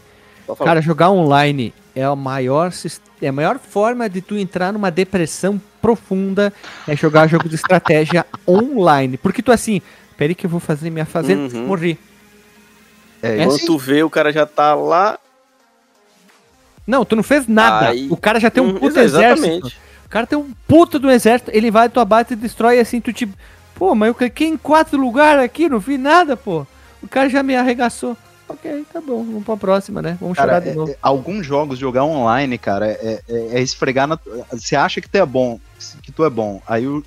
Cara, 0.64 0.82
jogar 0.82 1.10
online 1.10 1.74
é 1.96 2.04
a 2.04 2.16
maior 2.16 2.72
é 3.22 3.28
a 3.28 3.32
maior 3.32 3.58
forma 3.58 4.08
de 4.10 4.22
tu 4.22 4.38
entrar 4.38 4.72
numa 4.72 4.92
depressão 4.92 5.60
profunda 5.82 6.54
é 6.88 6.96
jogar 6.96 7.28
jogo 7.28 7.50
de 7.50 7.56
estratégia 7.56 8.26
online. 8.48 9.18
Porque 9.18 9.42
tu 9.42 9.52
assim, 9.52 9.82
peraí 10.16 10.36
que 10.36 10.46
eu 10.46 10.50
vou 10.50 10.60
fazer 10.60 10.90
minha 10.92 11.06
fazenda, 11.06 11.54
Uhum. 11.58 11.66
morri. 11.68 11.98
É, 13.24 13.34
É 13.42 13.46
Quando 13.46 13.56
assim. 13.56 13.66
tu 13.66 13.78
vê, 13.78 14.04
o 14.04 14.10
cara 14.10 14.32
já 14.32 14.46
tá 14.46 14.76
lá. 14.76 15.18
Não, 16.86 17.06
tu 17.06 17.16
não 17.16 17.24
fez 17.24 17.48
nada. 17.48 17.90
Aí- 17.90 18.08
O 18.10 18.18
cara 18.18 18.40
já 18.40 18.50
tem 18.50 18.62
um 18.62 18.74
puto 18.74 19.00
exatamente. 19.00 19.40
exército. 19.48 19.68
O 20.06 20.10
cara 20.10 20.28
tem 20.28 20.38
um 20.38 20.52
puto 20.68 21.00
do 21.00 21.10
exército, 21.10 21.50
ele 21.54 21.72
vai 21.72 21.88
tua 21.88 22.04
base 22.04 22.34
e 22.34 22.36
destrói 22.36 22.80
assim, 22.80 23.00
tu 23.00 23.14
tipo, 23.14 23.34
pô, 23.82 23.96
mas 23.96 24.10
eu 24.10 24.14
cliquei 24.14 24.48
em 24.48 24.58
quatro 24.58 24.96
lugares 24.96 25.44
aqui, 25.44 25.68
não 25.68 25.80
vi 25.80 25.98
nada, 25.98 26.38
pô. 26.38 26.68
O 27.02 27.08
cara 27.08 27.28
já 27.28 27.42
me 27.42 27.56
arregaçou. 27.56 28.16
Ok, 28.48 28.86
tá 28.94 29.02
bom, 29.02 29.24
vamos 29.24 29.44
pra 29.44 29.58
próxima, 29.58 30.04
né? 30.04 30.20
Vamos 30.22 30.38
Cara, 30.38 30.50
chorar 30.50 30.60
de 30.60 30.70
é- 30.70 30.74
novo. 30.76 30.92
é- 30.92 30.98
alguns 31.02 31.44
jogos 31.48 31.80
jogar 31.80 32.04
online, 32.04 32.60
cara, 32.60 32.86
é, 32.86 33.22
é- 33.28 33.48
é 33.54 33.60
esfregar 33.60 34.06
na. 34.06 34.20
Você 34.52 34.76
acha 34.76 35.02
que 35.02 35.10
tu 35.10 35.16
é 35.16 35.26
bom, 35.26 35.60
que 36.04 36.12
tu 36.12 36.24
é 36.24 36.30
bom. 36.30 36.62
Aí 36.68 36.86
o, 36.86 37.04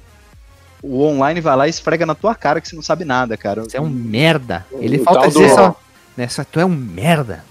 o 0.83 1.01
online 1.03 1.41
vai 1.41 1.55
lá 1.57 1.67
e 1.69 1.71
esfrega 1.71 2.05
na 2.05 2.17
tua 2.17 2.35
cara 2.35 2.61
que 2.61 2.69
você 2.69 2.75
não 2.75 2.83
sabe 2.83 3.05
nada, 3.05 3.37
cara. 3.37 3.63
Você 3.63 3.77
é 3.77 3.81
um 3.81 3.89
merda. 3.89 4.67
Ele 4.73 4.99
O 4.99 5.05
falta 5.05 5.29
dizer 5.29 5.51
do- 5.51 5.55
só. 5.55 5.81
Nessa, 6.17 6.45
tu 6.45 6.59
é 6.59 6.65
um 6.65 6.71
merda. 6.71 7.45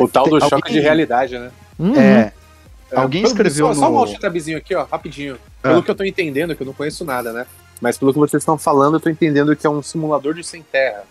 O 0.00 0.06
tal 0.06 0.24
do 0.28 0.38
tem- 0.38 0.48
choque 0.50 0.62
de 0.64 0.68
alguém- 0.78 0.82
realidade, 0.82 1.38
né? 1.38 1.50
Uhum. 1.78 1.96
É. 1.98 2.30
Alguém 2.94 3.22
pelo- 3.22 3.32
escreveu 3.32 3.68
só, 3.68 3.80
só 3.80 3.88
um 3.88 3.92
no- 3.92 3.98
altabizinho 4.00 4.58
aqui, 4.58 4.74
ó, 4.74 4.84
rapidinho. 4.84 5.38
Ah. 5.62 5.68
Pelo 5.68 5.82
que 5.82 5.90
eu 5.90 5.94
tô 5.94 6.04
entendendo, 6.04 6.54
que 6.54 6.62
eu 6.62 6.66
não 6.66 6.74
conheço 6.74 7.06
nada, 7.06 7.32
né? 7.32 7.46
Mas 7.80 7.98
pelo 7.98 8.12
que 8.12 8.18
vocês 8.18 8.42
estão 8.42 8.56
falando, 8.56 8.94
eu 8.96 9.00
tô 9.00 9.10
entendendo 9.10 9.54
que 9.54 9.66
é 9.66 9.70
um 9.70 9.82
simulador 9.82 10.34
de 10.34 10.42
sem 10.42 10.62
terra. 10.62 11.04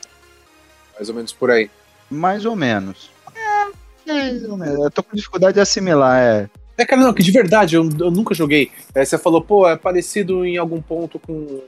Mais 0.95 1.09
ou 1.09 1.15
menos 1.15 1.33
por 1.33 1.51
aí. 1.51 1.69
Mais 2.09 2.45
ou 2.45 2.55
menos. 2.55 3.11
É, 3.35 4.11
mais 4.11 4.43
ou 4.43 4.57
menos. 4.57 4.79
Eu 4.79 4.91
tô 4.91 5.03
com 5.03 5.15
dificuldade 5.15 5.55
de 5.55 5.59
assimilar, 5.59 6.19
é. 6.19 6.49
É, 6.77 6.85
cara, 6.85 7.01
não, 7.01 7.13
que 7.13 7.23
de 7.23 7.31
verdade, 7.31 7.75
eu, 7.75 7.89
eu 7.99 8.11
nunca 8.11 8.33
joguei. 8.35 8.71
É, 8.93 9.05
você 9.05 9.17
falou, 9.17 9.41
pô, 9.41 9.67
é 9.67 9.77
parecido 9.77 10.45
em 10.45 10.57
algum 10.57 10.81
ponto 10.81 11.19
com 11.19 11.61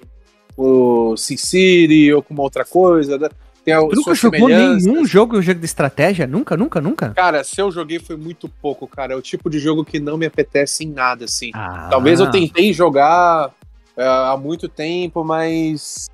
o 0.57 1.15
SimCity 1.15 2.11
ou 2.13 2.21
com 2.21 2.33
uma 2.33 2.43
outra 2.43 2.65
coisa. 2.65 3.17
né? 3.17 3.29
Tem 3.63 3.73
a, 3.73 3.81
nunca 3.81 4.15
jogou 4.15 4.49
nenhum 4.49 5.05
jogo, 5.05 5.41
jogo 5.41 5.59
de 5.59 5.65
estratégia? 5.65 6.25
Nunca, 6.25 6.57
nunca, 6.57 6.81
nunca? 6.81 7.09
Cara, 7.09 7.43
se 7.43 7.61
eu 7.61 7.71
joguei 7.71 7.99
foi 7.99 8.17
muito 8.17 8.49
pouco, 8.49 8.87
cara. 8.87 9.13
É 9.13 9.15
o 9.15 9.21
tipo 9.21 9.49
de 9.49 9.59
jogo 9.59 9.85
que 9.85 9.99
não 9.99 10.17
me 10.17 10.25
apetece 10.25 10.83
em 10.83 10.89
nada, 10.91 11.25
assim. 11.25 11.51
Ah. 11.53 11.87
Talvez 11.89 12.19
eu 12.19 12.31
tentei 12.31 12.73
jogar 12.73 13.49
é, 13.49 13.66
há 14.03 14.37
muito 14.37 14.67
tempo, 14.69 15.23
mas. 15.23 16.07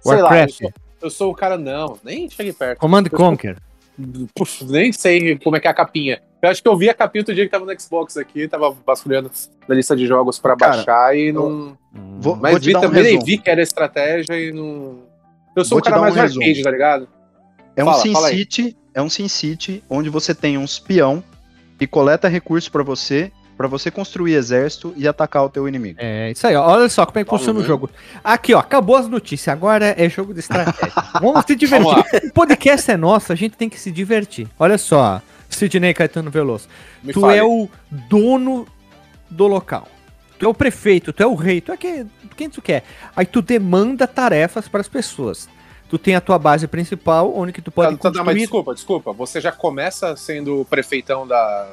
Sei 0.00 0.12
lá, 0.12 0.18
eu 0.18 0.24
Warcraft. 0.24 0.58
sou, 0.58 0.72
eu 1.02 1.10
sou 1.10 1.30
o 1.32 1.34
cara, 1.34 1.56
não, 1.58 1.98
nem 2.04 2.28
cheguei 2.30 2.52
perto. 2.52 2.78
Command 2.78 3.04
Eu 3.04 3.10
sou- 3.10 3.18
Conquer. 3.18 3.56
Puf, 4.34 4.64
nem 4.66 4.92
sei 4.92 5.38
como 5.38 5.56
é 5.56 5.60
que 5.60 5.66
é 5.66 5.70
a 5.70 5.74
capinha. 5.74 6.20
Eu 6.42 6.50
acho 6.50 6.62
que 6.62 6.68
eu 6.68 6.76
vi 6.76 6.88
a 6.90 6.94
capinha 6.94 7.22
outro 7.22 7.34
dia 7.34 7.44
que 7.44 7.50
tava 7.50 7.64
no 7.64 7.80
Xbox 7.80 8.16
aqui, 8.18 8.46
tava 8.46 8.76
vasculhando 8.86 9.30
na 9.66 9.74
lista 9.74 9.96
de 9.96 10.06
jogos 10.06 10.38
pra 10.38 10.54
Cara, 10.54 10.76
baixar 10.76 11.16
e 11.16 11.32
não. 11.32 11.76
Vou, 12.20 12.36
Mas 12.36 12.52
vou 12.52 12.60
te 12.60 12.66
vi 12.66 12.72
dar 12.74 12.78
um 12.80 12.82
também, 12.82 13.02
nem 13.02 13.24
vi 13.24 13.38
que 13.38 13.48
era 13.48 13.62
estratégia 13.62 14.38
e 14.38 14.52
não. 14.52 14.98
Eu 15.56 15.64
sou 15.64 15.76
Vou 15.76 15.80
te 15.80 15.88
cara 15.88 16.00
mais 16.02 16.14
um 16.14 16.20
resumo. 16.20 16.42
arcade, 16.42 16.62
tá 16.62 16.70
ligado? 16.70 17.08
É 17.74 17.82
um 17.84 17.92
Sin 17.94 18.14
aí. 18.16 18.36
City, 18.38 18.76
é 18.94 19.00
um 19.02 19.08
Sin 19.08 19.28
City 19.28 19.82
onde 19.88 20.10
você 20.10 20.34
tem 20.34 20.58
um 20.58 20.64
espião 20.64 21.24
que 21.78 21.86
coleta 21.86 22.28
recursos 22.28 22.68
pra 22.68 22.82
você, 22.82 23.32
pra 23.56 23.66
você 23.66 23.90
construir 23.90 24.34
exército 24.34 24.92
e 24.96 25.08
atacar 25.08 25.44
o 25.44 25.48
teu 25.48 25.66
inimigo. 25.68 25.98
É 26.00 26.30
isso 26.30 26.46
aí, 26.46 26.54
ó. 26.54 26.66
olha 26.68 26.88
só 26.88 27.06
como 27.06 27.18
é 27.18 27.24
que 27.24 27.30
funciona 27.30 27.58
o 27.58 27.62
Uhum. 27.62 27.66
jogo. 27.66 27.90
Aqui, 28.22 28.52
ó, 28.54 28.58
acabou 28.58 28.96
as 28.96 29.08
notícias. 29.08 29.52
Agora 29.52 29.94
é 29.96 30.08
jogo 30.08 30.32
de 30.34 30.40
estratégia. 30.40 30.92
Vamos 31.20 31.44
se 31.46 31.56
divertir. 31.56 31.86
Vamos 31.86 32.30
o 32.30 32.32
podcast 32.32 32.90
é 32.90 32.96
nosso, 32.96 33.32
a 33.32 33.36
gente 33.36 33.56
tem 33.56 33.68
que 33.68 33.78
se 33.80 33.90
divertir. 33.90 34.46
Olha 34.58 34.76
só, 34.78 35.20
Sidney 35.48 35.94
Caetano 35.94 36.30
Veloso. 36.30 36.68
Me 37.02 37.12
tu 37.12 37.20
fale. 37.22 37.38
é 37.38 37.42
o 37.44 37.68
dono 37.90 38.66
do 39.30 39.46
local. 39.46 39.88
Tu 40.38 40.44
é 40.44 40.48
o 40.48 40.52
prefeito, 40.54 41.12
tu 41.12 41.22
é 41.22 41.26
o 41.26 41.34
rei, 41.34 41.60
tu 41.62 41.72
é 41.72 41.76
quem, 41.78 42.10
quem 42.36 42.50
tu 42.50 42.60
quer. 42.60 42.84
Aí 43.16 43.24
tu 43.24 43.40
demanda 43.40 44.06
tarefas 44.06 44.68
para 44.68 44.80
as 44.82 44.88
pessoas. 44.88 45.48
Tu 45.88 45.96
tem 45.98 46.14
a 46.16 46.20
tua 46.20 46.36
base 46.38 46.66
principal, 46.66 47.32
onde 47.34 47.52
que 47.52 47.62
tu 47.62 47.70
pode 47.70 47.96
Tá, 47.96 48.02
tá, 48.02 48.08
não, 48.10 48.16
mas 48.24 48.34
construir. 48.34 48.40
desculpa, 48.40 48.74
desculpa. 48.74 49.12
Você 49.12 49.40
já 49.40 49.52
começa 49.52 50.14
sendo 50.16 50.60
o 50.60 50.64
prefeitão 50.64 51.26
da 51.26 51.66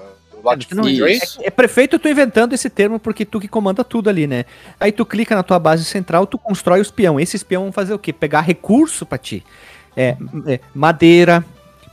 Latifúndio, 0.44 1.08
Isso. 1.08 1.42
é 1.42 1.46
é, 1.46 1.48
é 1.48 1.50
prefeito, 1.50 1.96
eu 1.96 2.00
tô 2.00 2.10
inventando 2.10 2.54
esse 2.54 2.70
termo 2.70 3.00
porque 3.00 3.26
tu 3.26 3.40
que 3.40 3.48
comanda 3.48 3.84
tudo 3.84 4.10
ali, 4.10 4.28
né? 4.28 4.46
Aí 4.80 4.92
tu 4.92 5.06
clica 5.06 5.36
na 5.36 5.44
tua 5.44 5.58
base 5.58 5.86
central, 5.86 6.28
tu 6.28 6.38
constrói 6.38 6.82
os 6.82 6.92
peão. 6.92 7.20
Esses 7.20 7.44
peão 7.44 7.64
vão 7.64 7.72
fazer 7.72 7.94
o 7.94 8.00
quê? 8.00 8.12
Pegar 8.12 8.42
recurso 8.42 9.06
pra 9.06 9.18
ti. 9.18 9.44
É, 9.96 10.18
é, 10.48 10.60
madeira, 10.76 11.46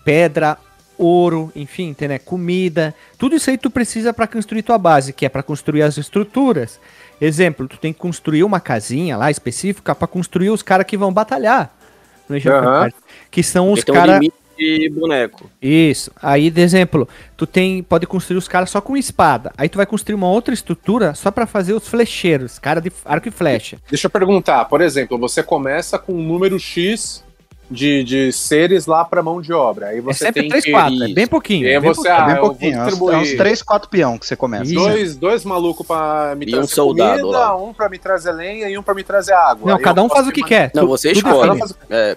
pedra, 0.05 0.59
ouro, 0.99 1.53
enfim, 1.55 1.95
tem, 1.95 2.09
né? 2.09 2.19
comida. 2.19 2.95
Tudo 3.17 3.37
isso 3.37 3.49
aí 3.49 3.57
tu 3.57 3.71
precisa 3.71 4.13
pra 4.13 4.27
construir 4.27 4.63
tua 4.63 4.79
base, 4.79 5.13
que 5.13 5.25
é 5.25 5.29
pra 5.29 5.43
construir 5.43 5.83
as 5.83 5.97
estruturas. 5.97 6.81
Exemplo, 7.21 7.69
tu 7.69 7.77
tem 7.77 7.93
que 7.93 7.99
construir 7.99 8.43
uma 8.43 8.61
casinha 8.61 9.17
lá 9.17 9.31
específica 9.31 9.95
pra 9.95 10.09
construir 10.09 10.51
os 10.51 10.63
caras 10.63 10.87
que 10.87 10.97
vão 10.97 11.13
batalhar. 11.13 11.73
No 12.29 12.37
Age. 12.37 12.49
Empires, 12.49 12.95
Que 13.31 13.43
são 13.43 13.73
os 13.73 13.81
um 13.81 13.93
caras. 13.93 14.21
De 14.61 14.91
boneco. 14.91 15.51
Isso. 15.61 16.11
Aí, 16.23 16.51
de 16.51 16.61
exemplo, 16.61 17.09
tu 17.37 17.47
tem 17.47 17.83
pode 17.83 18.07
construir 18.07 18.37
os 18.39 18.47
caras 18.47 18.71
só 18.71 18.81
com 18.81 18.97
espada. 18.97 19.53
Aí 19.57 19.69
tu 19.69 19.77
vai 19.79 19.87
construir 19.87 20.15
uma 20.15 20.29
outra 20.31 20.53
estrutura 20.55 21.15
só 21.15 21.31
pra 21.31 21.47
fazer 21.47 21.73
os 21.73 21.89
flecheiros, 21.89 22.59
cara 22.59 22.81
de 22.81 22.93
arco 23.05 23.29
e 23.29 23.31
flecha. 23.31 23.79
Deixa 23.89 24.07
eu 24.07 24.11
perguntar, 24.11 24.65
por 24.67 24.81
exemplo, 24.81 25.19
você 25.19 25.43
começa 25.43 25.99
com 25.99 26.13
um 26.13 26.23
número 26.23 26.59
X 26.59 27.25
de, 27.71 28.03
de 28.03 28.33
seres 28.33 28.87
lá 28.87 29.05
para 29.05 29.23
mão 29.23 29.41
de 29.41 29.53
obra. 29.53 29.87
Aí 29.89 29.99
É 29.99 30.01
você 30.01 30.25
sempre 30.25 30.43
tem 30.43 30.51
3, 30.51 30.65
que 30.65 30.71
4, 30.73 31.05
é 31.05 31.09
bem 31.15 31.27
pouquinho. 31.27 31.65
E 31.67 31.69
aí 31.69 31.75
é 31.75 31.81
bem 31.81 31.89
você- 31.95 32.03
pouquinho. 32.09 32.17
Ah, 32.21 32.27
bem 32.27 32.35
eu 32.35 32.41
vou 32.41 32.51
pouquinho. 32.51 32.75
É 32.75 32.79
uns, 32.81 32.85
distribuir. 32.87 33.15
é 33.15 33.19
uns 33.21 33.33
3, 33.35 33.63
4 33.63 33.89
peão 33.89 34.19
que 34.19 34.27
você 34.27 34.35
começa. 34.37 34.65
Isso. 34.65 34.75
dois, 34.75 35.17
dois 35.17 35.45
malucos 35.45 35.87
pra 35.87 36.35
me 36.37 36.47
E 36.47 36.49
um 36.49 36.53
trazer 36.59 36.75
soldado 36.75 37.21
comida, 37.21 37.39
lá. 37.39 37.57
um 37.57 37.73
pra 37.73 37.89
me 37.89 37.99
trazer 37.99 38.33
lenha 38.33 38.69
e 38.69 38.77
um 38.77 38.83
pra 38.83 38.93
me 38.93 39.05
trazer 39.05 39.35
água. 39.35 39.71
Não, 39.71 39.77
Aí 39.79 39.83
cada 39.85 40.03
um 40.03 40.09
faz 40.09 40.27
o 40.27 40.33
que 40.33 40.43
quer. 40.43 40.73
Não, 40.75 40.83
Tu- 40.83 40.89
você 40.89 41.09
um 41.11 41.13
escolhe. 41.13 41.59
faz 41.61 41.75
É, 41.89 42.17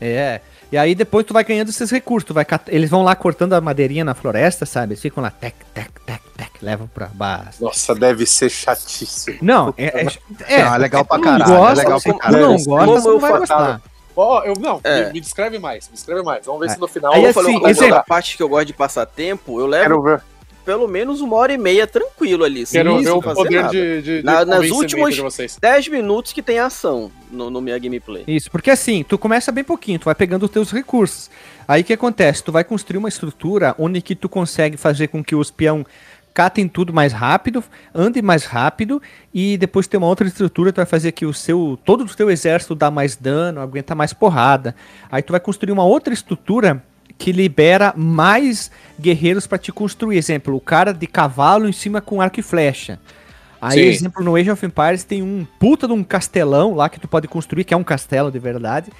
É. 0.00 0.40
E 0.70 0.76
aí 0.76 0.94
depois 0.94 1.24
tu 1.24 1.32
vai 1.32 1.42
ganhando 1.44 1.70
esses 1.70 1.90
recursos. 1.90 2.26
Tu 2.26 2.34
vai 2.34 2.44
cat- 2.44 2.68
Eles 2.68 2.90
vão 2.90 3.02
lá 3.02 3.14
cortando 3.16 3.54
a 3.54 3.60
madeirinha 3.60 4.04
na 4.04 4.14
floresta, 4.14 4.66
sabe? 4.66 4.92
Eles 4.92 5.00
ficam 5.02 5.22
lá, 5.22 5.30
tec, 5.30 5.54
tec, 5.72 5.90
tec, 6.04 6.20
tec, 6.36 6.50
levam 6.60 6.86
pra 6.86 7.06
base. 7.06 7.62
Nossa, 7.62 7.94
deve 7.94 8.26
ser 8.26 8.50
chatíssimo. 8.50 9.38
Não, 9.40 9.72
é. 9.78 10.02
é, 10.46 10.62
Não, 10.64 10.74
é 10.74 10.78
legal 10.78 11.04
pra 11.04 11.18
caralho, 11.20 11.42
é 11.52 11.56
gosta, 11.56 11.74
legal 11.84 12.00
se 12.00 12.08
pra 12.10 12.18
caralho. 12.18 12.46
não 12.46 12.56
gosta, 12.64 12.86
você 12.86 13.08
eu 13.08 13.12
não 13.12 13.20
vai 13.20 13.38
gostar. 13.38 13.80
Ó, 14.14 14.42
eu 14.44 14.54
não, 14.58 14.80
É. 14.82 15.06
me, 15.06 15.12
me 15.14 15.20
descreve 15.20 15.58
mais, 15.60 15.86
me 15.88 15.94
descreve 15.94 16.22
mais. 16.22 16.44
Vamos 16.44 16.60
ver 16.60 16.66
É. 16.66 16.74
se 16.74 16.80
no 16.80 16.88
final 16.88 17.12
Aí, 17.14 17.24
eu 17.24 17.32
falei, 17.32 17.52
assim, 17.52 17.60
uma 17.60 17.70
exemplo- 17.70 17.94
da 17.94 18.02
parte 18.02 18.36
que 18.36 18.42
eu 18.42 18.48
gosto 18.48 18.66
de 18.66 18.72
passar 18.72 19.06
tempo, 19.06 19.60
eu 19.60 19.66
levo 19.66 19.82
quero 19.84 20.02
ver, 20.02 20.22
pelo 20.68 20.86
menos 20.86 21.22
uma 21.22 21.34
hora 21.34 21.50
e 21.50 21.56
meia 21.56 21.86
tranquilo 21.86 22.44
ali. 22.44 22.66
sem 22.66 22.82
quero 22.82 23.00
ver 23.02 23.10
o 23.10 23.22
fazer 23.22 23.34
poder 23.42 23.56
nada. 23.62 23.72
de, 23.72 24.02
de, 24.02 24.18
de 24.18 24.22
Na- 24.22 24.44
nas 24.44 24.68
últimas- 24.70 25.14
de 25.14 25.22
vocês. 25.22 25.56
10 25.58 25.88
minutos 25.88 26.30
que 26.30 26.42
tem 26.42 26.58
ação 26.58 27.10
no, 27.30 27.48
no 27.48 27.58
minha 27.62 27.78
gameplay. 27.78 28.22
Isso, 28.28 28.50
porque 28.50 28.70
assim, 28.70 29.02
tu 29.02 29.16
começa 29.16 29.50
bem 29.50 29.64
pouquinho, 29.64 29.98
tu 29.98 30.04
vai 30.04 30.14
pegando 30.14 30.42
os 30.44 30.50
teus 30.50 30.70
recursos. 30.70 31.30
Aí 31.66 31.80
o 31.80 31.84
que 31.86 31.94
acontece? 31.94 32.44
Tu 32.44 32.52
vai 32.52 32.64
construir 32.64 32.98
uma 32.98 33.08
estrutura 33.08 33.74
onde 33.78 34.02
que 34.02 34.14
tu 34.14 34.28
consegue 34.28 34.76
fazer 34.76 35.08
com 35.08 35.24
que 35.24 35.34
os 35.34 35.50
peão 35.50 35.86
catem 36.34 36.68
tudo 36.68 36.92
mais 36.92 37.14
rápido, 37.14 37.64
andem 37.94 38.22
mais 38.22 38.44
rápido 38.44 39.00
e 39.32 39.56
depois 39.56 39.86
tem 39.88 39.96
uma 39.96 40.06
outra 40.06 40.28
estrutura, 40.28 40.70
tu 40.70 40.76
vai 40.76 40.86
fazer 40.86 41.12
que 41.12 41.24
o 41.24 41.32
seu 41.32 41.78
todo 41.82 42.04
o 42.04 42.14
teu 42.14 42.30
exército 42.30 42.74
dá 42.74 42.90
mais 42.90 43.16
dano, 43.16 43.58
aguenta 43.62 43.94
mais 43.94 44.12
porrada. 44.12 44.76
Aí 45.10 45.22
tu 45.22 45.30
vai 45.32 45.40
construir 45.40 45.72
uma 45.72 45.84
outra 45.84 46.12
estrutura 46.12 46.84
que 47.18 47.32
libera 47.32 47.92
mais 47.96 48.70
guerreiros 48.98 49.46
pra 49.46 49.58
te 49.58 49.72
construir. 49.72 50.16
Exemplo, 50.16 50.54
o 50.54 50.60
cara 50.60 50.94
de 50.94 51.06
cavalo 51.06 51.68
em 51.68 51.72
cima 51.72 52.00
com 52.00 52.20
arco 52.22 52.38
e 52.38 52.42
flecha. 52.42 52.98
Aí, 53.60 53.80
Sim. 53.80 53.88
exemplo, 53.88 54.22
no 54.24 54.36
Age 54.36 54.50
of 54.52 54.64
Empires 54.64 55.02
tem 55.02 55.20
um 55.20 55.44
puta 55.58 55.88
de 55.88 55.92
um 55.92 56.04
castelão 56.04 56.74
lá 56.74 56.88
que 56.88 57.00
tu 57.00 57.08
pode 57.08 57.26
construir, 57.26 57.64
que 57.64 57.74
é 57.74 57.76
um 57.76 57.82
castelo 57.82 58.30
de 58.30 58.38
verdade. 58.38 58.92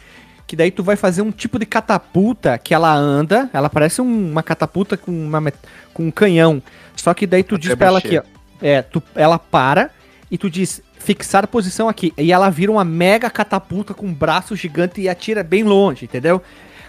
Que 0.48 0.56
daí 0.56 0.70
tu 0.72 0.82
vai 0.82 0.96
fazer 0.96 1.22
um 1.22 1.30
tipo 1.30 1.58
de 1.58 1.66
catapulta 1.66 2.58
que 2.58 2.74
ela 2.74 2.92
anda, 2.92 3.48
ela 3.52 3.68
parece 3.70 4.00
um- 4.02 4.30
uma 4.32 4.42
catapulta 4.42 4.96
com, 4.96 5.12
uma 5.12 5.52
com 5.94 6.06
um 6.06 6.10
canhão. 6.10 6.60
Só 6.96 7.14
que 7.14 7.26
daí 7.26 7.44
tu 7.44 7.54
Até 7.54 7.62
diz 7.68 7.74
pra 7.76 7.86
ela 7.86 7.98
aqui, 7.98 8.18
ó. 8.18 8.22
É, 8.60 8.82
tu, 8.82 9.00
ela 9.14 9.38
para 9.38 9.90
e 10.28 10.36
tu 10.36 10.50
diz 10.50 10.82
fixar 10.98 11.46
posição 11.46 11.88
aqui. 11.88 12.12
E 12.18 12.32
ela 12.32 12.50
vira 12.50 12.72
uma 12.72 12.84
mega 12.84 13.30
catapulta 13.30 13.94
com 13.94 14.06
um 14.06 14.12
braço 14.12 14.56
gigante 14.56 15.00
e 15.00 15.08
atira 15.08 15.44
bem 15.44 15.62
longe, 15.62 16.06
entendeu? 16.06 16.42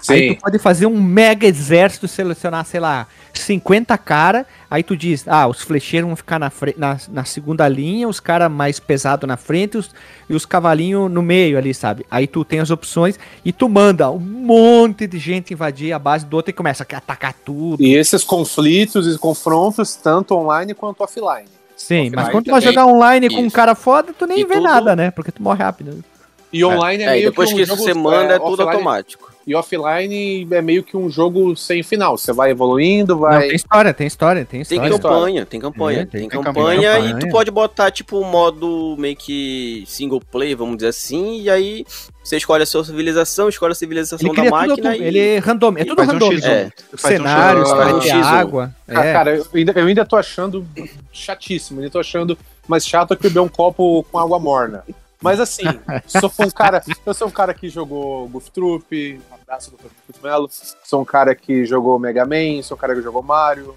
Aí 0.08 0.30
Sim. 0.30 0.36
tu 0.36 0.42
pode 0.42 0.60
fazer 0.60 0.86
um 0.86 1.02
mega 1.02 1.46
exército, 1.48 2.08
selecionar, 2.08 2.66
sei 2.66 2.80
lá, 2.80 3.08
50 3.34 3.98
cara. 3.98 4.46
Aí 4.70 4.84
tu 4.84 4.96
diz, 4.96 5.26
ah, 5.28 5.48
os 5.48 5.62
flecheiros 5.62 6.08
vão 6.08 6.16
ficar 6.16 6.40
na, 6.40 6.52
na, 6.78 6.98
na 7.10 7.26
segunda 7.26 7.68
linha, 7.68 8.08
os 8.08 8.20
caras 8.20 8.52
mais 8.52 8.80
pesados 8.80 9.28
na 9.28 9.36
frente 9.38 9.78
os- 9.78 9.90
e 10.30 10.34
os 10.36 10.46
cavalinhos 10.46 11.10
no 11.12 11.22
meio 11.22 11.58
ali, 11.58 11.74
sabe? 11.74 12.06
Aí 12.10 12.28
tu 12.28 12.46
tem 12.46 12.60
as 12.60 12.70
opções 12.70 13.18
e 13.44 13.52
tu 13.52 13.68
manda 13.68 14.10
um 14.12 14.20
monte 14.20 15.08
de 15.08 15.18
gente 15.18 15.54
invadir 15.54 15.92
a 15.94 16.00
base 16.00 16.26
do 16.26 16.36
outro 16.36 16.52
e 16.52 16.54
começa 16.54 16.86
a 16.90 16.98
atacar 16.98 17.34
tudo. 17.34 17.82
E 17.84 17.96
esses 17.96 18.24
conflitos 18.24 19.08
e 19.14 19.18
confrontos, 19.18 19.96
tanto 19.96 20.36
online 20.36 20.74
quanto 20.74 21.02
offline. 21.04 21.48
Sim, 21.76 21.96
offline 22.02 22.16
mas 22.16 22.30
quando 22.30 22.46
tu 22.46 22.52
vai 22.52 22.62
jogar 22.62 22.86
online 22.86 23.30
com 23.30 23.42
um 23.42 23.48
Isso. 23.48 23.56
cara 23.56 23.74
foda, 23.74 24.14
tu 24.18 24.26
nem 24.28 24.40
E 24.42 24.46
vê 24.46 24.56
tudo- 24.56 24.64
nada, 24.64 24.96
né? 24.96 25.12
Porque 25.12 25.32
tu 25.32 25.42
morre 25.42 25.64
rápido. 25.64 26.04
E 26.52 26.64
online 26.66 27.04
é, 27.04 27.06
É, 27.08 27.12
meio 27.12 27.30
depois 27.30 27.50
que 27.50 27.56
que 27.56 27.62
isso 27.62 27.76
você 27.76 27.94
manda, 27.94 28.34
é, 28.36 28.40
tudo 28.40 28.52
offline- 28.64 28.72
automático. 28.72 29.32
E 29.50 29.56
offline 29.56 30.48
é 30.52 30.62
meio 30.62 30.84
que 30.84 30.96
um 30.96 31.10
jogo 31.10 31.56
sem 31.56 31.82
final. 31.82 32.16
Você 32.16 32.32
vai 32.32 32.52
evoluindo, 32.52 33.14
Não, 33.16 33.22
vai. 33.22 33.48
tem 33.48 33.56
história, 33.56 33.92
tem 33.96 34.06
história, 34.06 34.46
tem 34.46 34.64
Tem 34.64 34.78
história. 34.78 35.00
campanha, 35.00 35.44
tem 35.44 35.60
campanha. 35.60 36.02
É, 36.02 36.06
tem, 36.06 36.22
tem 36.22 36.30
campanha, 36.30 36.94
campanha. 36.94 37.16
e 37.16 37.20
tu 37.20 37.30
pode 37.30 37.50
botar, 37.50 37.90
tipo, 37.90 38.20
um 38.20 38.26
modo 38.30 38.96
meio 39.00 39.16
que 39.16 39.84
single 39.88 40.22
play, 40.22 40.54
vamos 40.54 40.78
dizer 40.78 40.90
assim, 40.90 41.42
e 41.42 41.50
aí 41.50 41.84
você 42.24 42.38
escolhe 42.38 42.62
a 42.62 42.66
sua 42.68 42.86
civilização, 42.86 43.50
escolhe 43.50 43.72
a 43.72 43.76
civilização 43.76 44.20
Ele 44.30 44.36
da 44.36 44.44
tudo, 44.44 44.52
máquina 44.52 44.90
auto- 44.92 45.02
e... 45.02 45.04
ele 45.08 45.20
é 45.20 45.38
random, 45.40 45.74
é 45.78 45.84
tudo 45.86 46.00
um 46.04 46.06
random. 46.06 46.30
X1. 46.30 46.46
É. 46.48 46.72
Faz 46.96 47.14
um 47.16 47.18
Cenários, 47.18 47.70
X1. 47.72 47.76
vai 47.76 47.94
um 47.94 48.00
ter 48.02 48.10
X1. 48.12 48.24
água. 48.24 48.76
Ah, 48.88 49.04
é. 49.06 49.14
cara, 49.14 49.36
eu 49.36 49.48
ainda, 49.52 49.72
eu 49.76 49.88
ainda 49.88 50.06
tô 50.06 50.16
achando 50.16 50.64
chatíssimo. 51.12 51.80
Ainda 51.80 51.92
tô 51.92 52.00
achando 52.00 52.38
mais 52.68 52.86
chato 52.86 53.16
que 53.16 53.24
beber 53.24 53.40
um 53.40 53.48
copo 53.48 54.06
com 54.12 54.20
água 54.20 54.38
morna. 54.38 54.84
Mas 55.22 55.40
assim, 55.40 55.64
sou 56.08 56.32
um 56.40 56.50
cara, 56.50 56.82
eu 57.06 57.14
sou 57.14 57.28
um 57.28 57.32
cara 57.32 57.54
que 57.54 57.68
jogou 57.70 58.28
Goof 58.30 58.50
Troop, 58.52 59.22
um 59.32 59.36
abraço 59.36 59.72
do 59.72 59.78
Felipe 59.78 60.24
Melo. 60.24 60.50
Sou 60.84 61.02
um 61.02 61.06
cara 61.06 61.36
que 61.36 61.66
jogou 61.66 62.00
Mega 62.00 62.26
Man, 62.26 62.62
sou 62.64 62.78
um 62.78 62.80
cara 62.80 62.96
que 62.96 63.02
jogou 63.02 63.22
Mario, 63.22 63.76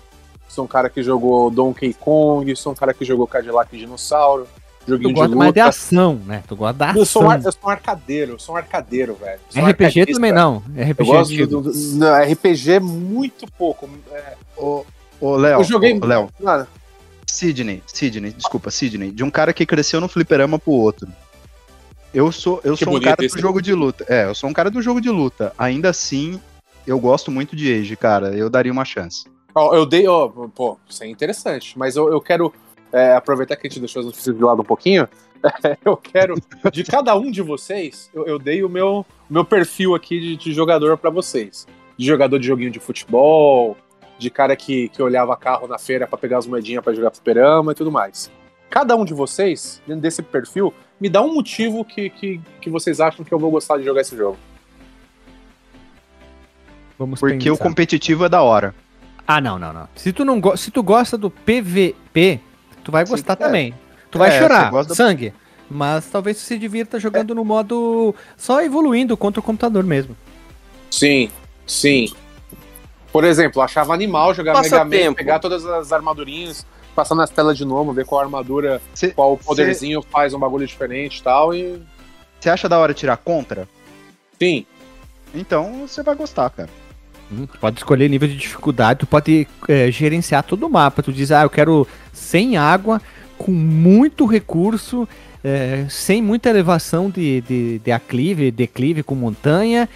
sou 0.49 0.65
um 0.65 0.69
cara 0.69 0.89
que 0.89 1.03
jogou 1.03 1.51
Donkey 1.51 1.95
Kong, 1.95 2.55
sou 2.55 2.73
um 2.73 2.77
cara 2.77 2.95
que 2.95 3.05
jogou 3.05 3.27
Cadillac 3.27 3.77
Dinossauro, 3.77 4.47
Tu 4.85 4.91
joguinho 4.91 5.09
de 5.11 5.15
gosta 5.21 5.37
mais 5.37 5.53
de 5.53 5.61
ação, 5.61 6.15
né? 6.27 6.43
Tu 6.49 6.57
gosta 6.57 6.75
da 6.79 6.93
Eu 6.95 7.05
sou, 7.07 7.23
ação. 7.23 7.29
um, 7.29 7.31
ar- 7.31 7.45
eu 7.45 7.53
sou 7.53 7.61
um 7.65 7.69
arcadeiro, 7.69 8.33
eu 8.33 8.39
sou 8.39 8.55
um 8.55 8.59
arcadeiro, 8.59 9.15
velho. 9.15 9.41
Um 9.57 9.67
RPG 9.69 9.85
arcadista. 9.85 10.13
também 10.15 10.33
não. 10.33 10.63
Eu 10.77 10.85
RPG 10.91 11.05
gosto 11.05 11.33
antigo. 11.33 11.47
do, 11.63 11.73
do- 11.73 11.79
não, 11.97 12.15
RPG 12.33 12.81
muito 12.81 13.47
pouco. 13.59 13.89
É, 14.13 14.35
Ô, 14.57 14.85
ô, 15.21 15.37
Léo, 15.37 15.61
Eu 15.61 15.65
joguei- 15.65 15.99
Léo, 16.01 16.29
nada. 16.41 16.69
Sidney, 17.27 17.83
Sidney, 17.87 18.33
desculpa, 18.33 18.71
Sidney, 18.71 19.11
de 19.11 19.23
um 19.25 19.31
cara 19.31 19.53
que 19.53 19.65
cresceu 19.65 20.01
no 20.01 20.09
fliperama 20.09 20.59
pro 20.59 20.73
outro. 20.73 21.09
Eu 22.15 22.31
sou, 22.31 22.61
eu 22.63 22.77
Que 22.77 22.85
sou 22.85 22.97
um 22.97 23.01
cara 23.01 23.17
do 23.17 23.41
jogo 23.41 23.63
de 23.63 23.73
luta. 23.73 24.05
É, 24.09 24.27
eu 24.27 24.35
sou 24.35 24.51
um 24.51 24.53
cara 24.53 24.71
do 24.71 24.83
jogo 24.83 25.01
de 25.01 25.09
luta. 25.09 25.53
Ainda 25.57 25.91
assim, 25.91 26.41
eu 26.87 26.99
gosto 26.99 27.31
muito 27.31 27.57
de 27.57 27.73
Age, 27.73 27.97
cara. 27.97 28.37
Eu 28.37 28.51
daria 28.51 28.73
uma 28.73 28.85
chance. 28.85 29.25
Ó, 29.55 29.75
eu 29.75 29.85
dei, 29.87 30.07
ó, 30.07 30.29
pô, 30.29 30.79
isso 30.89 31.05
é 31.05 31.07
interessante, 31.07 31.79
mas 31.79 31.97
eu, 31.97 32.11
eu 32.11 32.21
quero 32.21 32.53
é, 32.91 33.15
aproveitar 33.15 33.57
que 33.57 33.67
a 33.67 33.71
gente 33.71 33.81
deixou 33.81 34.01
as 34.01 34.07
notícias 34.07 34.35
de 34.35 34.43
lado 34.43 34.63
um 34.63 34.65
pouquinho. 34.65 35.09
eu 35.85 35.97
quero, 35.97 36.35
de 36.73 36.85
cada 36.85 37.15
um 37.17 37.31
de 37.31 37.43
vocês, 37.43 38.09
eu, 38.15 38.27
eu 38.27 38.39
dei 38.39 38.63
o 38.63 38.69
meu, 38.69 39.05
o 39.29 39.33
meu 39.33 39.45
perfil 39.45 39.95
aqui 39.95 40.21
de, 40.21 40.37
de 40.37 40.53
jogador 40.53 40.97
pra 40.97 41.11
vocês. 41.11 41.67
De 41.97 42.07
jogador 42.07 42.39
de 42.39 42.47
joguinho 42.47 42.71
de 42.71 42.81
futebol, 42.81 43.77
de 44.19 44.31
cara 44.31 44.57
que, 44.57 44.89
que 44.89 45.03
olhava 45.03 45.37
carro 45.37 45.67
na 45.67 45.79
feira 45.79 46.07
pra 46.07 46.17
pegar 46.17 46.39
as 46.39 46.47
moedinhas 46.47 46.83
pra 46.83 46.95
jogar 46.95 47.11
fliperama 47.11 47.73
e 47.73 47.75
tudo 47.75 47.91
mais. 47.93 48.31
Cada 48.73 48.97
um 48.97 49.05
de 49.05 49.13
vocês, 49.13 49.83
dentro 49.87 50.01
desse 50.01 50.23
perfil, 50.23 50.73
me 50.99 51.11
dá 51.11 51.21
um 51.21 51.35
motivo 51.35 51.85
que, 51.85 52.09
que, 52.09 52.41
que 52.59 52.71
vocês 52.71 53.01
acham 53.01 53.23
que 53.23 53.31
eu 53.33 53.39
vou 53.39 53.51
gostar 53.51 53.77
de 53.77 53.85
jogar 53.85 54.01
esse 54.01 54.17
jogo. 54.17 54.39
Vamos 56.99 57.21
Porque 57.21 57.51
o 57.51 57.55
pensar. 57.55 57.65
competitivo 57.69 58.25
é 58.25 58.29
da 58.31 58.41
hora. 58.41 58.75
Ah, 59.27 59.43
não, 59.43 59.59
não, 59.59 59.75
não. 59.75 59.87
Se 59.95 60.11
tu 60.11 60.25
não 60.25 60.41
go... 60.41 60.57
se 60.57 60.71
tu 60.71 60.83
gosta 60.83 61.19
do 61.19 61.31
PVP, 61.31 62.41
tu 62.83 62.91
vai 62.91 63.05
Sim, 63.05 63.13
gostar 63.13 63.35
é. 63.35 63.37
também. 63.37 63.75
Tu 64.11 64.19
vai 64.19 64.31
É, 64.35 64.39
chorar, 64.41 64.65
você 64.65 64.71
gosta 64.71 64.93
do- 64.95 64.97
sangue. 64.97 65.35
Mas 65.71 66.07
talvez 66.07 66.39
tu 66.39 66.41
se 66.41 66.59
divirta 66.59 66.99
jogando 66.99 67.35
no 67.35 67.45
modo 67.45 68.15
só 68.39 68.63
evoluindo 68.63 69.17
contra 69.19 69.41
o 69.41 69.43
computador 69.43 69.85
mesmo. 69.85 70.17
Sim, 70.91 71.31
sim. 71.67 72.11
Por 73.13 73.23
exemplo, 73.25 73.61
achava 73.61 73.93
animal 73.93 74.33
jogar 74.33 74.55
Passa 74.55 74.83
Mega 74.85 75.07
Man, 75.11 75.15
pegar 75.15 75.39
todas 75.41 75.65
as 75.67 75.93
armadurinhas, 75.93 76.67
passar 76.95 77.15
nas 77.15 77.31
telas 77.31 77.57
de 77.57 77.65
novo, 77.65 77.93
ver 77.93 78.05
qual 78.05 78.21
armadura, 78.21 78.81
Você 78.95 79.11
qual 79.11 79.37
poderzinho 79.37 80.03
faz 80.03 80.35
um 80.35 80.39
bagulho 80.39 80.67
diferente 80.67 81.19
e 81.19 81.23
tal. 81.23 81.55
E 81.55 81.81
acha 82.51 82.69
da 82.69 82.79
hora 82.79 82.95
tirar 82.95 83.17
contra? 83.17 83.69
sim, 84.39 84.67
Então 85.35 85.87
você 85.87 86.03
vai 86.03 86.15
gostar, 86.15 86.51
cara. 86.51 86.69
Hum, 87.31 87.47
Tu 87.47 87.59
pode 87.59 87.79
escolher 87.79 88.09
nível 88.09 88.29
de 88.29 88.37
dificuldade, 88.37 89.01
tu 89.01 89.07
pode 89.07 89.47
é, 89.69 89.91
gerenciar 89.91 90.43
todo 90.43 90.67
o 90.67 90.71
mapa. 90.71 91.03
Tu 91.03 91.13
diz, 91.13 91.31
ah, 91.31 91.43
eu 91.43 91.51
quero 91.51 91.87
sem 92.13 92.57
água, 92.57 93.01
com 93.39 93.53
muito 93.53 94.27
recurso, 94.27 95.09
é, 95.45 95.87
sem 95.89 96.21
muita 96.21 96.51
elevação 96.51 97.09
de, 97.09 97.41
de, 97.43 97.79
de 97.79 97.93
aclive, 97.93 98.51
declive 98.51 99.03
com 99.03 99.15
montanha, 99.15 99.89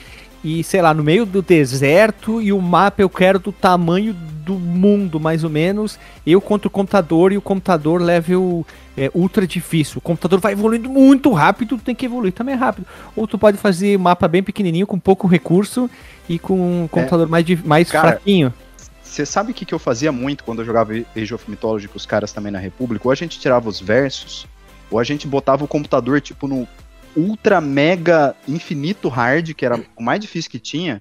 e 0.47 0.63
sei 0.63 0.81
lá, 0.81 0.95
no 0.95 1.03
meio 1.03 1.27
do 1.27 1.43
deserto, 1.43 2.41
e 2.41 2.53
o 2.53 2.63
mapa 2.63 3.03
eu 3.03 3.11
quero 3.11 3.41
do 3.41 3.51
tamanho 3.51 4.15
do 4.15 4.55
mundo, 4.55 5.19
mais 5.19 5.43
ou 5.43 5.51
menos. 5.51 5.99
Eu 6.25 6.41
contra 6.41 6.69
o 6.69 6.71
computador 6.71 7.33
e 7.33 7.37
o 7.37 7.43
computador 7.43 8.01
level 8.01 8.65
é, 8.97 9.11
ultra 9.13 9.45
difícil. 9.45 9.99
O 9.99 10.01
computador 10.01 10.39
vai 10.39 10.53
evoluindo 10.53 10.89
muito 10.89 11.33
rápido, 11.33 11.77
tu 11.77 11.83
tem 11.83 11.97
que 11.97 12.07
evoluir 12.07 12.33
também 12.33 12.55
rápido. 12.55 12.87
Ou 13.17 13.27
tu 13.27 13.37
pode 13.37 13.57
fazer 13.59 13.99
mapa 13.99 14.29
bem 14.29 14.41
pequenininho, 14.41 14.87
com 14.87 15.01
pouco 15.01 15.27
recurso, 15.27 15.91
e 16.29 16.39
com 16.39 16.85
um 16.85 16.87
computador 16.87 17.29
mais, 17.29 17.45
di- 17.45 17.61
mais 17.65 17.91
Cara, 17.91 18.11
fraquinho. 18.13 18.55
Você 19.03 19.27
sabe 19.27 19.51
o 19.51 19.55
que, 19.55 19.65
que 19.65 19.75
eu 19.75 19.81
fazia 19.81 20.13
muito 20.13 20.45
quando 20.45 20.61
eu 20.61 20.65
jogava 20.65 20.93
Age 21.17 21.35
of 21.35 21.51
Mythology 21.51 21.89
com 21.89 21.97
os 21.97 22.07
caras 22.07 22.33
também 22.33 22.53
na 22.53 22.61
República? 22.61 23.09
Ou 23.09 23.11
a 23.11 23.17
gente 23.17 23.41
tirava 23.41 23.69
os 23.69 23.81
versos, 23.81 24.47
ou 24.93 25.01
a 25.01 25.03
gente 25.03 25.27
botava 25.27 25.65
o 25.65 25.69
computador, 25.69 26.21
tipo, 26.21 26.47
no 26.47 26.69
ultra 27.17 27.61
mega 27.61 28.35
infinito 28.47 29.09
hard, 29.09 29.55
que 29.55 29.65
era 29.65 29.81
o 29.97 30.03
mais 30.03 30.21
difícil 30.21 30.51
que 30.51 30.59
tinha, 30.59 31.01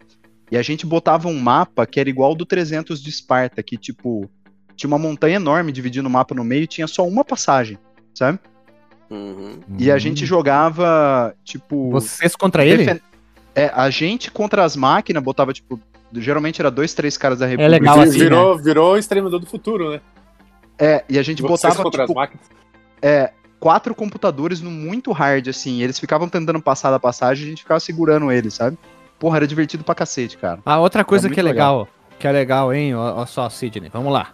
e 0.52 0.58
a 0.58 0.62
gente 0.62 0.86
botava 0.86 1.28
um 1.28 1.40
mapa 1.40 1.86
que 1.86 2.00
era 2.00 2.10
igual 2.10 2.30
ao 2.30 2.36
do 2.36 2.46
300 2.46 3.02
de 3.02 3.10
Esparta, 3.10 3.62
que, 3.64 3.78
tipo, 3.78 4.30
tinha 4.76 4.88
uma 4.88 5.00
montanha 5.00 5.36
enorme 5.36 5.72
dividindo 5.72 6.08
o 6.08 6.12
mapa 6.12 6.34
no 6.36 6.44
meio 6.44 6.64
e 6.64 6.68
tinha 6.68 6.88
só 6.88 7.06
uma 7.08 7.24
passagem, 7.26 7.78
sabe? 8.14 8.40
Uhum. 9.10 9.60
E 9.78 9.92
a 9.92 9.98
gente 9.98 10.26
jogava, 10.26 11.36
tipo... 11.44 11.92
Vocês 11.92 12.36
contra 12.36 12.66
ele? 12.66 12.86
defen- 12.86 13.02
É, 13.56 13.72
a 13.74 13.90
gente 13.90 14.30
contra 14.32 14.64
as 14.64 14.76
máquinas 14.76 15.24
botava, 15.24 15.54
tipo, 15.54 15.80
geralmente 16.14 16.60
era 16.62 16.70
dois, 16.72 16.94
três 16.94 17.18
caras 17.18 17.40
da 17.40 17.46
República. 17.46 17.72
legal 17.72 18.00
assim, 18.00 18.18
virou, 18.20 18.58
virou 18.58 18.98
exterminador 18.98 19.40
do 19.40 19.46
futuro, 19.46 19.92
né? 19.92 20.02
É, 20.78 21.04
e 21.08 21.18
a 21.18 21.24
gente 21.24 21.42
Vocês 21.42 21.62
botava, 21.74 21.84
contra 21.84 22.06
tipo, 22.06 22.12
as 22.12 22.16
máquinas. 22.16 22.46
é, 23.02 23.32
quatro 23.66 23.96
computadores 23.96 24.62
no 24.62 24.70
muito 24.70 25.12
hard, 25.12 25.48
assim. 25.48 25.82
Eles 25.82 26.00
ficavam 26.00 26.30
tentando 26.30 26.62
passar 26.62 26.92
da 26.92 27.00
passagem 27.00 27.46
e 27.46 27.48
a 27.48 27.50
gente 27.50 27.64
ficava 27.64 27.80
segurando 27.80 28.32
eles, 28.32 28.54
sabe? 28.54 28.78
Porra, 29.18 29.38
era 29.38 29.48
divertido 29.48 29.84
pra 29.84 29.96
cacete, 29.96 30.38
cara. 30.38 30.60
Ah, 30.64 30.78
outra 30.80 31.04
coisa 31.04 31.28
que 31.28 31.40
é 31.40 31.42
muito 31.42 31.52
legal, 31.52 31.88
que 32.20 32.28
é 32.28 32.32
legal, 32.32 32.72
hein? 32.72 32.94
Ó 32.94 33.26
só, 33.26 33.50
Sidney, 33.50 33.90
vamos 33.92 34.14
lá. 34.14 34.28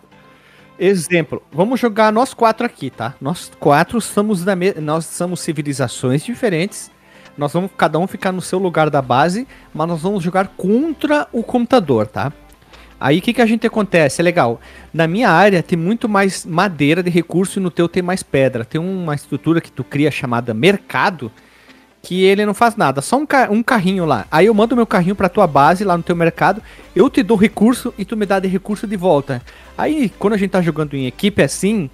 Exemplo, 0.77 1.41
vamos 1.49 1.79
jogar 1.79 2.11
nós 2.11 2.33
quatro 2.33 2.65
aqui, 2.65 2.89
tá? 2.89 3.15
Nós 3.21 3.49
quatro 3.57 4.01
somos 4.01 4.43
da 4.43 4.53
me... 4.53 4.73
nós 4.73 5.05
somos 5.05 5.39
civilizações 5.39 6.25
diferentes. 6.25 6.91
Nós 7.37 7.53
vamos 7.53 7.71
cada 7.77 7.97
um 7.97 8.07
ficar 8.07 8.33
no 8.33 8.41
seu 8.41 8.59
lugar 8.59 8.89
da 8.89 9.01
base, 9.01 9.47
mas 9.73 9.87
nós 9.87 10.01
vamos 10.01 10.21
jogar 10.21 10.49
contra 10.57 11.25
o 11.31 11.41
computador, 11.41 12.05
tá? 12.05 12.33
Aí 13.01 13.17
o 13.17 13.21
que, 13.21 13.33
que 13.33 13.41
a 13.41 13.45
gente 13.47 13.65
acontece? 13.65 14.21
É 14.21 14.23
legal. 14.23 14.61
Na 14.93 15.07
minha 15.07 15.27
área 15.29 15.63
tem 15.63 15.77
muito 15.77 16.07
mais 16.07 16.45
madeira 16.45 17.01
de 17.01 17.09
recurso 17.09 17.59
e 17.59 17.61
no 17.61 17.71
teu 17.71 17.89
tem 17.89 18.03
mais 18.03 18.21
pedra. 18.21 18.63
Tem 18.63 18.79
uma 18.79 19.15
estrutura 19.15 19.59
que 19.59 19.71
tu 19.71 19.83
cria 19.83 20.11
chamada 20.11 20.53
mercado, 20.53 21.31
que 22.03 22.23
ele 22.23 22.45
não 22.45 22.53
faz 22.53 22.75
nada, 22.75 23.01
só 23.01 23.17
um, 23.17 23.25
ca- 23.25 23.47
um 23.51 23.61
carrinho 23.63 24.05
lá. 24.05 24.25
Aí 24.31 24.45
eu 24.45 24.53
mando 24.53 24.75
meu 24.75 24.85
carrinho 24.85 25.15
pra 25.15 25.27
tua 25.29 25.45
base 25.47 25.83
lá 25.83 25.97
no 25.97 26.03
teu 26.03 26.15
mercado, 26.15 26.61
eu 26.95 27.09
te 27.09 27.21
dou 27.23 27.35
recurso 27.37 27.93
e 27.97 28.05
tu 28.05 28.15
me 28.15 28.25
dá 28.25 28.39
de 28.39 28.47
recurso 28.47 28.85
de 28.87 28.95
volta. 28.95 29.41
Aí 29.77 30.11
quando 30.19 30.33
a 30.33 30.37
gente 30.37 30.51
tá 30.51 30.61
jogando 30.61 30.95
em 30.95 31.05
equipe 31.07 31.41
assim, 31.43 31.89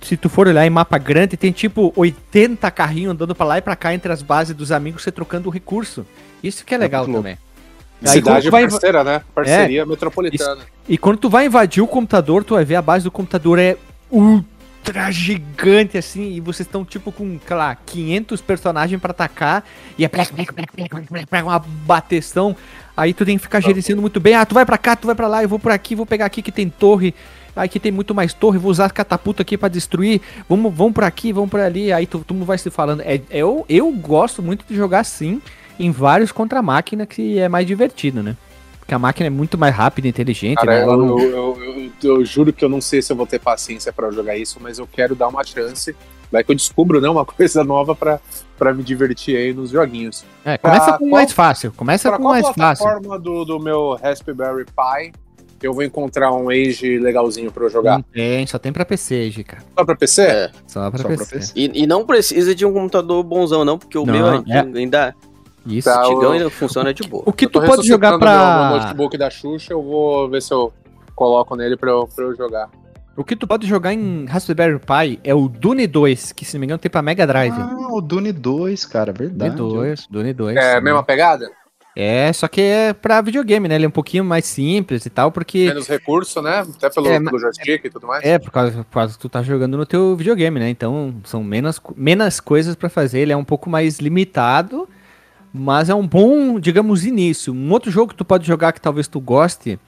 se 0.00 0.16
tu 0.16 0.28
for 0.28 0.48
olhar 0.48 0.66
em 0.66 0.70
mapa 0.70 0.98
grande, 0.98 1.36
tem 1.36 1.52
tipo 1.52 1.92
80 1.96 2.68
carrinhos 2.72 3.12
andando 3.12 3.34
pra 3.36 3.46
lá 3.46 3.58
e 3.58 3.62
pra 3.62 3.76
cá 3.76 3.94
entre 3.94 4.12
as 4.12 4.20
bases 4.22 4.54
dos 4.54 4.72
amigos, 4.72 5.02
você 5.02 5.12
trocando 5.12 5.48
o 5.48 5.52
recurso. 5.52 6.04
Isso 6.42 6.64
que 6.64 6.74
é 6.74 6.78
legal 6.78 7.02
muito 7.04 7.12
louco. 7.14 7.28
Aí 8.04 8.08
Cidade 8.08 8.50
vai- 8.50 8.64
É. 8.64 8.68
parceira, 8.68 9.04
né? 9.04 9.22
Parceria 9.34 9.86
metropolitana. 9.86 10.62
E 10.88 10.98
quando 10.98 11.18
tu 11.18 11.30
vai 11.30 11.46
invadir 11.46 11.82
o 11.82 11.86
computador, 11.86 12.44
tu 12.44 12.54
vai 12.54 12.64
ver 12.64 12.74
a 12.76 12.82
base 12.82 13.04
do 13.04 13.10
computador 13.10 13.58
é 13.58 13.76
ultra 14.10 15.10
gigante 15.10 15.96
assim, 15.96 16.32
e 16.32 16.40
vocês 16.40 16.66
estão 16.66 16.84
tipo 16.84 17.12
com, 17.12 17.38
sei 17.46 17.56
lá, 17.56 17.74
500 17.74 18.40
personagens 18.40 19.00
pra 19.00 19.12
atacar, 19.12 19.64
e 19.96 20.04
é 20.04 20.10
uma 21.42 21.58
bateção. 21.58 22.56
Aí 22.96 23.14
tu 23.14 23.24
tem 23.24 23.36
que 23.36 23.42
ficar 23.42 23.60
gerenciando 23.60 24.02
muito 24.02 24.20
bem. 24.20 24.34
Ah, 24.34 24.44
tu 24.44 24.54
vai 24.54 24.66
pra 24.66 24.76
cá, 24.76 24.94
tu 24.96 25.06
vai 25.06 25.14
pra 25.14 25.28
lá, 25.28 25.42
eu 25.42 25.48
vou 25.48 25.58
por 25.58 25.72
aqui, 25.72 25.94
vou 25.94 26.04
pegar 26.04 26.26
aqui 26.26 26.42
que 26.42 26.52
tem 26.52 26.68
torre. 26.68 27.14
Aqui 27.54 27.78
tem 27.78 27.92
muito 27.92 28.14
mais 28.14 28.32
torre, 28.32 28.58
vou 28.58 28.70
usar 28.70 28.90
catapulta 28.90 29.42
aqui 29.42 29.58
pra 29.58 29.68
destruir. 29.68 30.20
Vamos, 30.48 30.74
vamos 30.74 30.94
por 30.94 31.04
aqui, 31.04 31.32
vamos 31.32 31.50
por 31.50 31.60
ali. 31.60 31.92
Aí 31.92 32.06
tu, 32.06 32.24
tu 32.26 32.34
vai 32.44 32.56
se 32.56 32.70
falando. 32.70 33.02
É, 33.02 33.20
eu, 33.30 33.64
eu 33.68 33.90
gosto 33.92 34.42
muito 34.42 34.64
de 34.66 34.74
jogar 34.74 35.00
assim, 35.00 35.40
em 35.78 35.90
vários 35.90 36.32
contra 36.32 36.58
a 36.58 36.62
máquina, 36.62 37.06
que 37.06 37.38
é 37.38 37.48
mais 37.48 37.66
divertido, 37.66 38.22
né? 38.22 38.36
Porque 38.78 38.94
a 38.94 38.98
máquina 38.98 39.28
é 39.28 39.30
muito 39.30 39.56
mais 39.56 39.74
rápida 39.74 40.06
e 40.08 40.10
inteligente, 40.10 40.56
Cara, 40.56 40.72
né? 40.72 40.82
Ela 40.82 40.92
eu, 40.92 40.96
não- 40.98 41.18
eu, 41.20 41.30
eu- 41.30 41.90
eu- 42.04 42.16
eu 42.18 42.24
juro 42.24 42.52
que 42.52 42.64
eu 42.64 42.68
não 42.68 42.80
sei 42.80 43.00
se 43.00 43.12
eu 43.12 43.16
vou 43.16 43.26
ter 43.26 43.38
paciência 43.38 43.92
pra 43.92 44.10
jogar 44.10 44.36
isso, 44.36 44.58
mas 44.60 44.78
eu 44.78 44.86
quero 44.86 45.14
dar 45.14 45.28
uma 45.28 45.44
chance. 45.44 45.94
Vai 46.30 46.42
que 46.42 46.50
eu 46.50 46.56
descubro, 46.56 47.00
né, 47.00 47.08
uma 47.08 47.24
coisa 47.26 47.62
nova 47.62 47.94
pra, 47.94 48.18
pra 48.58 48.72
me 48.74 48.82
divertir 48.82 49.36
aí 49.36 49.52
nos 49.52 49.70
joguinhos. 49.70 50.24
É, 50.44 50.58
começa 50.58 50.84
Pra 50.86 50.98
com 50.98 51.04
o 51.06 51.10
qual- 51.10 51.20
mais 51.20 51.32
fácil. 51.32 51.72
Começa 51.76 52.08
Pra 52.08 52.16
com 52.18 52.24
o 52.24 52.26
qual 52.26 52.32
mais 52.34 52.46
fácil. 52.56 52.84
plataforma 52.86 53.18
do, 53.18 53.44
do 53.44 53.60
meu 53.60 53.94
Raspberry 54.02 54.64
Pi 54.64 55.12
eu 55.62 55.72
vou 55.72 55.84
encontrar 55.84 56.32
um 56.32 56.50
Age 56.50 56.98
legalzinho 56.98 57.52
pra 57.52 57.64
eu 57.64 57.70
jogar? 57.70 57.92
Não 57.98 58.02
tem, 58.02 58.44
só 58.48 58.58
tem 58.58 58.72
pra 58.72 58.84
PC, 58.84 59.30
G, 59.30 59.44
cara. 59.44 59.62
Só 59.78 59.84
pra 59.84 59.94
PC? 59.94 60.22
É. 60.22 60.50
Só 60.66 60.90
pra 60.90 60.98
Só 60.98 61.06
pra 61.08 61.16
PC. 61.18 61.34
PC. 61.38 61.52
E, 61.54 61.82
e 61.84 61.86
não 61.86 62.04
precisa 62.04 62.52
de 62.52 62.66
um 62.66 62.72
computador 62.72 63.22
bonzão, 63.22 63.64
não, 63.64 63.78
porque 63.78 63.96
o 63.96 64.04
Não, 64.04 64.12
meu 64.12 64.26
é. 64.48 64.68
ainda, 64.76 65.14
Isso. 65.66 65.88
Tá, 65.88 66.00
antigão 66.00 66.22
eu- 66.24 66.32
ainda 66.32 66.50
funciona 66.50 66.92
de 66.92 67.02
boa. 67.08 67.22
O 67.26 67.32
que 67.32 67.46
tu 67.46 67.60
pode 67.60 67.86
jogar 67.86 68.10
ressuscitando 68.12 68.34
meu- 68.36 68.68
meu 68.70 68.78
pra. 68.78 68.84
notebook 68.86 69.16
da 69.18 69.30
Xuxa, 69.30 69.72
eu 69.72 69.82
vou 69.82 70.28
ver 70.28 70.42
se 70.42 70.52
eu 70.52 70.72
coloco 71.14 71.54
nele 71.56 71.76
pra 71.76 71.90
eu, 71.90 72.08
pra 72.14 72.24
eu 72.24 72.34
jogar. 72.36 72.68
O 73.16 73.22
que 73.22 73.36
tu 73.36 73.46
pode 73.46 73.66
jogar 73.66 73.92
em 73.92 74.24
Raspberry 74.24 74.78
Pi 74.78 75.20
é 75.22 75.34
o 75.34 75.46
Dune 75.46 75.86
2, 75.86 76.32
que 76.32 76.44
se 76.46 76.54
não 76.54 76.60
me 76.60 76.66
engano 76.66 76.78
tem 76.78 76.90
pra 76.90 77.02
Mega 77.02 77.26
Drive. 77.26 77.52
Ah, 77.54 77.76
o 77.90 78.00
Dune 78.00 78.32
2, 78.32 78.86
cara, 78.86 79.12
Dune 79.12 79.28
verdade. 79.28 79.56
2, 79.56 80.06
Dune 80.10 80.32
2. 80.32 80.56
É 80.56 80.72
a 80.74 80.78
sim. 80.78 80.84
mesma 80.84 81.02
pegada? 81.02 81.50
É, 81.94 82.32
só 82.32 82.48
que 82.48 82.62
é 82.62 82.94
pra 82.94 83.20
videogame, 83.20 83.68
né? 83.68 83.74
Ele 83.74 83.84
é 83.84 83.88
um 83.88 83.90
pouquinho 83.90 84.24
mais 84.24 84.46
simples 84.46 85.04
e 85.04 85.10
tal, 85.10 85.30
porque. 85.30 85.66
Menos 85.66 85.86
recurso, 85.86 86.40
né? 86.40 86.60
Até 86.60 86.88
pelo, 86.88 87.06
É, 87.06 87.20
pelo 87.20 87.38
joystick 87.38 87.84
e 87.84 87.90
tudo 87.90 88.06
mais. 88.06 88.24
É, 88.24 88.38
por 88.38 88.50
causa, 88.50 88.82
por 88.82 88.94
causa 88.94 89.12
que 89.12 89.18
tu 89.20 89.28
tá 89.28 89.42
jogando 89.42 89.76
no 89.76 89.84
teu 89.84 90.16
videogame, 90.16 90.58
né? 90.58 90.70
Então 90.70 91.14
são 91.24 91.44
menos, 91.44 91.78
menos 91.94 92.40
coisas 92.40 92.74
pra 92.74 92.88
fazer, 92.88 93.18
ele 93.20 93.32
é 93.32 93.36
um 93.36 93.44
pouco 93.44 93.68
mais 93.68 93.98
limitado, 93.98 94.88
mas 95.52 95.88
é 95.88 95.94
um 95.94 96.06
bom, 96.06 96.58
digamos, 96.58 97.04
início. 97.04 97.52
Um 97.52 97.70
outro 97.72 97.90
jogo 97.90 98.10
que 98.10 98.16
tu 98.16 98.24
pode 98.24 98.46
jogar 98.46 98.72
que 98.72 98.80
talvez 98.80 99.06
tu 99.08 99.20
goste 99.20 99.78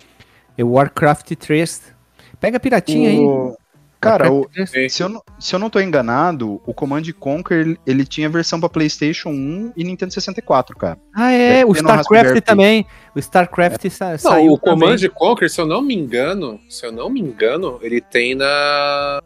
é 0.57 0.65
o 0.65 0.73
Warcraft 0.73 1.33
3. 1.37 1.95
Pega 2.41 2.57
a 2.57 2.61
piratinha 2.61 3.09
aí. 3.11 3.19
O- 3.19 3.57
Cara, 4.01 4.31
o- 4.31 4.47
3. 4.53 4.93
se, 4.93 5.03
eu 5.03 5.09
não, 5.09 5.23
se 5.39 5.55
eu 5.55 5.59
não 5.59 5.71
tô 5.71 5.81
enganado, 5.81 6.61
o 6.67 6.75
Command 6.75 7.05
Conquer 7.19 7.61
ele, 7.61 7.79
ele 7.87 8.05
tinha 8.05 8.29
versão 8.29 8.61
pra 8.61 8.69
PlayStation 8.69 9.31
1 9.31 9.73
e 9.75 9.83
Nintendo 9.83 10.13
64, 10.13 10.77
cara. 10.77 10.99
Ah, 11.15 11.33
é, 11.33 11.65
Deve 11.65 11.65
o 11.71 11.73
StarCraft 11.73 12.41
também. 12.45 12.87
O 13.17 13.19
StarCraft 13.19 13.89
sa 13.89 14.11
Não, 14.11 14.19
saiu 14.19 14.53
o 14.53 14.59
Command 14.59 14.97
também. 14.97 15.09
Conquer, 15.09 15.49
se 15.49 15.59
eu 15.59 15.65
não 15.65 15.81
me 15.81 15.95
engano, 15.95 16.61
se 16.69 16.85
eu 16.85 16.93
não 16.93 17.09
me 17.09 17.19
engano, 17.19 17.79
ele 17.81 17.99
tem 18.03 18.35
na 18.35 19.23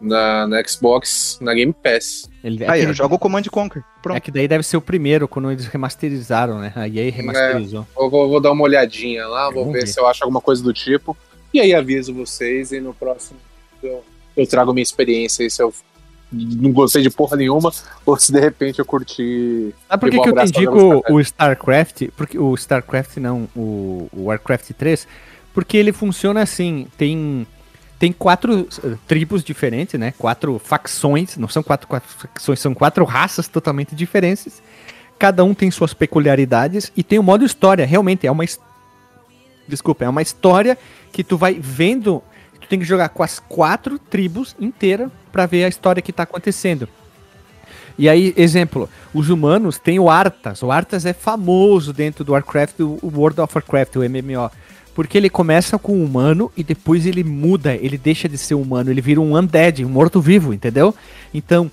na, 0.00 0.46
na 0.46 0.62
Xbox, 0.64 1.38
na 1.40 1.54
Game 1.54 1.72
Pass. 1.72 2.28
Ele, 2.42 2.64
é, 2.64 2.70
Aí, 2.70 2.84
eu 2.84 2.92
jogo 2.92 3.16
o 3.16 3.18
Command 3.18 3.42
Conquer. 3.44 3.80
é 3.80 4.02
Pronto. 4.02 4.20
que 4.20 4.30
daí 4.30 4.46
deve 4.46 4.62
ser 4.62 4.76
o 4.76 4.80
primeiro, 4.80 5.26
quando 5.26 5.50
eles 5.50 5.66
remasterizaram, 5.66 6.58
né? 6.60 6.72
A 6.76 6.88
EA 6.88 7.10
remasterizou. 7.10 7.86
Eu 7.98 8.10
vou, 8.10 8.28
vou 8.28 8.40
dar 8.40 8.52
uma 8.52 8.64
olhadinha 8.64 9.26
lá, 9.26 9.50
vou 9.50 9.72
ver 9.72 9.80
ver. 9.80 9.86
se 9.88 9.98
eu 9.98 10.06
acho 10.06 10.22
alguma 10.22 10.40
coisa 10.40 10.62
do 10.62 10.72
tipo. 10.72 11.16
E 11.52 11.60
aí 11.60 11.74
aviso 11.74 12.12
vocês 12.12 12.72
e 12.72 12.80
no 12.80 12.92
próximo 12.92 13.38
eu, 13.82 14.04
eu 14.36 14.46
trago 14.46 14.72
minha 14.72 14.82
experiência 14.82 15.42
aí 15.42 15.50
se 15.50 15.62
eu 15.62 15.72
não 16.32 16.72
gostei 16.72 17.02
de 17.02 17.10
porra 17.10 17.36
nenhuma 17.36 17.72
ou 18.04 18.18
se 18.18 18.32
de 18.32 18.40
repente 18.40 18.78
eu 18.78 18.84
curti. 18.84 19.72
Sabe 19.88 20.00
por 20.00 20.10
que, 20.10 20.16
E 20.16 20.20
que 20.20 20.28
eu 20.28 20.34
te 20.34 20.48
indico 20.48 21.02
o 21.08 21.20
StarCraft? 21.20 22.08
Porque 22.16 22.38
o 22.38 22.54
StarCraft 22.54 23.18
não, 23.18 23.48
o, 23.54 24.08
o 24.12 24.24
Warcraft 24.24 24.72
3, 24.72 25.06
porque 25.54 25.76
ele 25.76 25.92
funciona 25.92 26.42
assim, 26.42 26.88
tem 26.98 27.46
tem 27.98 28.12
quatro 28.12 28.68
eh, 28.84 28.94
tribos 29.06 29.42
diferentes, 29.42 29.98
né? 29.98 30.12
Quatro 30.18 30.58
facções, 30.58 31.36
não 31.36 31.48
são 31.48 31.62
quatro, 31.62 31.86
quatro 31.86 32.08
facções, 32.08 32.60
são 32.60 32.74
quatro 32.74 33.04
raças 33.04 33.48
totalmente 33.48 33.94
diferentes. 33.94 34.62
Cada 35.18 35.42
um 35.44 35.54
tem 35.54 35.70
suas 35.70 35.94
peculiaridades 35.94 36.92
e 36.96 37.02
tem 37.02 37.18
o 37.18 37.22
modo 37.22 37.44
história, 37.44 37.86
realmente 37.86 38.26
é 38.26 38.30
uma 38.30 38.44
Desculpa, 39.68 40.04
é 40.04 40.08
uma 40.08 40.22
história 40.22 40.78
que 41.12 41.24
tu 41.24 41.36
vai 41.36 41.54
vendo, 41.54 42.22
tu 42.60 42.68
tem 42.68 42.78
que 42.78 42.84
jogar 42.84 43.08
com 43.08 43.22
as 43.22 43.40
quatro 43.40 43.98
tribos 43.98 44.54
inteiras 44.60 45.10
pra 45.32 45.44
ver 45.44 45.64
a 45.64 45.68
história 45.68 46.00
que 46.00 46.12
tá 46.12 46.22
acontecendo. 46.22 46.88
E 47.98 48.08
aí, 48.08 48.34
exemplo, 48.36 48.88
os 49.12 49.30
humanos 49.30 49.78
têm 49.78 49.98
o 49.98 50.10
Arthas. 50.10 50.62
O 50.62 50.70
Arthas 50.70 51.06
é 51.06 51.12
famoso 51.12 51.92
dentro 51.92 52.22
do 52.22 52.32
Warcraft, 52.32 52.80
o 52.80 52.98
o 53.02 53.10
World 53.12 53.40
of 53.40 53.52
Warcraft, 53.56 53.96
o 53.96 54.00
MMO. 54.00 54.50
Porque 54.96 55.18
ele 55.18 55.28
começa 55.28 55.78
com 55.78 56.02
humano 56.02 56.50
e 56.56 56.64
depois 56.64 57.04
ele 57.04 57.22
muda, 57.22 57.74
ele 57.74 57.98
deixa 57.98 58.26
de 58.26 58.38
ser 58.38 58.54
humano, 58.54 58.90
ele 58.90 59.02
vira 59.02 59.20
um 59.20 59.36
undead, 59.36 59.84
um 59.84 59.90
morto-vivo, 59.90 60.54
entendeu? 60.54 60.94
Então, 61.34 61.70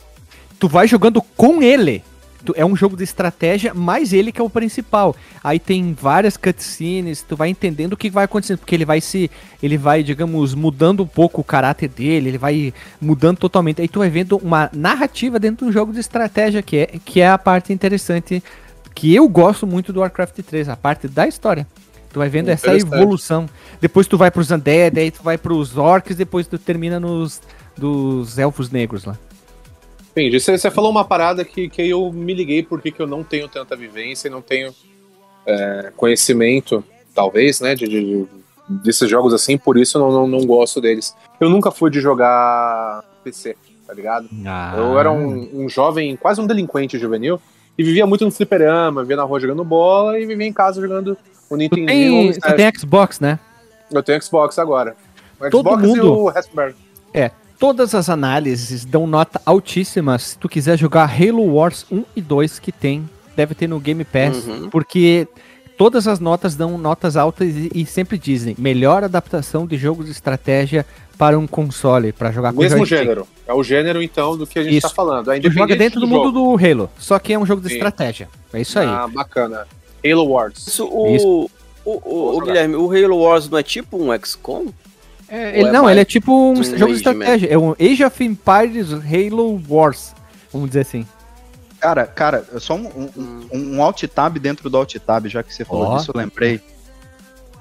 tu 0.59 0.67
vai 0.67 0.89
jogando 0.89 1.21
com 1.21 1.63
ele. 1.63 2.03
Tu- 2.43 2.53
é 2.57 2.65
um 2.65 2.76
jogo 2.76 2.97
de 2.97 3.05
estratégia, 3.05 3.74
mas 3.74 4.11
ele 4.11 4.30
que 4.30 4.41
é 4.41 4.43
o 4.43 4.49
principal. 4.49 5.15
Aí 5.41 5.57
tem 5.57 5.93
várias 5.93 6.36
cutscenes, 6.36 7.21
tu 7.21 7.38
vai 7.38 7.47
entendendo 7.47 7.93
o 7.93 7.97
que 7.97 8.09
vai 8.09 8.26
acontecendo, 8.26 8.57
porque 8.57 8.76
ele 8.76 8.84
vai 8.84 8.99
se. 8.99 9.32
Ele 9.61 9.78
vai, 9.78 10.03
digamos, 10.03 10.53
mudando 10.53 11.01
um 11.03 11.07
pouco 11.07 11.39
o 11.39 11.43
caráter 11.45 11.88
dele, 11.88 12.28
ele 12.28 12.38
vai 12.38 12.74
mudando 12.99 13.38
totalmente. 13.38 13.82
Aí 13.82 13.88
tu 13.88 13.99
vai 13.99 14.09
vendo 14.09 14.36
uma 14.36 14.69
narrativa 14.74 15.39
dentro 15.39 15.65
de 15.65 15.69
um 15.69 15.71
jogo 15.71 15.93
de 15.93 16.01
estratégia, 16.01 16.61
que 16.61 16.76
é, 16.76 16.88
que 17.05 17.21
é 17.21 17.30
a 17.30 17.38
parte 17.38 17.71
interessante, 17.71 18.43
que 18.93 19.15
eu 19.15 19.30
gosto 19.30 19.65
muito 19.65 19.93
do 19.93 20.01
Warcraft 20.01 20.41
3, 20.41 20.67
a 20.67 20.76
parte 20.76 21.07
da 21.07 21.26
história. 21.26 21.65
Tu 22.14 22.20
vai 22.20 22.30
vendo 22.30 22.49
essa 22.49 22.68
evolução. 22.76 23.49
Depois 23.82 24.05
tu 24.07 24.18
vai 24.18 24.30
pros 24.30 24.51
Undead, 24.51 24.99
aí 24.99 25.09
tu 25.09 25.24
vai 25.24 25.38
pros 25.38 25.76
Orcs, 25.76 26.16
depois 26.16 26.45
tu 26.45 26.59
termina 26.59 26.99
nos 26.99 27.41
dos 27.76 28.38
Elfos 28.38 28.70
Negros 28.70 29.03
lá. 29.03 29.18
Entendi. 30.11 30.39
Você, 30.39 30.55
você 30.55 30.70
falou 30.70 30.91
uma 30.91 31.03
parada 31.03 31.43
que, 31.43 31.68
que 31.68 31.82
eu 31.89 32.14
me 32.14 32.36
liguei 32.36 32.61
porque 32.61 32.91
que 32.91 33.01
eu 33.01 33.07
não 33.07 33.24
tenho 33.24 33.47
tanta 33.47 33.76
vivência 33.76 34.28
e 34.28 34.32
não 34.32 34.43
tenho 34.43 34.72
é, 35.45 35.91
conhecimento, 35.97 36.84
talvez, 37.16 37.59
né, 37.59 37.74
de, 37.74 37.88
de- 37.88 38.26
desses 38.70 39.09
jogos 39.09 39.34
assim, 39.34 39.57
por 39.57 39.76
isso 39.76 39.97
eu 39.97 40.01
não, 40.01 40.11
não, 40.11 40.28
não 40.28 40.45
gosto 40.45 40.80
deles. 40.80 41.16
Eu 41.39 41.49
nunca 41.49 41.72
fui 41.72 41.89
de 41.89 41.99
jogar 41.99 43.03
PC, 43.24 43.57
tá 43.88 43.93
ligado? 43.93 44.30
Ah. 44.45 44.76
Eu 44.78 44.99
era 44.99 45.11
um, 45.11 45.64
um 45.64 45.68
jovem, 45.68 46.16
quase 46.16 46.39
um 46.39 46.45
delinquente 46.45 46.99
juvenil, 46.99 47.41
e 47.78 47.84
vivia 47.84 48.05
muito 48.05 48.24
no 48.26 48.32
fliperama, 48.32 49.01
vivia 49.01 49.17
na 49.17 49.24
rua 49.24 49.39
jogando 49.39 49.63
bola 49.63 50.19
e 50.19 50.26
vivia 50.26 50.45
em 50.47 50.53
casa 50.53 50.82
jogando 50.82 51.17
o 51.49 51.55
Nintendo. 51.55 51.88
tem, 51.88 52.32
tu 52.34 52.55
tem 52.55 52.71
Xbox, 52.78 53.19
né? 53.19 53.39
Eu 53.91 54.01
tenho 54.03 54.21
Xbox 54.21 54.57
agora. 54.59 54.95
O 55.39 55.49
Todo 55.49 55.69
Xbox 55.69 55.84
e 55.84 55.88
mundo- 55.88 56.11
o 56.13 56.30
Raspberry. 56.30 56.76
Todas 57.59 57.95
as 57.95 58.09
análises 58.09 58.84
dão 58.84 59.07
nota 59.07 59.39
altíssima 59.45 60.19
se 60.19 60.38
tu 60.38 60.49
quiser 60.49 60.78
jogar 60.78 61.05
Halo 61.09 61.53
Wars 61.53 61.86
1 61.89 62.03
e 62.13 62.21
2 62.21 62.59
que 62.59 62.74
tem 62.74 63.07
deve 63.38 63.55
ter 63.55 63.67
no 63.69 63.80
Game 63.80 64.03
Pass, 64.03 64.45
Uhum. 64.45 64.69
porque 64.69 65.28
todas 65.78 66.07
as 66.07 66.19
notas 66.19 66.55
dão 66.55 66.78
notas 66.78 67.17
altas 67.17 67.49
e, 67.55 67.71
e 67.74 67.86
sempre 67.86 68.17
dizem 68.17 68.55
melhor 68.57 69.03
adaptação 69.03 69.65
de 69.65 69.78
jogos 69.78 70.05
de 70.05 70.11
estratégia 70.11 70.86
para 71.17 71.38
um 71.38 71.45
console, 71.45 72.11
para 72.11 72.32
jogar 72.32 72.53
com 72.53 72.59
Mesmo 72.59 72.86
gênero. 72.86 73.28
É 73.47 73.53
o 73.53 73.63
gênero, 73.63 74.01
então, 74.01 74.36
do 74.36 74.47
que 74.47 74.59
a 74.59 74.63
gente 74.63 74.78
Isso. 74.78 74.88
tá 74.88 74.93
falando. 74.93 75.32
É 75.32 75.39
Tu 75.39 75.51
joga 75.51 75.76
dentro 75.76 75.99
do, 75.99 76.07
mundo 76.07 76.26
jogo. 76.34 76.57
do 76.57 76.65
Halo, 76.65 76.89
só 76.97 77.19
que 77.19 77.34
é 77.34 77.39
um 77.39 77.45
jogo 77.45 77.61
de 77.61 77.69
Sim. 77.69 77.76
estratégia. 77.76 78.30
É 78.51 78.61
isso 78.61 78.80
aí. 78.80 78.88
Ah, 78.88 79.07
bacana. 79.07 79.67
Halo 80.05 80.28
Wars. 80.28 80.67
Isso, 80.67 80.86
o, 80.86 81.15
Isso. 81.15 81.49
o, 81.86 81.91
o, 81.91 82.38
o. 82.38 82.41
Guilherme, 82.41 82.76
o 82.76 82.91
Halo 82.91 83.17
Wars 83.21 83.49
não 83.49 83.57
é 83.57 83.63
tipo 83.63 83.97
um 83.97 84.09
XCOM? 84.17 84.67
É, 85.30 85.59
ele, 85.59 85.69
é 85.69 85.71
não, 85.71 85.89
ele 85.89 85.99
é 85.99 86.05
tipo 86.05 86.32
um, 86.32 86.59
um 86.59 86.63
jogo 86.63 86.91
de 86.91 86.97
estratégia. 86.97 87.47
É 87.47 87.57
um 87.57 87.71
Age 87.71 88.03
of 88.03 88.24
Empires 88.24 88.91
Halo 88.91 89.61
Wars, 89.69 90.13
vamos 90.51 90.69
dizer 90.69 90.82
assim. 90.82 91.05
Cara, 91.84 92.07
cara, 92.07 92.45
só 92.61 92.75
um, 92.75 92.88
um, 92.88 93.09
um, 93.51 93.75
um 93.75 93.84
alt 93.84 94.01
tab 94.03 94.38
dentro 94.39 94.69
do 94.69 94.77
alt 94.77 94.95
tab, 95.05 95.25
já 95.27 95.43
que 95.43 95.53
você 95.53 95.65
falou 95.65 95.84
Ó. 95.84 95.97
disso, 95.97 96.11
eu 96.15 96.17
lembrei. 96.17 96.61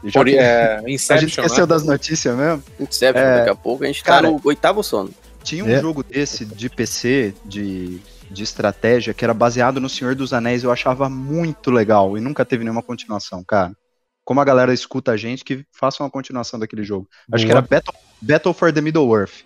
Já 0.05 0.21
Por, 0.21 0.27
que 0.27 0.37
é, 0.37 0.77
a 1.11 1.17
gente 1.17 1.31
esqueceu 1.31 1.67
né? 1.67 1.67
das 1.67 1.85
notícias 1.85 2.37
mesmo. 2.37 2.63
Inception, 2.79 3.21
É, 3.21 3.39
daqui 3.39 3.51
a 3.51 3.55
pouco 3.57 3.83
a 3.83 3.87
gente 3.89 4.05
cara, 4.05 4.29
tá 4.29 4.33
no 4.33 4.41
oitavo 4.45 4.81
sono. 4.85 5.11
Tinha 5.43 5.65
um 5.65 5.69
É. 5.69 5.81
jogo 5.81 6.05
desse 6.05 6.45
de 6.45 6.71
PC, 6.71 7.35
de, 7.45 7.99
de 8.31 8.43
estratégia, 8.45 9.13
que 9.13 9.25
era 9.25 9.35
baseado 9.35 9.81
no 9.81 9.89
Senhor 9.89 10.15
dos 10.15 10.33
Anéis, 10.33 10.63
eu 10.63 10.71
achava 10.71 11.09
muito 11.09 11.69
legal 11.73 12.17
e 12.17 12.21
nunca 12.21 12.45
teve 12.45 12.63
nenhuma 12.63 12.81
continuação, 12.83 13.43
cara. 13.43 13.73
Como 14.25 14.41
a 14.41 14.45
galera 14.45 14.73
escuta 14.73 15.11
a 15.11 15.17
gente, 15.17 15.43
que 15.45 15.67
faça 15.73 16.01
uma 16.01 16.09
continuação 16.11 16.61
daquele 16.61 16.85
jogo. 16.85 17.09
Acho 17.33 17.45
que 17.45 17.51
Boa. 17.51 17.59
era 17.59 17.67
Battle, 17.69 17.95
Battle 18.21 18.55
for 18.55 18.73
the 18.73 18.81
Middle-earth, 18.81 19.43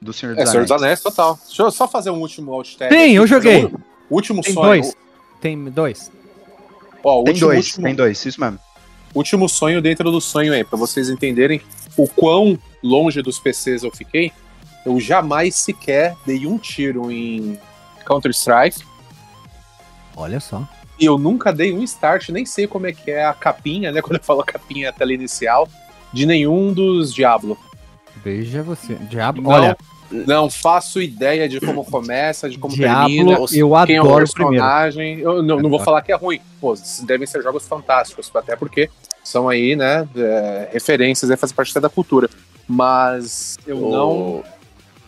do 0.00 0.10
Senhor 0.10 0.34
dos 0.34 0.42
É, 0.44 0.46
Senhor 0.46 0.60
Anéis. 0.60 0.70
dos 0.70 0.82
Anéis, 0.82 1.00
total. 1.02 1.38
Deixa 1.46 1.62
eu 1.62 1.70
só 1.70 1.86
fazer 1.86 2.08
um 2.08 2.18
último 2.18 2.50
alt 2.54 2.76
tab. 2.76 2.88
Tem, 2.88 3.08
aqui, 3.10 3.14
eu 3.16 3.26
joguei. 3.26 3.66
um 3.66 3.72
último 4.10 4.42
Tem 4.42 4.52
sonho. 4.54 4.82
dois. 4.82 4.96
Tem 5.40 5.64
dois. 5.70 6.10
Ó, 7.02 7.20
o 7.20 7.24
Tem 7.24 7.32
último, 7.34 7.48
dois, 7.50 7.66
último, 7.66 7.84
tem 7.86 7.94
dois, 7.94 8.26
isso 8.26 8.40
mesmo. 8.40 8.58
último 9.14 9.48
sonho 9.48 9.80
dentro 9.80 10.10
do 10.10 10.20
sonho 10.20 10.52
aí, 10.52 10.62
pra 10.64 10.78
vocês 10.78 11.08
entenderem 11.08 11.60
o 11.96 12.06
quão 12.08 12.58
longe 12.82 13.22
dos 13.22 13.38
PCs 13.38 13.82
eu 13.82 13.90
fiquei. 13.90 14.32
Eu 14.84 14.98
jamais 15.00 15.56
sequer 15.56 16.14
dei 16.26 16.46
um 16.46 16.58
tiro 16.58 17.10
em 17.10 17.58
Counter-Strike. 18.06 18.82
Olha 20.16 20.40
só. 20.40 20.66
E 20.98 21.04
eu 21.06 21.18
nunca 21.18 21.52
dei 21.52 21.72
um 21.72 21.82
start, 21.82 22.28
nem 22.28 22.44
sei 22.44 22.66
como 22.66 22.86
é 22.86 22.92
que 22.92 23.10
é 23.10 23.24
a 23.24 23.32
capinha, 23.32 23.90
né? 23.90 24.00
Quando 24.02 24.16
eu 24.18 24.24
falo 24.24 24.42
capinha, 24.44 24.90
a 24.90 24.92
tela 24.92 25.12
inicial, 25.12 25.66
de 26.12 26.26
nenhum 26.26 26.72
dos 26.72 27.12
Diablo. 27.14 27.58
Veja 28.22 28.62
você. 28.62 28.94
Diabo, 28.96 29.40
Não, 29.40 29.50
olha, 29.50 29.76
Não 30.10 30.50
faço 30.50 31.00
ideia 31.00 31.48
de 31.48 31.60
como 31.60 31.84
começa, 31.84 32.48
de 32.50 32.58
como 32.58 32.74
Diablo, 32.74 33.06
termina. 33.08 33.32
eu 33.32 33.46
Quem 33.46 33.60
é 33.60 33.64
o 33.64 33.76
adoro 33.76 33.86
primeiro. 33.94 34.18
personagem. 34.18 35.18
Eu 35.20 35.42
não, 35.42 35.60
não 35.60 35.70
vou 35.70 35.78
falar 35.78 36.02
que 36.02 36.10
é 36.12 36.16
ruim. 36.16 36.40
Pô, 36.60 36.74
devem 37.04 37.26
ser 37.26 37.42
jogos 37.42 37.66
fantásticos, 37.68 38.30
até 38.34 38.56
porque 38.56 38.90
são 39.22 39.48
aí, 39.48 39.76
né, 39.76 40.08
é, 40.16 40.68
referências, 40.72 41.30
aí 41.30 41.36
faz 41.36 41.52
parte 41.52 41.78
da 41.78 41.88
cultura. 41.88 42.28
Mas 42.66 43.58
eu 43.66 43.78
não, 43.80 44.44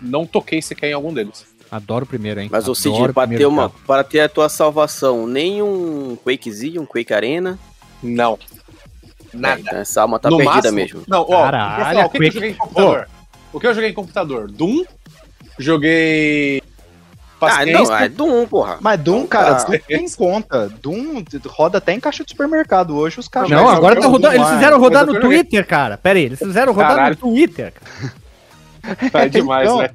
não 0.01 0.27
toquei 0.27 0.61
sequer 0.61 0.91
em 0.91 0.93
algum 0.93 1.13
deles. 1.13 1.47
Adoro 1.71 2.05
o 2.05 2.09
primeiro, 2.09 2.39
hein? 2.41 2.49
Mas 2.53 2.69
o 2.69 2.73
Adoro 2.73 2.97
Cid, 3.07 3.13
para 3.13 3.29
ter, 3.29 3.47
uma, 3.47 3.71
para 3.71 4.05
ter 4.05 4.21
a 4.21 4.29
tua 4.29 4.49
salvação, 4.49 5.27
nem 5.27 5.63
um 5.63 6.17
Quakezinho, 6.25 6.83
um 6.83 6.87
Quake 6.87 7.15
Arena. 7.15 7.59
Não. 8.03 8.39
É, 9.33 9.37
Nada. 9.37 9.61
então 9.61 9.79
essa 9.79 10.03
alma 10.03 10.19
tá 10.19 10.29
no 10.29 10.37
perdida 10.37 10.57
máximo, 10.71 10.75
mesmo. 10.77 11.03
Não, 11.09 11.23
ó, 11.23 11.43
Caralho, 11.45 11.85
falar, 11.85 12.07
o 12.07 12.11
que, 12.11 12.19
que 12.19 12.25
eu 12.25 12.29
Quake- 12.29 12.35
joguei 12.35 12.51
em 12.51 12.55
computador? 12.55 13.09
O 13.53 13.61
que 13.61 13.67
eu 13.67 13.75
joguei 13.75 13.91
em 13.91 13.95
computador? 13.95 14.51
Doom, 14.51 14.85
joguei. 15.59 16.63
Ah, 16.65 17.47
Paciência, 17.49 17.73
não, 17.83 17.97
é 17.97 18.09
Doom, 18.09 18.47
porra. 18.47 18.79
Mas 18.81 19.01
Doom, 19.01 19.27
cara, 19.27 19.57
Ah. 19.57 19.65
Doom 19.65 19.79
tem 19.89 20.09
conta. 20.11 20.69
Doom 20.81 21.25
roda 21.47 21.79
até 21.79 21.93
em 21.93 21.99
caixa 22.01 22.25
de 22.25 22.31
supermercado 22.31 22.97
hoje, 22.97 23.19
os 23.19 23.27
caras. 23.27 23.51
Não, 23.51 23.69
agora 23.69 24.01
tá 24.01 24.07
rodando. 24.07 24.35
Eles 24.37 24.49
fizeram 24.49 24.79
rodar 24.79 25.05
no. 25.05 25.21
Twitter, 25.21 25.67
cara. 25.67 25.99
Pera 25.99 26.19
aí, 26.19 26.25
eles 26.27 26.39
fizeram 26.39 26.73
rodar 26.73 26.95
Caralho. 26.95 27.19
no 27.21 27.29
Twitter. 27.31 27.73
cara. 27.73 28.23
Tá 29.13 29.27
demais, 29.29 29.69
Então. 29.69 29.79
né? 29.79 29.91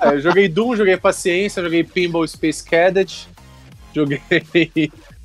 É, 0.00 0.08
eu 0.08 0.20
joguei 0.20 0.48
Doom, 0.48 0.76
joguei 0.76 0.96
Paciência, 0.98 1.62
joguei 1.62 1.82
Pinball 1.82 2.26
Space 2.28 2.62
Cadet, 2.62 3.26
joguei. 3.94 4.20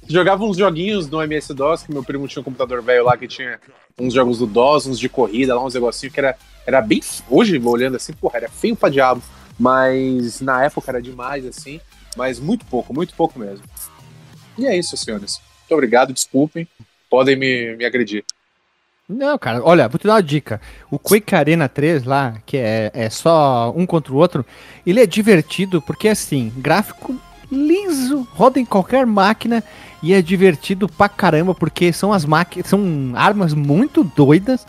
Jogava 0.08 0.43
uns 0.43 0.58
joguinhos 0.58 1.10
no 1.10 1.22
MS-DOS, 1.22 1.84
que 1.84 1.91
meu 1.91 2.04
primo 2.04 2.28
tinha 2.28 2.41
um 2.41 2.43
computador 2.43 2.82
velho 2.82 3.06
lá 3.06 3.18
que 3.18 3.28
tinha 3.28 3.60
uns 3.97 4.14
jogos 4.14 4.39
do 4.39 4.45
DOS, 4.45 4.88
uns 4.88 4.99
de 4.99 5.08
corrida, 5.08 5.56
lá 5.56 5.64
uns 5.64 5.74
negocinhos 5.74 6.14
que 6.14 6.20
era, 6.20 6.36
era 6.66 6.82
bem. 6.82 7.01
Hoje, 7.30 7.60
olhando 7.64 7.95
assim, 7.95 8.14
porra, 8.14 8.38
era 8.38 8.49
feio 8.49 8.76
pra 8.76 8.89
diabo. 8.89 9.22
Mas 9.60 10.41
na 10.41 10.64
época 10.66 10.91
era 10.91 11.01
demais, 11.01 11.45
assim. 11.45 11.80
Mas 12.18 12.39
muito 12.39 12.66
pouco, 12.66 12.93
muito 12.93 13.14
pouco 13.14 13.39
mesmo. 13.39 13.64
E 14.58 14.66
é 14.66 14.78
isso, 14.78 14.97
senhores. 14.97 15.39
Muito 15.62 15.74
obrigado, 15.74 16.14
desculpem. 16.14 16.68
Podem 17.10 17.36
me, 17.36 17.76
me 17.76 17.86
agredir. 17.86 18.24
Não, 19.08 19.38
cara, 19.38 19.62
olha, 19.64 19.88
vou 19.88 19.99
te 19.99 20.08
dar 20.08 20.14
uma 20.14 20.24
dica. 20.24 20.62
O 20.89 20.97
Quake 20.97 21.36
Arena 21.36 21.68
3 21.68 22.04
lá, 22.04 22.36
que 22.45 22.58
é, 22.58 22.91
é 22.93 23.10
só 23.10 23.72
um 23.76 23.86
contra 23.86 24.14
o 24.14 24.18
outro, 24.18 24.45
ele 24.86 25.01
é 25.01 25.06
divertido 25.06 25.82
porque, 25.82 26.08
assim, 26.08 26.51
gráfico 26.58 27.16
liso, 27.51 28.28
roda 28.32 28.60
em 28.60 28.66
qualquer 28.66 29.06
máquina 29.06 29.64
e 30.04 30.14
é 30.14 30.22
divertido 30.22 30.89
pra 30.89 31.08
caramba 31.08 31.56
porque 31.56 31.93
são 31.93 32.12
as 32.12 32.26
máquinas, 32.26 32.68
são 32.68 33.14
armas 33.16 33.54
muito 33.54 34.04
doidas, 34.04 34.68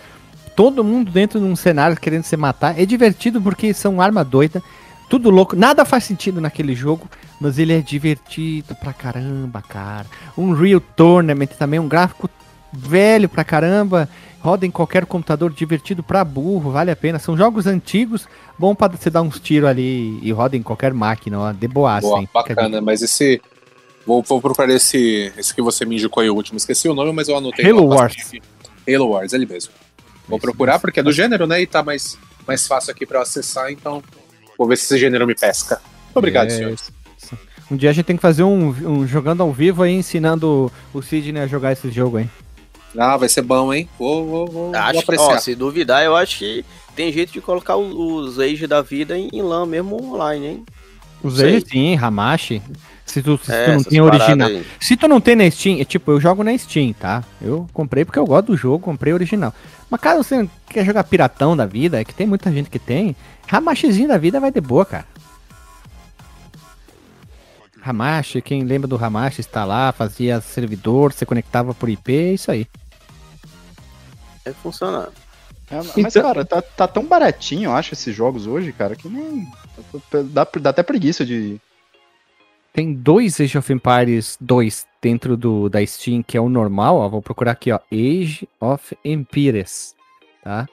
todo 0.55 0.85
mundo 0.85 1.11
dentro 1.11 1.41
de 1.41 1.45
um 1.45 1.57
cenário 1.57 1.97
querendo 1.97 2.23
se 2.23 2.37
matar. 2.37 2.81
É 2.81 2.87
divertido 2.87 3.43
porque 3.43 3.75
são 3.75 4.01
armas 4.01 4.27
doidas, 4.27 4.63
tudo 5.11 5.31
louco, 5.31 5.57
nada 5.57 5.85
faz 5.85 6.05
sentido 6.05 6.41
naquele 6.41 6.75
jogo, 6.75 7.11
mas 7.41 7.59
ele 7.59 7.73
é 7.73 7.81
divertido 7.81 8.77
pra 8.77 8.93
caramba, 8.93 9.61
cara. 9.61 10.07
Um 10.39 10.53
Real 10.53 10.81
Tournament 10.81 11.49
também, 11.59 11.81
um 11.81 11.89
gráfico 11.89 12.31
velho 12.73 13.29
pra 13.29 13.43
caramba, 13.43 14.09
roda 14.41 14.65
em 14.65 14.71
qualquer 14.71 15.05
computador, 15.05 15.53
divertido 15.53 16.03
pra 16.03 16.25
burro, 16.25 16.71
vale 16.71 16.91
a 16.91 16.97
pena. 16.97 17.19
São 17.19 17.37
jogos 17.37 17.67
antigos, 17.67 18.29
bom 18.57 18.75
pra 18.75 18.89
você 18.89 19.11
dar 19.11 19.23
uns 19.23 19.41
tiros 19.41 19.69
ali 19.69 20.21
e 20.23 20.31
roda 20.31 20.57
em 20.57 20.63
qualquer 20.63 20.93
máquina, 20.93 21.41
ó, 21.41 21.53
de 21.53 21.67
Boa, 21.67 22.21
hein? 22.21 22.27
Fica 22.27 22.39
a 22.39 22.43
bacana, 22.43 22.81
mas 22.81 23.03
esse. 23.03 23.43
Vou, 24.07 24.23
vou 24.23 24.41
procurar 24.41 24.73
esse, 24.73 25.33
esse 25.37 25.55
que 25.55 25.63
você 25.63 25.85
me 25.85 25.97
indicou 25.97 26.23
aí, 26.23 26.29
o 26.31 26.35
último. 26.35 26.57
Esqueci 26.57 26.89
o 26.89 26.95
nome, 26.95 27.13
mas 27.13 27.29
eu 27.29 27.37
anotei. 27.37 27.65
Halo 27.69 27.87
Wars. 27.87 28.15
aqui. 28.27 28.43
Halo 28.95 29.09
Wars, 29.11 29.33
ele 29.33 29.47
mesmo. 29.47 29.73
Vou 30.29 30.39
procurar 30.39 30.79
porque 30.79 31.01
é 31.01 31.03
do 31.03 31.13
gênero, 31.13 31.47
né? 31.47 31.61
E 31.63 31.67
tá 31.67 31.83
mais, 31.83 32.19
mais 32.47 32.67
fácil 32.67 32.91
aqui 32.93 33.07
pra 33.07 33.19
eu 33.19 33.23
acessar, 33.23 33.71
então 33.71 34.03
vou 34.59 34.67
ver 34.69 34.77
se 34.77 34.85
esse 34.85 34.99
gênero 34.99 35.27
me 35.27 35.35
pesca. 35.35 35.81
Muito 36.05 36.17
obrigado, 36.17 36.47
É, 36.49 36.51
senhores. 36.51 36.91
Um 37.71 37.77
dia 37.77 37.89
a 37.91 37.93
gente 37.95 38.05
tem 38.05 38.17
que 38.17 38.23
fazer 38.23 38.43
um, 38.43 38.69
um 38.69 39.07
jogando 39.07 39.43
ao 39.43 39.51
vivo 39.53 39.83
aí, 39.83 39.93
ensinando 39.95 40.71
o 40.93 41.01
Sidney 41.03 41.43
a 41.43 41.47
jogar 41.47 41.73
esse 41.73 41.91
jogo, 41.91 42.19
hein? 42.19 42.31
Ah, 42.97 43.17
vai 43.17 43.29
ser 43.29 43.43
bom, 43.43 43.73
hein? 43.73 43.89
Vou, 43.99 44.25
vou, 44.27 44.47
vou, 44.47 44.67
vou 44.71 44.77
Acho, 44.77 45.01
apreciar. 45.01 45.35
ó, 45.35 45.39
se 45.39 45.55
duvidar, 45.55 46.05
eu 46.05 46.15
acho 46.15 46.39
que 46.39 46.65
tem 46.95 47.11
jeito 47.11 47.33
de 47.33 47.41
colocar 47.41 47.75
o- 47.77 48.17
os 48.19 48.39
Age 48.39 48.67
da 48.67 48.83
vida 48.83 49.19
em, 49.19 49.29
em 49.33 49.43
LAN 49.43 49.67
mesmo 49.67 50.01
online, 50.15 50.47
hein? 50.47 50.65
Usei 51.23 51.61
Sei. 51.61 51.65
sim, 51.67 51.97
Hamashi. 51.97 52.63
Se 53.07 53.23
tu, 53.23 53.39
se 53.43 53.53
É, 53.53 53.67
tu 53.67 53.73
não 53.73 53.83
tem 53.85 54.01
original. 54.01 54.49
aí. 54.49 54.67
Se 54.81 54.97
tu 54.97 55.07
não 55.07 55.21
tem 55.21 55.37
na 55.37 55.49
Steam, 55.51 55.81
é 55.81 55.85
tipo, 55.85 56.11
eu 56.11 56.21
jogo 56.21 56.43
na 56.43 56.57
Steam, 56.57 56.93
tá? 56.93 57.23
Eu 57.41 57.69
comprei 57.73 58.05
porque 58.05 58.19
eu 58.19 58.27
gosto 58.27 58.47
do 58.47 58.57
jogo, 58.57 58.79
comprei 58.85 59.13
original. 59.13 59.53
Mas 59.91 60.01
caso 60.01 60.25
você 60.25 60.39
não 60.43 60.51
quer 60.69 60.85
jogar 60.85 61.05
piratão 61.05 61.57
da 61.57 61.67
vida, 61.67 62.01
é 62.01 62.05
que 62.05 62.15
tem 62.15 62.27
muita 62.27 62.51
gente 62.51 62.71
que 62.71 62.79
tem, 62.79 63.15
Hamashizinho 63.51 64.09
da 64.09 64.19
vida 64.19 64.41
vai 64.41 64.51
de 64.51 64.61
boa, 64.61 64.85
cara. 64.87 65.07
Hamashi, 67.85 68.41
quem 68.41 68.65
lembra 68.65 68.89
do 68.89 68.97
Hamashi 69.03 69.41
está 69.43 69.65
lá, 69.65 69.93
fazia 69.93 70.41
servidor, 70.41 71.13
você 71.13 71.27
conectava 71.27 71.75
por 71.75 71.89
IP, 71.91 72.13
é 72.17 72.33
isso 72.33 72.51
aí. 72.51 72.67
É 74.45 74.53
funcionar. 74.53 75.09
É, 75.71 75.77
mas, 75.77 75.97
Então- 75.97 76.23
cara, 76.23 76.45
tá, 76.45 76.63
tá 76.63 76.89
tão 76.89 77.05
baratinho, 77.05 77.65
eu 77.69 77.75
acho, 77.77 77.93
esses 77.95 78.15
jogos 78.15 78.47
hoje, 78.47 78.73
cara, 78.73 78.97
que 78.97 79.09
nem. 79.09 79.47
Dá, 80.33 80.47
dá 80.61 80.71
até 80.71 80.83
preguiça 80.83 81.25
de. 81.27 81.61
Tem 82.75 82.93
dois 82.93 83.41
Age 83.41 83.57
of 83.57 83.73
Empires 83.73 84.37
2 84.41 84.85
dentro 85.01 85.37
do, 85.37 85.69
da 85.69 85.85
Steam, 85.87 86.25
que 86.25 86.37
é 86.37 86.41
o 86.41 86.49
normal, 86.49 86.97
ó, 86.97 87.09
vou 87.09 87.23
procurar 87.23 87.53
aqui, 87.53 87.71
ó, 87.71 87.79
Age 87.93 88.49
of 88.61 88.97
Empires, 89.05 89.95
tá? 90.43 90.67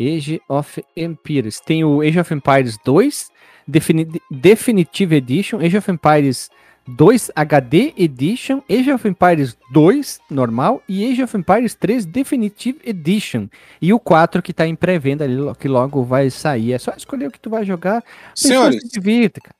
Age 0.00 0.40
of 0.48 0.84
Empires. 0.96 1.58
Tem 1.58 1.82
o 1.84 2.00
Age 2.02 2.20
of 2.20 2.32
Empires 2.32 2.78
2, 2.84 3.30
Defini- 3.66 4.06
Definitive 4.30 5.16
Edition, 5.16 5.58
Age 5.58 5.76
of 5.76 5.90
Empires 5.90 6.50
2 6.86 7.30
HD 7.34 7.92
Edition, 7.96 8.62
Age 8.70 8.92
of 8.92 9.08
Empires 9.08 9.56
2 9.72 10.20
normal 10.30 10.82
e 10.88 11.04
Age 11.10 11.22
of 11.24 11.36
Empires 11.36 11.74
3 11.74 12.06
Definitive 12.06 12.78
Edition. 12.84 13.48
E 13.82 13.92
o 13.92 13.98
4 13.98 14.40
que 14.42 14.52
tá 14.52 14.68
em 14.68 14.76
pré-venda 14.76 15.24
ali, 15.24 15.36
que 15.58 15.66
logo 15.66 16.04
vai 16.04 16.30
sair. 16.30 16.72
É 16.74 16.78
só 16.78 16.92
escolher 16.96 17.26
o 17.26 17.30
que 17.32 17.40
tu 17.40 17.50
vai 17.50 17.64
jogar. 17.64 18.04
Senhores, 18.34 18.80
se 18.82 18.88
divirta, 18.88 19.40
cara. 19.40 19.56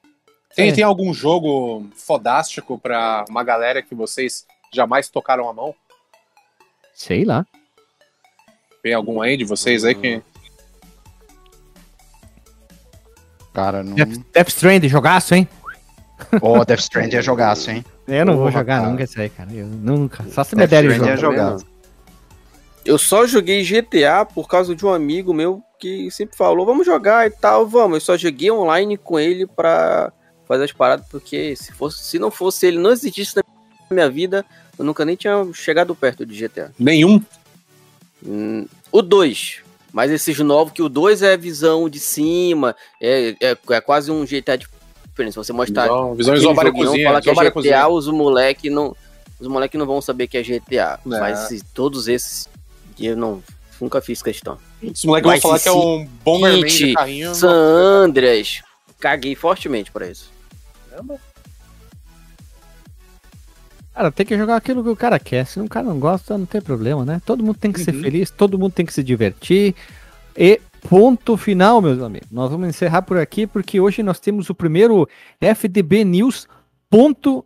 Tem, 0.54 0.68
é. 0.68 0.72
tem 0.72 0.84
algum 0.84 1.12
jogo 1.12 1.86
fodástico 1.94 2.78
pra 2.78 3.24
uma 3.28 3.42
galera 3.42 3.82
que 3.82 3.94
vocês 3.94 4.46
jamais 4.72 5.08
tocaram 5.08 5.48
a 5.48 5.52
mão? 5.52 5.74
Sei 6.94 7.24
lá. 7.24 7.44
Tem 8.82 8.94
algum 8.94 9.20
aí 9.20 9.36
de 9.36 9.44
vocês 9.44 9.84
aí 9.84 9.94
que. 9.94 10.22
Cara, 13.52 13.82
não. 13.82 13.94
Death, 13.94 14.20
Death 14.32 14.48
Stranding, 14.48 14.88
jogaço, 14.88 15.34
hein? 15.34 15.48
Ó, 16.40 16.62
Death 16.66 16.80
Stranding 16.80 17.16
é 17.16 17.22
jogaço, 17.22 17.70
hein? 17.70 17.84
Eu 18.06 18.24
não 18.24 18.36
vou 18.36 18.50
jogar 18.50 18.80
cara. 18.80 18.90
nunca 18.90 19.04
isso 19.04 19.20
aí, 19.20 19.30
cara. 19.30 19.52
Eu 19.52 19.66
nunca. 19.66 20.24
Só 20.28 20.44
se 20.44 20.54
me 20.54 20.66
derem 20.66 20.90
o 20.90 20.92
Stranding 20.92 21.14
é 21.14 21.16
jogo. 21.16 21.36
jogaço. 21.36 21.66
Eu 22.84 22.98
só 22.98 23.26
joguei 23.26 23.64
GTA 23.64 24.26
por 24.26 24.46
causa 24.46 24.74
de 24.74 24.84
um 24.84 24.92
amigo 24.92 25.32
meu 25.32 25.62
que 25.78 26.10
sempre 26.10 26.36
falou, 26.36 26.66
vamos 26.66 26.84
jogar 26.84 27.26
e 27.26 27.30
tal, 27.30 27.66
vamos. 27.66 27.96
Eu 27.96 28.00
só 28.00 28.16
joguei 28.16 28.50
online 28.50 28.98
com 28.98 29.18
ele 29.18 29.46
pra 29.46 30.12
fazer 30.46 30.64
as 30.64 30.72
paradas, 30.72 31.06
porque 31.10 31.56
se, 31.56 31.72
fosse, 31.72 32.02
se 32.04 32.18
não 32.18 32.30
fosse 32.30 32.66
ele, 32.66 32.78
não 32.78 32.90
existisse 32.90 33.36
na 33.36 33.42
minha 33.90 34.10
vida, 34.10 34.44
eu 34.78 34.84
nunca 34.84 35.04
nem 35.04 35.16
tinha 35.16 35.44
chegado 35.52 35.94
perto 35.94 36.24
de 36.26 36.36
GTA. 36.36 36.72
Nenhum. 36.78 37.22
Hum, 38.24 38.66
o 38.90 39.02
2. 39.02 39.62
Mas 39.92 40.10
esses 40.10 40.38
novos, 40.40 40.72
que 40.72 40.82
o 40.82 40.88
2 40.88 41.22
é 41.22 41.36
visão 41.36 41.88
de 41.88 42.00
cima, 42.00 42.74
é, 43.00 43.36
é, 43.40 43.56
é 43.70 43.80
quase 43.80 44.10
um 44.10 44.24
GTA 44.24 44.58
diferente. 44.58 45.32
Se 45.32 45.36
você 45.36 45.52
mostrar 45.52 45.84
Visão, 45.84 46.14
visão 46.14 46.34
aquele 46.34 46.46
isobar 46.46 46.64
a 46.64 46.68
joguinho, 46.68 46.86
cozinha. 46.86 47.06
falar 47.06 47.20
que 47.20 47.30
é 47.30 47.50
GTA, 47.50 47.88
os 47.88 48.08
moleque 48.08 48.70
não. 48.70 48.96
Os 49.38 49.46
moleque 49.46 49.76
não 49.76 49.86
vão 49.86 50.00
saber 50.00 50.26
que 50.26 50.36
é 50.36 50.42
GTA. 50.42 50.98
É. 50.98 50.98
Mas 51.04 51.62
todos 51.72 52.08
esses 52.08 52.48
eu 52.98 53.16
não 53.16 53.42
nunca 53.80 54.00
fiz 54.00 54.20
questão. 54.20 54.58
Os 54.82 55.04
moleques 55.04 55.30
vão 55.30 55.40
falar 55.40 55.60
que 55.60 55.68
é 55.68 55.72
um 55.72 56.04
Bomberman 56.24 56.64
de 56.64 56.94
carrinho. 56.94 57.34
San 57.34 57.52
Andreas. 57.52 58.62
Caguei 58.98 59.34
fortemente 59.36 59.92
pra 59.92 60.08
isso. 60.08 60.33
Cara, 63.94 64.10
tem 64.10 64.26
que 64.26 64.36
jogar 64.36 64.56
aquilo 64.56 64.82
que 64.82 64.88
o 64.90 64.96
cara 64.96 65.18
quer. 65.20 65.46
Se 65.46 65.60
o 65.60 65.68
cara 65.68 65.86
não 65.86 66.00
gosta, 66.00 66.36
não 66.36 66.46
tem 66.46 66.60
problema, 66.60 67.04
né? 67.04 67.22
Todo 67.24 67.44
mundo 67.44 67.56
tem 67.58 67.70
que 67.70 67.80
ser 67.80 67.94
Uhum. 67.94 68.02
feliz, 68.02 68.30
todo 68.30 68.58
mundo 68.58 68.72
tem 68.72 68.84
que 68.84 68.92
se 68.92 69.04
divertir. 69.04 69.74
E 70.36 70.60
ponto 70.88 71.36
final, 71.36 71.80
meus 71.80 72.02
amigos. 72.02 72.28
Nós 72.30 72.50
vamos 72.50 72.68
encerrar 72.68 73.02
por 73.02 73.18
aqui, 73.18 73.46
porque 73.46 73.78
hoje 73.78 74.02
nós 74.02 74.18
temos 74.18 74.50
o 74.50 74.54
primeiro 74.54 75.08
FDB 75.40 76.04
News. 76.04 76.48
Ponto 76.90 77.44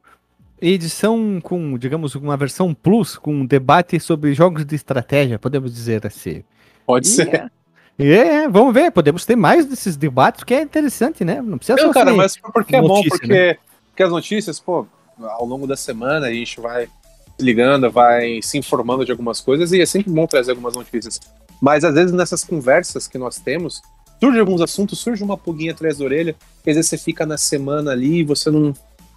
edição 0.60 1.38
com, 1.42 1.76
digamos, 1.76 2.14
uma 2.14 2.36
versão 2.36 2.72
plus, 2.74 3.16
com 3.18 3.32
um 3.34 3.46
debate 3.46 4.00
sobre 4.00 4.32
jogos 4.32 4.64
de 4.64 4.74
estratégia, 4.74 5.38
podemos 5.38 5.72
dizer 5.72 6.06
assim. 6.06 6.42
Pode 6.86 7.06
E 7.06 7.10
ser. 7.10 7.34
É, 7.34 7.50
é, 8.06 8.48
vamos 8.48 8.72
ver, 8.72 8.92
podemos 8.92 9.26
ter 9.26 9.34
mais 9.34 9.66
desses 9.66 9.96
debates, 9.96 10.44
que 10.44 10.54
é 10.54 10.62
interessante, 10.62 11.24
né? 11.24 11.42
Não 11.42 11.58
precisa 11.58 11.80
Não, 11.82 11.92
cara, 11.92 12.14
mas 12.14 12.36
porque 12.36 12.76
é 12.76 12.80
bom, 12.80 13.02
porque, 13.02 13.26
né? 13.26 13.56
porque 13.88 14.02
as 14.02 14.10
notícias, 14.10 14.60
pô, 14.60 14.86
ao 15.20 15.44
longo 15.44 15.66
da 15.66 15.76
semana 15.76 16.26
a 16.26 16.32
gente 16.32 16.60
vai 16.60 16.86
se 16.86 17.44
ligando, 17.44 17.90
vai 17.90 18.40
se 18.42 18.56
informando 18.56 19.04
de 19.04 19.10
algumas 19.10 19.40
coisas 19.40 19.72
e 19.72 19.80
é 19.80 19.86
sempre 19.86 20.12
bom 20.12 20.26
trazer 20.26 20.52
algumas 20.52 20.74
notícias. 20.74 21.18
Mas 21.60 21.84
às 21.84 21.94
vezes 21.94 22.12
nessas 22.12 22.44
conversas 22.44 23.08
que 23.08 23.18
nós 23.18 23.38
temos, 23.38 23.82
surge 24.20 24.38
alguns 24.38 24.60
assuntos, 24.60 24.98
surge 25.00 25.24
uma 25.24 25.36
pulguinha 25.36 25.72
atrás 25.72 25.98
da 25.98 26.04
orelha, 26.04 26.36
que 26.62 26.70
às 26.70 26.76
vezes 26.76 26.90
você 26.90 26.98
fica 26.98 27.26
na 27.26 27.36
semana 27.36 27.90
ali 27.90 28.22
você 28.22 28.50
não, 28.50 28.72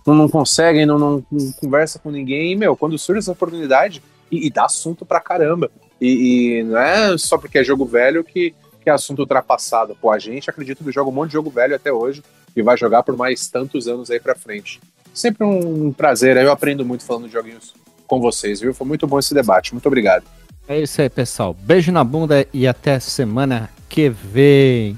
não, 0.06 0.16
não 0.16 0.30
consegue, 0.30 0.86
não, 0.86 0.98
não, 0.98 1.26
não 1.32 1.52
conversa 1.54 2.00
com 2.00 2.10
ninguém, 2.10 2.52
e, 2.52 2.56
meu, 2.56 2.76
quando 2.76 2.98
surge 2.98 3.20
essa 3.20 3.32
oportunidade, 3.32 4.02
e, 4.32 4.48
e 4.48 4.50
dá 4.50 4.66
assunto 4.66 5.06
pra 5.06 5.20
caramba. 5.20 5.70
E, 6.00 6.60
e 6.60 6.64
não 6.64 6.80
é 6.80 7.18
só 7.18 7.38
porque 7.38 7.60
é 7.60 7.64
jogo 7.64 7.86
velho 7.86 8.24
que, 8.24 8.56
que 8.82 8.90
é 8.90 8.94
assunto 8.94 9.20
ultrapassado. 9.20 9.96
Pô, 10.00 10.12
a 10.12 10.20
gente 10.20 10.50
acredita 10.50 10.84
que 10.84 10.92
joga 10.92 11.10
um 11.10 11.14
monte 11.14 11.30
de 11.30 11.34
jogo 11.34 11.50
velho 11.50 11.76
até 11.76 11.92
hoje 11.92 12.24
e 12.56 12.62
vai 12.62 12.78
jogar 12.78 13.04
por 13.04 13.16
mais 13.16 13.48
tantos 13.48 13.88
anos 13.88 14.10
aí 14.10 14.20
pra 14.20 14.36
frente. 14.36 14.80
Sempre 15.14 15.46
um 15.46 15.92
prazer, 15.92 16.38
eu 16.38 16.52
aprendo 16.52 16.86
muito 16.86 17.04
falando 17.04 17.28
de 17.28 17.34
joguinhos 17.34 17.74
com 18.08 18.20
vocês, 18.20 18.60
viu? 18.60 18.74
Foi 18.74 18.88
muito 18.88 19.08
bom 19.08 19.20
esse 19.20 19.34
debate, 19.34 19.74
muito 19.74 19.86
obrigado. 19.86 20.24
É 20.68 20.80
isso 20.80 21.02
aí, 21.02 21.10
pessoal. 21.10 21.54
Beijo 21.54 21.92
na 21.92 22.04
bunda 22.04 22.46
e 22.54 22.68
até 22.68 23.00
semana 23.00 23.70
que 23.90 24.10
vem. 24.10 24.98